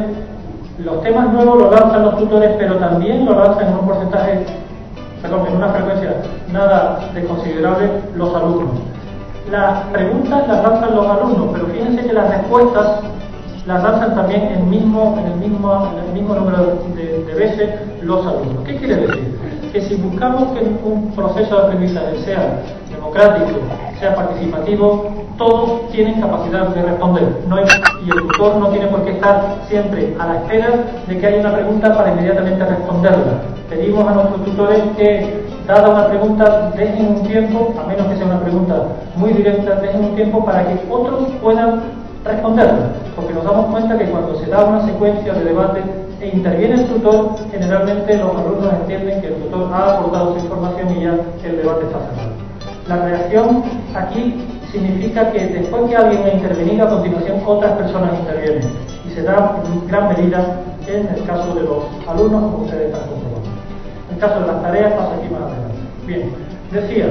los 0.84 1.04
temas 1.04 1.32
nuevos 1.34 1.62
los 1.62 1.72
lanzan 1.72 2.04
los 2.04 2.18
tutores, 2.18 2.52
pero 2.58 2.78
también 2.78 3.26
los 3.26 3.36
lanzan 3.36 3.68
en 3.68 3.74
un 3.74 3.86
porcentaje 3.86 4.46
perdón, 5.22 5.48
en 5.48 5.56
una 5.58 5.70
frecuencia 5.70 6.16
nada 6.52 7.00
desconsiderable 7.14 7.90
los 8.16 8.36
alumnos. 8.36 8.72
Las 9.52 9.84
preguntas 9.88 10.48
las 10.48 10.64
lanzan 10.64 10.96
los 10.96 11.08
alumnos, 11.08 11.50
pero 11.54 11.68
fíjense 11.68 12.08
que 12.08 12.14
las 12.14 12.30
respuestas 12.30 13.00
las 13.66 13.84
lanzan 13.84 14.16
también 14.16 14.42
en 14.42 14.70
mismo, 14.70 15.18
en 15.20 15.32
el 15.32 15.38
mismo, 15.38 15.90
en 15.92 16.08
el 16.08 16.14
mismo 16.14 16.36
número 16.36 16.78
de 16.96 17.34
veces 17.36 17.70
los 18.02 18.26
alumnos. 18.26 18.64
¿Qué 18.66 18.78
quiere 18.78 18.96
decir? 18.96 19.43
Que 19.74 19.82
si 19.82 19.96
buscamos 19.96 20.52
que 20.52 20.60
un 20.86 21.12
proceso 21.16 21.58
de 21.58 21.64
aprendizaje 21.64 22.20
sea 22.24 22.62
democrático, 22.92 23.58
sea 24.00 24.14
participativo, 24.14 25.12
todos 25.36 25.90
tienen 25.90 26.22
capacidad 26.22 26.68
de 26.68 26.84
responder. 26.84 27.24
No 27.48 27.58
y 27.60 28.10
el 28.12 28.28
tutor 28.28 28.58
no 28.58 28.68
tiene 28.68 28.86
por 28.86 29.04
qué 29.04 29.14
estar 29.14 29.56
siempre 29.68 30.16
a 30.20 30.28
la 30.28 30.36
espera 30.42 30.70
de 31.08 31.18
que 31.18 31.26
haya 31.26 31.40
una 31.40 31.54
pregunta 31.54 31.92
para 31.92 32.12
inmediatamente 32.12 32.64
responderla. 32.64 33.42
Pedimos 33.68 34.08
a 34.08 34.14
nuestros 34.14 34.46
tutores 34.46 34.80
que, 34.96 35.44
dada 35.66 35.90
una 35.90 36.08
pregunta, 36.08 36.72
dejen 36.78 37.08
un 37.08 37.24
tiempo, 37.24 37.74
a 37.84 37.88
menos 37.88 38.06
que 38.06 38.18
sea 38.18 38.28
una 38.28 38.42
pregunta 38.42 38.76
muy 39.16 39.34
directa, 39.34 39.74
dejen 39.82 40.06
un 40.06 40.16
tiempo 40.16 40.46
para 40.46 40.68
que 40.68 40.86
otros 40.88 41.30
puedan 41.42 41.82
responderla. 42.24 42.90
Porque 43.16 43.34
nos 43.34 43.44
damos 43.44 43.72
cuenta 43.72 43.98
que 43.98 44.06
cuando 44.06 44.36
se 44.36 44.46
da 44.52 44.66
una 44.66 44.86
secuencia 44.86 45.34
de 45.34 45.44
debate 45.46 45.82
e 46.24 46.30
interviene 46.30 46.76
el 46.76 46.86
tutor, 46.86 47.36
generalmente 47.52 48.18
los 48.18 48.34
alumnos 48.34 48.74
entienden 48.82 49.20
que 49.20 49.28
el 49.28 49.36
tutor 49.36 49.70
ha 49.74 49.98
aportado 49.98 50.34
su 50.34 50.46
información 50.46 50.98
y 50.98 51.04
ya 51.04 51.18
el 51.44 51.58
debate 51.58 51.86
está 51.86 52.00
cerrado. 52.00 52.32
La 52.88 52.96
reacción 53.06 53.64
aquí 53.94 54.36
significa 54.72 55.32
que 55.32 55.48
después 55.48 55.90
que 55.90 55.98
alguien 55.98 56.24
ha 56.24 56.34
intervenido, 56.34 56.86
a 56.86 56.90
continuación 56.90 57.42
otras 57.46 57.74
personas 57.74 58.20
intervienen. 58.20 58.70
Y 59.06 59.14
se 59.14 59.24
da 59.24 59.62
en 59.66 59.88
gran 59.88 60.08
medida 60.10 60.62
en 60.88 61.08
el 61.08 61.26
caso 61.26 61.54
de 61.56 61.62
los 61.62 61.84
alumnos, 62.08 62.42
como 62.42 62.64
ustedes 62.64 62.94
están 62.94 63.10
comprobando. 63.10 63.50
En 64.10 64.16
el 64.16 64.22
caso 64.22 64.40
de 64.40 64.48
las 64.48 64.62
tareas 64.62 64.94
pasa 64.94 65.16
aquí 65.16 65.34
más 65.34 65.42
adelante. 65.42 65.76
Bien, 66.08 66.30
decía, 66.72 67.06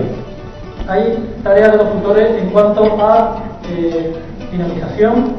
hay 0.88 1.36
tareas 1.42 1.72
de 1.72 1.78
los 1.78 1.92
tutores 1.92 2.42
en 2.42 2.48
cuanto 2.48 2.84
a 2.98 3.42
eh, 3.68 4.14
dinamización, 4.50 5.36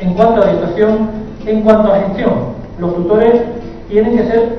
en 0.00 0.14
cuanto 0.14 0.40
a 0.40 0.44
orientación, 0.44 1.08
en 1.46 1.62
cuanto 1.62 1.92
a 1.92 1.98
gestión. 1.98 2.56
Los 2.78 2.94
tutores 2.94 3.42
tienen 3.88 4.16
que 4.16 4.24
ser 4.24 4.58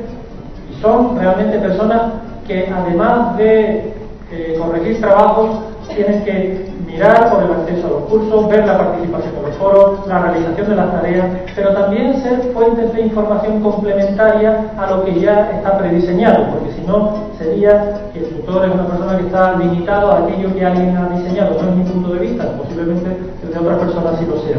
y 0.71 0.81
son 0.81 1.17
realmente 1.17 1.59
personas 1.59 2.01
que 2.47 2.67
además 2.67 3.37
de 3.37 3.93
eh, 4.31 4.57
corregir 4.59 4.99
trabajos, 4.99 5.59
tienen 5.93 6.23
que 6.23 6.67
mirar 6.85 7.31
por 7.31 7.43
el 7.43 7.51
acceso 7.51 7.87
a 7.87 7.89
los 7.91 8.03
cursos, 8.03 8.49
ver 8.49 8.65
la 8.65 8.77
participación 8.77 9.35
de 9.35 9.41
los 9.41 9.55
foros, 9.55 10.07
la 10.07 10.19
realización 10.19 10.69
de 10.69 10.75
las 10.75 10.91
tareas, 10.91 11.27
pero 11.55 11.73
también 11.73 12.21
ser 12.21 12.41
fuentes 12.53 12.93
de 12.93 13.01
información 13.01 13.61
complementaria 13.61 14.71
a 14.77 14.91
lo 14.91 15.05
que 15.05 15.19
ya 15.19 15.51
está 15.51 15.77
prediseñado, 15.77 16.45
porque 16.51 16.73
si 16.73 16.81
no 16.85 17.13
sería 17.37 18.11
que 18.13 18.19
el 18.19 18.29
tutor 18.29 18.65
es 18.65 18.73
una 18.73 18.87
persona 18.87 19.17
que 19.17 19.25
está 19.27 19.57
limitado 19.57 20.11
a 20.11 20.19
aquello 20.19 20.53
que 20.53 20.65
alguien 20.65 20.97
ha 20.97 21.09
diseñado, 21.09 21.61
no 21.61 21.69
es 21.69 21.75
mi 21.75 21.83
punto 21.83 22.13
de 22.13 22.19
vista, 22.19 22.45
posiblemente 22.57 23.17
el 23.43 23.53
de 23.53 23.59
otra 23.59 23.77
persona 23.77 24.11
sí 24.19 24.25
lo 24.25 24.39
sea. 24.41 24.57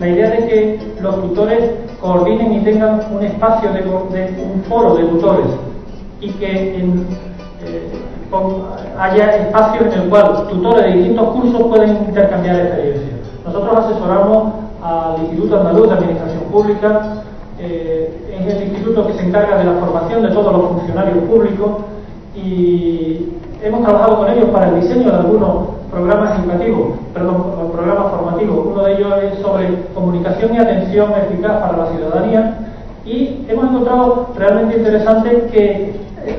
La 0.00 0.08
idea 0.08 0.30
de 0.30 0.46
que 0.46 0.80
los 1.00 1.14
tutores 1.22 1.70
coordinen 2.00 2.52
y 2.54 2.60
tengan 2.60 3.00
un 3.12 3.24
espacio 3.24 3.72
de, 3.72 3.82
un 3.82 4.62
foro 4.68 4.96
de 4.96 5.04
tutores 5.04 5.46
y 6.20 6.30
que 6.32 6.78
en, 6.78 7.06
eh, 7.62 7.88
haya 8.98 9.36
espacios 9.36 9.94
en 9.94 10.02
el 10.02 10.08
cual 10.08 10.46
tutores 10.48 10.84
de 10.84 10.92
distintos 10.92 11.28
cursos 11.28 11.62
pueden 11.68 11.90
intercambiar 12.08 12.56
experiencias. 12.56 13.20
Nosotros 13.44 13.76
asesoramos 13.84 14.52
al 14.82 15.22
Instituto 15.22 15.60
Andaluz 15.60 15.88
de 15.88 15.94
Administración 15.94 16.42
Pública, 16.50 17.22
eh, 17.58 18.26
es 18.38 18.54
el 18.54 18.62
instituto 18.64 19.06
que 19.06 19.14
se 19.14 19.26
encarga 19.26 19.58
de 19.58 19.64
la 19.64 19.74
formación 19.74 20.22
de 20.22 20.28
todos 20.28 20.52
los 20.52 20.68
funcionarios 20.72 21.18
públicos 21.24 21.70
y 22.34 23.32
hemos 23.62 23.82
trabajado 23.82 24.18
con 24.18 24.30
ellos 24.30 24.50
para 24.50 24.68
el 24.68 24.80
diseño 24.80 25.10
de 25.10 25.16
algunos 25.16 25.75
programas 25.96 26.38
educativos, 26.38 26.98
perdón, 27.14 27.70
programas 27.72 28.10
formativos. 28.10 28.66
Uno 28.66 28.82
de 28.84 28.94
ellos 28.96 29.14
es 29.22 29.38
sobre 29.38 29.82
comunicación 29.94 30.54
y 30.54 30.58
atención 30.58 31.10
eficaz 31.12 31.62
para 31.62 31.78
la 31.78 31.86
ciudadanía 31.92 32.58
y 33.06 33.46
hemos 33.48 33.70
encontrado 33.70 34.28
realmente 34.36 34.76
interesante 34.76 35.46
que 35.50 35.94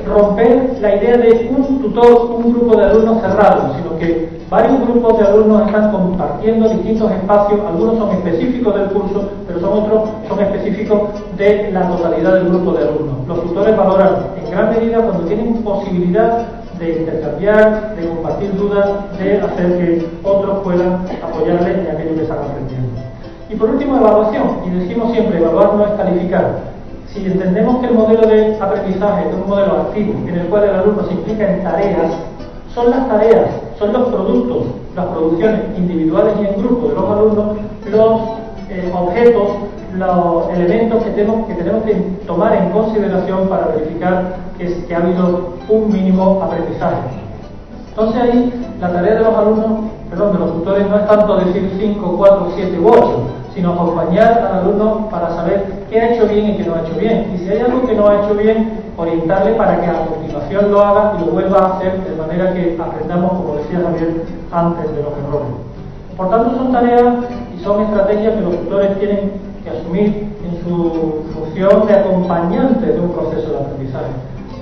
romper 0.06 0.78
la 0.80 0.94
idea 0.94 1.16
de 1.16 1.50
un 1.56 1.80
tutor, 1.80 2.30
un 2.36 2.52
grupo 2.52 2.76
de 2.76 2.84
alumnos 2.84 3.20
cerrado, 3.20 3.74
sino 3.74 3.98
que 3.98 4.28
varios 4.48 4.80
grupos 4.82 5.18
de 5.18 5.24
alumnos 5.24 5.66
están 5.66 5.90
compartiendo 5.90 6.68
distintos 6.68 7.10
espacios, 7.10 7.60
algunos 7.66 7.98
son 7.98 8.10
específicos 8.10 8.74
del 8.76 8.88
curso, 8.90 9.28
pero 9.48 9.60
son 9.60 9.72
otros 9.72 10.08
son 10.28 10.38
específicos 10.38 11.00
de 11.36 11.72
la 11.72 11.88
totalidad 11.88 12.34
del 12.34 12.50
grupo 12.50 12.72
de 12.74 12.84
alumnos. 12.84 13.26
Los 13.26 13.42
tutores 13.42 13.76
valoran 13.76 14.10
en 14.36 14.50
gran 14.52 14.70
medida 14.70 15.00
cuando 15.00 15.24
tienen 15.24 15.64
posibilidad 15.64 16.46
de 16.78 17.00
intercambiar, 17.00 17.96
de 17.96 18.08
compartir 18.08 18.54
dudas, 18.56 19.18
de 19.18 19.40
hacer 19.40 19.78
que 19.78 20.06
otros 20.22 20.58
puedan 20.64 21.04
apoyarles 21.22 21.78
en 21.78 21.94
aquello 21.94 22.14
que 22.14 22.22
están 22.22 22.38
aprendiendo. 22.38 23.00
Y 23.50 23.54
por 23.56 23.70
último, 23.70 23.96
evaluación. 23.96 24.60
Y 24.66 24.70
decimos 24.70 25.12
siempre, 25.12 25.38
evaluar 25.38 25.74
no 25.74 25.86
es 25.86 25.92
calificar 25.92 26.78
si 27.12 27.24
entendemos 27.24 27.78
que 27.78 27.86
el 27.86 27.94
modelo 27.94 28.26
de 28.26 28.56
aprendizaje 28.60 29.28
es 29.28 29.34
un 29.34 29.48
modelo 29.48 29.72
activo 29.80 30.14
en 30.28 30.38
el 30.38 30.46
cual 30.48 30.64
el 30.64 30.74
alumno 30.74 31.04
se 31.06 31.14
implica 31.14 31.52
en 31.52 31.62
tareas, 31.62 32.12
son 32.74 32.90
las 32.90 33.08
tareas, 33.08 33.46
son 33.78 33.92
los 33.92 34.08
productos, 34.08 34.64
las 34.94 35.06
producciones 35.06 35.60
individuales 35.76 36.34
y 36.40 36.46
en 36.46 36.62
grupo 36.62 36.88
de 36.88 36.94
los 36.94 37.10
alumnos, 37.10 37.56
los 37.90 38.20
eh, 38.68 38.92
objetos, 38.94 39.48
los 39.98 40.50
elementos 40.50 41.02
que 41.02 41.10
tenemos, 41.10 41.46
que 41.46 41.54
tenemos 41.54 41.82
que 41.84 41.94
tomar 42.26 42.54
en 42.54 42.70
consideración 42.70 43.48
para 43.48 43.68
verificar 43.68 44.36
que, 44.56 44.84
que 44.84 44.94
ha 44.94 44.98
habido 44.98 45.54
un 45.68 45.92
mínimo 45.92 46.40
aprendizaje. 46.42 46.96
Entonces 47.90 48.22
ahí 48.22 48.52
la 48.80 48.92
tarea 48.92 49.14
de 49.14 49.24
los 49.24 49.34
alumnos, 49.34 49.90
perdón, 50.08 50.32
de 50.32 50.38
los 50.38 50.52
tutores 50.52 50.88
no 50.88 50.96
es 50.96 51.06
tanto 51.08 51.36
decir 51.38 51.76
5, 51.78 52.14
4, 52.16 52.52
7 52.54 52.78
u 52.78 52.88
8, 52.88 53.22
sino 53.54 53.72
acompañar 53.72 54.38
al 54.38 54.58
alumno 54.60 55.08
para 55.10 55.34
saber 55.34 55.84
qué 55.90 56.00
ha 56.00 56.14
hecho 56.14 56.28
bien 56.28 56.50
y 56.50 56.56
qué 56.56 56.64
no 56.64 56.76
ha 56.76 56.80
hecho 56.82 56.94
bien. 56.96 57.32
Y 57.34 57.38
si 57.38 57.48
hay 57.50 57.60
algo 57.60 57.84
que 57.86 57.94
no 57.94 58.06
ha 58.06 58.22
hecho 58.22 58.34
bien, 58.34 58.70
orientarle 58.96 59.52
para 59.54 59.80
que 59.80 59.86
a 59.86 60.06
continuación 60.06 60.70
lo 60.70 60.80
haga 60.80 61.14
y 61.16 61.24
lo 61.24 61.32
vuelva 61.32 61.58
a 61.58 61.76
hacer 61.76 62.04
de 62.04 62.14
manera 62.14 62.52
que 62.54 62.78
aprendamos, 62.80 63.32
como 63.32 63.56
decía 63.56 63.80
Javier, 63.82 64.22
antes 64.52 64.84
de 64.84 65.02
los 65.02 65.12
errores. 65.12 65.48
Por 66.16 66.30
tanto, 66.30 66.56
son 66.56 66.72
tareas 66.72 67.14
y 67.56 67.64
son 67.64 67.82
estrategias 67.82 68.34
que 68.34 68.40
los 68.40 68.56
tutores 68.58 68.98
tienen 68.98 69.32
que 69.68 69.78
asumir 69.78 70.36
en 70.44 70.64
su 70.64 71.24
función 71.34 71.86
de 71.86 71.94
acompañante 71.94 72.86
de 72.86 73.00
un 73.00 73.12
proceso 73.12 73.50
de 73.50 73.58
aprendizaje. 73.58 74.06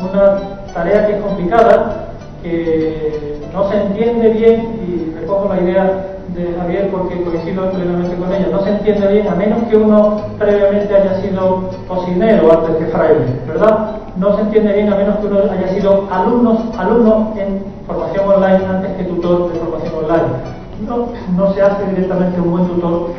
Una 0.00 0.72
tarea 0.72 1.06
que 1.06 1.16
es 1.16 1.22
complicada, 1.22 2.08
que 2.42 3.40
no 3.52 3.68
se 3.70 3.82
entiende 3.82 4.30
bien, 4.30 4.80
y 4.86 5.14
recojo 5.20 5.48
la 5.48 5.60
idea 5.60 6.16
de 6.34 6.54
Javier 6.58 6.90
porque 6.90 7.22
coincido 7.22 7.70
plenamente 7.70 8.16
con 8.16 8.32
ella. 8.32 8.48
No 8.50 8.62
se 8.62 8.70
entiende 8.70 9.08
bien 9.08 9.28
a 9.28 9.34
menos 9.34 9.62
que 9.70 9.76
uno 9.76 10.20
previamente 10.38 10.94
haya 10.94 11.20
sido 11.22 11.70
cocinero 11.88 12.52
antes 12.52 12.76
que 12.76 12.86
fraile, 12.86 13.24
¿verdad? 13.46 13.96
No 14.16 14.34
se 14.36 14.42
entiende 14.42 14.72
bien 14.74 14.92
a 14.92 14.96
menos 14.96 15.16
que 15.16 15.26
uno 15.26 15.38
haya 15.50 15.68
sido 15.68 16.06
alumnos, 16.10 16.58
alumno 16.76 17.32
en 17.38 17.64
formación 17.86 18.28
online 18.28 18.66
antes 18.66 18.92
que 18.96 19.04
tutor 19.04 19.52
de 19.52 19.58
formación 19.58 19.94
online. 19.94 20.56
no, 20.86 21.08
no 21.36 21.54
se 21.54 21.62
hace 21.62 21.86
directamente 21.86 22.40
un 22.40 22.50
buen 22.50 22.66
tutor 22.66 23.10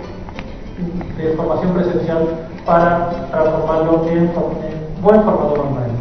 de 1.17 1.33
formación 1.33 1.73
presencial 1.73 2.27
para 2.65 3.09
transformarlo 3.31 4.05
en, 4.09 4.31
buen 5.01 5.21
formador 5.23 5.59
online. 5.59 5.93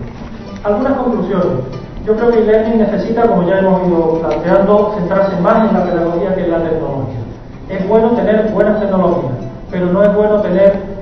Algunas 0.64 0.92
conclusiones. 0.94 1.46
Yo 2.04 2.16
creo 2.16 2.30
que 2.30 2.38
el 2.38 2.46
learning 2.46 2.78
necesita, 2.78 3.26
como 3.26 3.42
ya 3.48 3.58
hemos 3.58 3.86
ido 3.88 4.20
planteando, 4.20 4.94
centrarse 4.96 5.36
más 5.40 5.68
en 5.68 5.76
la 5.76 5.84
pedagogía 5.84 6.34
que 6.34 6.44
en 6.44 6.50
la 6.50 6.62
tecnología. 6.62 7.20
Es 7.68 7.88
bueno 7.88 8.10
tener 8.10 8.52
buenas 8.52 8.80
tecnologías, 8.80 9.32
pero 9.70 9.86
no 9.86 10.02
es 10.04 10.14
bueno 10.14 10.40
tener 10.40 10.96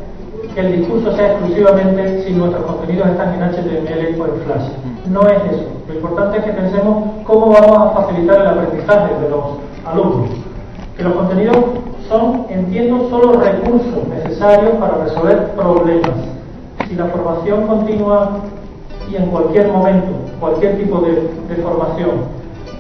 que 0.55 0.61
el 0.61 0.81
discurso 0.81 1.15
sea 1.17 1.33
exclusivamente 1.33 2.25
si 2.25 2.33
nuestros 2.33 2.65
contenidos 2.65 3.09
están 3.09 3.35
en 3.35 3.43
HTML 3.43 4.21
o 4.21 4.27
en 4.27 4.41
Flash. 4.43 4.69
No 5.11 5.29
es 5.29 5.53
eso. 5.53 5.65
Lo 5.89 5.95
importante 5.95 6.39
es 6.39 6.45
que 6.45 6.53
pensemos 6.53 7.05
cómo 7.25 7.53
vamos 7.53 7.77
a 7.77 7.91
facilitar 8.01 8.41
el 8.41 8.47
aprendizaje 8.47 9.15
de 9.21 9.29
los 9.29 9.45
alumnos. 9.85 10.31
Que 10.97 11.03
los 11.03 11.15
contenidos 11.15 11.57
son, 12.09 12.47
entiendo, 12.49 13.09
solo 13.11 13.41
recursos 13.41 14.09
necesarios 14.09 14.75
para 14.77 15.05
resolver 15.05 15.51
problemas. 15.57 16.11
Si 16.89 16.95
la 16.95 17.07
formación 17.07 17.67
continua 17.67 18.41
y 19.11 19.17
en 19.17 19.27
cualquier 19.27 19.69
momento, 19.69 20.09
cualquier 20.41 20.77
tipo 20.79 21.01
de, 21.01 21.55
formación, 21.63 22.11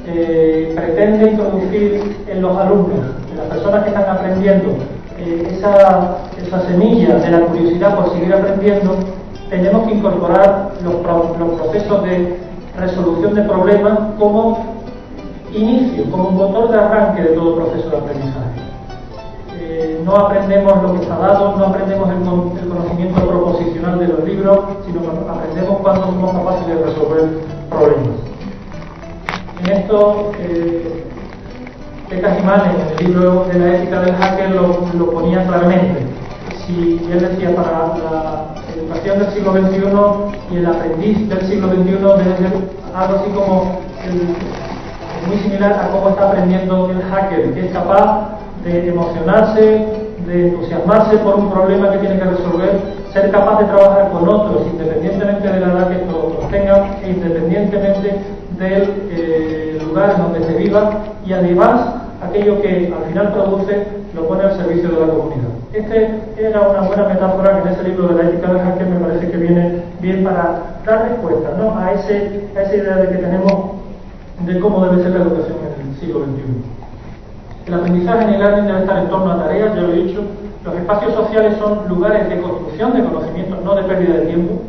eh, 0.06 0.72
pretende 0.76 1.30
introducir 1.30 2.16
en 2.28 2.42
los 2.42 2.56
alumnos, 2.56 3.00
en 3.30 3.38
las 3.38 3.46
personas 3.46 3.84
que 3.84 3.88
están 3.90 4.16
aprendiendo, 4.16 4.70
eh, 5.18 5.48
esa, 5.56 6.18
semilla 6.68 7.16
de 7.16 7.30
la 7.30 7.40
curiosidad 7.46 7.96
por 7.96 8.12
seguir 8.12 8.32
aprendiendo, 8.32 8.96
tenemos 9.50 9.86
que 9.86 9.94
incorporar 9.94 10.72
los 10.84 10.94
procesos 10.94 12.04
de 12.04 12.36
resolución 12.78 13.34
de 13.34 13.42
problemas 13.42 13.98
como 14.18 14.76
inicio, 15.52 16.04
como 16.10 16.28
un 16.28 16.36
motor 16.36 16.70
de 16.70 16.78
arranque 16.78 17.22
de 17.22 17.28
todo 17.30 17.56
proceso 17.56 17.90
de 17.90 17.96
aprendizaje. 17.96 18.63
Eh, 19.84 20.00
no 20.02 20.16
aprendemos 20.16 20.82
lo 20.82 20.94
que 20.94 21.02
está 21.02 21.18
dado, 21.18 21.56
no 21.58 21.66
aprendemos 21.66 22.08
el, 22.08 22.68
conocimiento 22.68 23.20
proposicional 23.20 23.98
de 23.98 24.08
los 24.08 24.24
libros, 24.24 24.60
sino 24.86 25.02
que 25.02 25.30
aprendemos 25.30 25.76
cuando 25.82 26.06
somos 26.06 26.32
capaces 26.32 26.66
de 26.68 26.74
resolver 26.86 27.28
problemas. 27.68 28.16
En 29.60 29.72
esto, 29.72 30.32
eh, 30.38 31.04
Pecas 32.08 32.38
en 32.38 32.98
el 32.98 33.06
libro 33.06 33.44
de 33.52 33.58
la 33.58 33.76
ética 33.76 34.00
del 34.00 34.14
hacker, 34.14 34.50
lo, 34.52 35.10
ponía 35.10 35.46
claramente. 35.46 36.06
Si 36.64 37.06
él 37.12 37.20
decía 37.20 37.54
para 37.54 37.88
la 37.98 38.54
educación 38.74 39.18
del 39.18 39.32
siglo 39.32 39.52
XXI 39.52 40.54
y 40.54 40.56
el 40.58 40.66
aprendiz 40.66 41.28
del 41.28 41.42
siglo 41.42 41.68
XXI 41.68 41.84
debe 41.84 42.36
ser 42.38 42.52
algo 42.94 43.16
así 43.16 43.30
como 43.34 43.80
muy 45.26 45.36
similar 45.40 45.72
a 45.72 45.88
cómo 45.88 46.08
está 46.08 46.28
aprendiendo 46.28 46.90
el 46.90 47.02
hacker, 47.02 47.52
que 47.52 47.66
es 47.66 47.72
capaz 47.72 48.43
de 48.64 48.88
emocionarse, 48.88 49.86
de 50.26 50.48
entusiasmarse 50.48 51.18
por 51.18 51.34
un 51.36 51.50
problema 51.50 51.90
que 51.92 51.98
tiene 51.98 52.18
que 52.18 52.24
resolver, 52.24 52.80
ser 53.12 53.30
capaz 53.30 53.60
de 53.60 53.66
trabajar 53.66 54.10
con 54.10 54.28
otros, 54.28 54.66
independientemente 54.72 55.48
de 55.48 55.60
la 55.60 55.66
edad 55.66 55.88
que 55.88 55.96
estos 55.96 56.50
tengan 56.50 56.96
e 57.02 57.10
independientemente 57.10 58.16
del 58.58 58.82
eh, 59.10 59.78
lugar 59.86 60.14
en 60.16 60.22
donde 60.22 60.44
se 60.46 60.54
viva, 60.54 60.90
y 61.26 61.32
además 61.32 61.94
aquello 62.22 62.60
que 62.62 62.92
al 62.96 63.08
final 63.08 63.32
produce 63.32 63.86
lo 64.14 64.28
pone 64.28 64.44
al 64.44 64.56
servicio 64.56 64.88
de 64.88 65.00
la 65.00 65.12
comunidad. 65.12 65.48
Este 65.72 66.20
era 66.38 66.68
una 66.68 66.82
buena 66.82 67.08
metáfora 67.08 67.62
que 67.62 67.68
en 67.68 67.74
ese 67.74 67.82
libro 67.82 68.08
de 68.08 68.22
la 68.22 68.30
ética 68.30 68.48
hacker 68.48 68.86
me 68.86 69.00
parece 69.00 69.30
que 69.30 69.36
viene 69.36 69.82
bien 70.00 70.22
para 70.22 70.78
dar 70.86 71.08
respuesta 71.08 71.48
a, 71.78 71.92
ese, 71.92 72.48
a 72.56 72.62
esa 72.62 72.76
idea 72.76 72.96
de 72.96 73.08
que 73.08 73.16
tenemos 73.16 73.72
de 74.46 74.60
cómo 74.60 74.84
debe 74.86 75.02
ser 75.02 75.12
la 75.12 75.22
educación 75.22 75.56
en 75.80 75.88
el 75.88 75.96
siglo 75.98 76.20
XXI. 76.20 76.83
El 77.66 77.72
aprendizaje 77.72 78.24
en 78.24 78.34
el 78.34 78.40
learning 78.40 78.66
debe 78.66 78.80
estar 78.80 78.98
en 78.98 79.08
torno 79.08 79.32
a 79.32 79.38
tareas, 79.38 79.74
ya 79.74 79.80
lo 79.80 79.92
he 79.92 80.02
dicho. 80.02 80.20
Los 80.64 80.74
espacios 80.74 81.14
sociales 81.14 81.56
son 81.58 81.88
lugares 81.88 82.28
de 82.28 82.40
construcción 82.42 82.92
de 82.92 83.04
conocimiento, 83.04 83.56
no 83.64 83.74
de 83.74 83.82
pérdida 83.84 84.20
de 84.20 84.26
tiempo. 84.26 84.60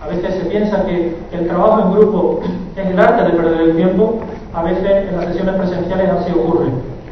A 0.00 0.08
veces 0.08 0.34
se 0.36 0.46
piensa 0.46 0.82
que 0.86 1.14
el 1.30 1.46
trabajo 1.46 1.82
en 1.82 1.92
grupo 1.92 2.40
es 2.74 2.86
el 2.86 2.98
arte 2.98 3.24
de 3.24 3.36
perder 3.36 3.60
el 3.60 3.76
tiempo, 3.76 4.20
a 4.54 4.62
veces 4.62 5.10
en 5.10 5.16
las 5.16 5.26
sesiones 5.26 5.56
presenciales 5.56 6.10
así 6.10 6.32
ocurre. 6.32 6.68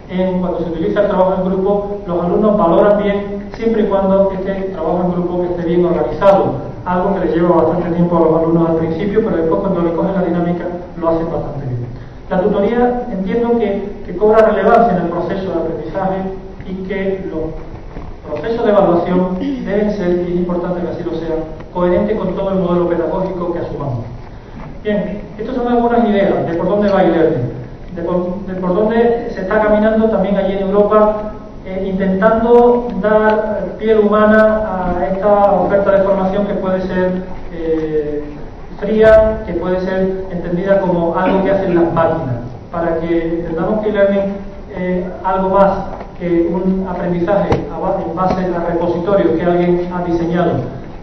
En, 0.09 0.41
cuando 0.41 0.59
se 0.61 0.71
utiliza 0.71 1.03
el 1.03 1.09
trabajo 1.09 1.35
en 1.37 1.45
grupo, 1.45 2.01
los 2.07 2.25
alumnos 2.25 2.57
valoran 2.57 3.03
bien 3.03 3.45
siempre 3.55 3.83
y 3.83 3.87
cuando 3.87 4.33
este 4.33 4.55
trabajo 4.73 5.03
en 5.05 5.13
grupo 5.13 5.45
esté 5.45 5.69
bien 5.69 5.85
organizado, 5.85 6.55
algo 6.87 7.15
que 7.15 7.27
les 7.27 7.35
lleva 7.35 7.63
bastante 7.63 7.91
tiempo 7.91 8.17
a 8.17 8.21
los 8.21 8.43
alumnos 8.43 8.71
al 8.71 8.77
principio, 8.77 9.21
pero 9.23 9.37
después 9.37 9.61
cuando 9.61 9.83
le 9.83 9.93
cogen 9.93 10.15
la 10.15 10.23
dinámica 10.23 10.65
lo 10.99 11.09
hacen 11.09 11.31
bastante. 11.31 11.70
La 12.31 12.41
tutoría 12.41 13.09
entiendo 13.11 13.59
que, 13.59 13.91
cobra 14.17 14.51
relevancia 14.51 14.97
en 14.97 15.05
el 15.05 15.11
proceso 15.11 15.51
de 15.51 15.61
aprendizaje 15.61 16.19
y 16.69 16.75
que 16.87 17.25
los 17.31 17.55
procesos 18.29 18.65
de 18.65 18.71
evaluación 18.71 19.39
deben 19.39 19.91
ser, 19.93 20.29
y 20.29 20.33
es 20.33 20.37
importante 20.37 20.81
que 20.81 20.89
así 20.89 21.03
lo 21.03 21.15
sean, 21.19 21.41
coherentes 21.73 22.17
con 22.17 22.35
todo 22.35 22.51
el 22.51 22.61
modelo 22.61 22.89
pedagógico 22.89 23.53
que 23.53 23.61
asumamos. 23.61 24.05
Bien, 24.85 25.23
estas 25.39 25.57
son 25.57 25.69
algunas 25.69 26.09
ideas 26.09 26.47
de 26.47 26.55
por 26.55 26.69
dónde 26.69 26.91
va 26.91 27.03
el 27.03 27.13
learning, 27.13 27.53
de 27.97 28.55
por, 28.55 28.75
dónde 28.75 29.31
se 29.35 29.41
está 29.41 29.63
caminando 29.63 30.09
también 30.09 30.37
allí 30.37 30.53
en 30.53 30.69
Europa, 30.69 31.33
eh, 31.67 31.89
intentando 31.89 32.89
dar 33.01 33.77
piel 33.79 34.01
humana 34.01 34.99
a 34.99 35.07
esta 35.07 35.53
oferta 35.53 35.91
de 35.93 36.03
formación 36.03 36.47
que 36.47 36.55
puede 36.55 36.81
ser 36.83 37.23
eh, 37.53 38.10
fría 38.81 39.43
que 39.47 39.53
puede 39.55 39.81
ser 39.81 40.27
entendida 40.31 40.81
como 40.81 41.15
algo 41.17 41.45
que 41.45 41.51
hacen 41.51 41.75
las 41.75 41.93
máquinas, 41.93 42.37
para 42.73 42.99
que 42.99 43.41
entendamos 43.41 43.85
que 43.85 43.93
learning 43.93 44.35
es 44.77 45.05
algo 45.25 45.51
más 45.51 45.71
que 46.19 46.49
un 46.49 46.87
aprendizaje 46.89 47.55
en 47.55 48.17
base 48.17 48.41
a 48.55 48.71
repositorios 48.71 49.39
que 49.39 49.43
alguien 49.43 49.91
ha 49.93 50.05
diseñado 50.05 50.53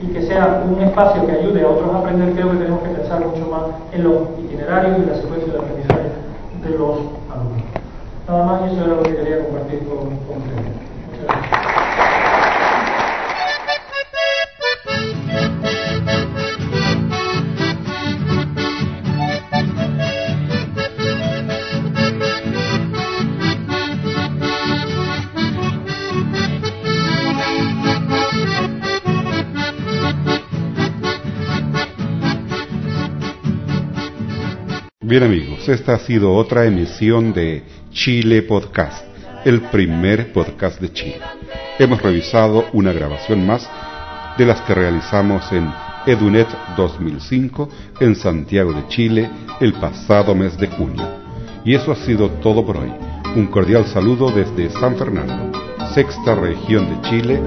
y 0.02 0.08
que 0.08 0.22
sea 0.22 0.64
un 0.70 0.82
espacio 0.82 1.26
que 1.26 1.32
ayude 1.32 1.64
a 1.64 1.68
otros 1.68 1.94
a 1.94 2.00
aprender, 2.00 2.34
creo 2.34 2.52
que 2.52 2.58
tenemos 2.58 2.82
que 2.84 2.90
pensar 2.90 3.20
mucho 3.26 3.50
más 3.50 3.64
en 3.92 4.04
los 4.04 4.16
itinerarios 4.40 5.00
y 5.00 5.10
la 5.10 5.16
secuencia 5.16 5.54
de 5.54 5.60
aprendizaje 5.60 6.10
de 6.64 6.70
los 6.78 6.98
alumnos. 7.34 7.66
Nada 8.28 8.46
más 8.46 8.62
y 8.62 8.76
eso 8.76 8.86
era 8.86 8.96
lo 8.96 9.04
que 9.04 9.16
quería 9.16 9.44
compartir 9.46 9.80
con 9.88 10.08
ustedes. 10.08 10.87
Bien 35.18 35.32
amigos, 35.32 35.68
esta 35.68 35.96
ha 35.96 35.98
sido 35.98 36.32
otra 36.32 36.66
emisión 36.66 37.34
de 37.34 37.64
Chile 37.90 38.44
Podcast, 38.44 39.04
el 39.46 39.62
primer 39.62 40.32
podcast 40.32 40.80
de 40.80 40.94
Chile. 40.94 41.22
Hemos 41.80 42.04
revisado 42.04 42.66
una 42.74 42.94
grabación 42.94 43.44
más 43.44 43.68
de 44.38 44.46
las 44.46 44.62
que 44.62 44.76
realizamos 44.76 45.52
en 45.52 45.74
Edunet 46.06 46.48
2005 46.78 47.68
en 48.00 48.16
Santiago 48.16 48.74
de 48.74 48.88
Chile 48.90 49.28
el 49.60 49.74
pasado 49.74 50.36
mes 50.36 50.56
de 50.56 50.68
junio. 50.68 51.10
Y 51.66 51.74
eso 51.74 51.92
ha 51.92 51.96
sido 51.96 52.30
todo 52.30 52.64
por 52.64 52.78
hoy. 52.78 52.94
Un 53.36 53.48
cordial 53.48 53.88
saludo 53.88 54.30
desde 54.30 54.70
San 54.70 54.98
Fernando, 54.98 55.52
sexta 55.96 56.36
región 56.36 56.92
de 56.92 57.10
Chile, 57.10 57.42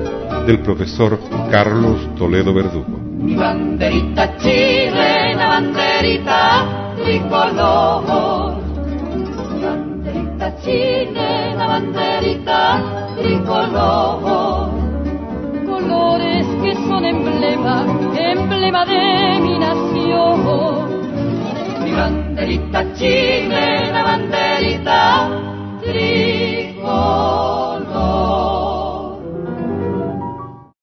del 0.44 0.58
profesor 0.58 1.20
Carlos 1.52 2.16
Toledo 2.16 2.52
Verdugo. 2.52 2.98
Mi 2.98 3.36
banderita 3.36 4.34
banderita 5.36 6.89
tricolor. 7.02 8.60
Banderita 9.62 10.48
chilena, 10.62 11.66
banderita 11.66 12.60
tricolor. 13.16 14.70
Colores 15.66 16.46
que 16.62 16.74
son 16.88 17.04
emblema, 17.04 17.84
emblema 18.14 18.84
de 18.84 19.40
mi 19.40 19.58
nación. 19.58 20.40
Mi 21.84 21.92
banderita 21.92 22.80
chilena, 22.94 24.02
banderita 24.02 25.28
tricolor. 25.82 26.80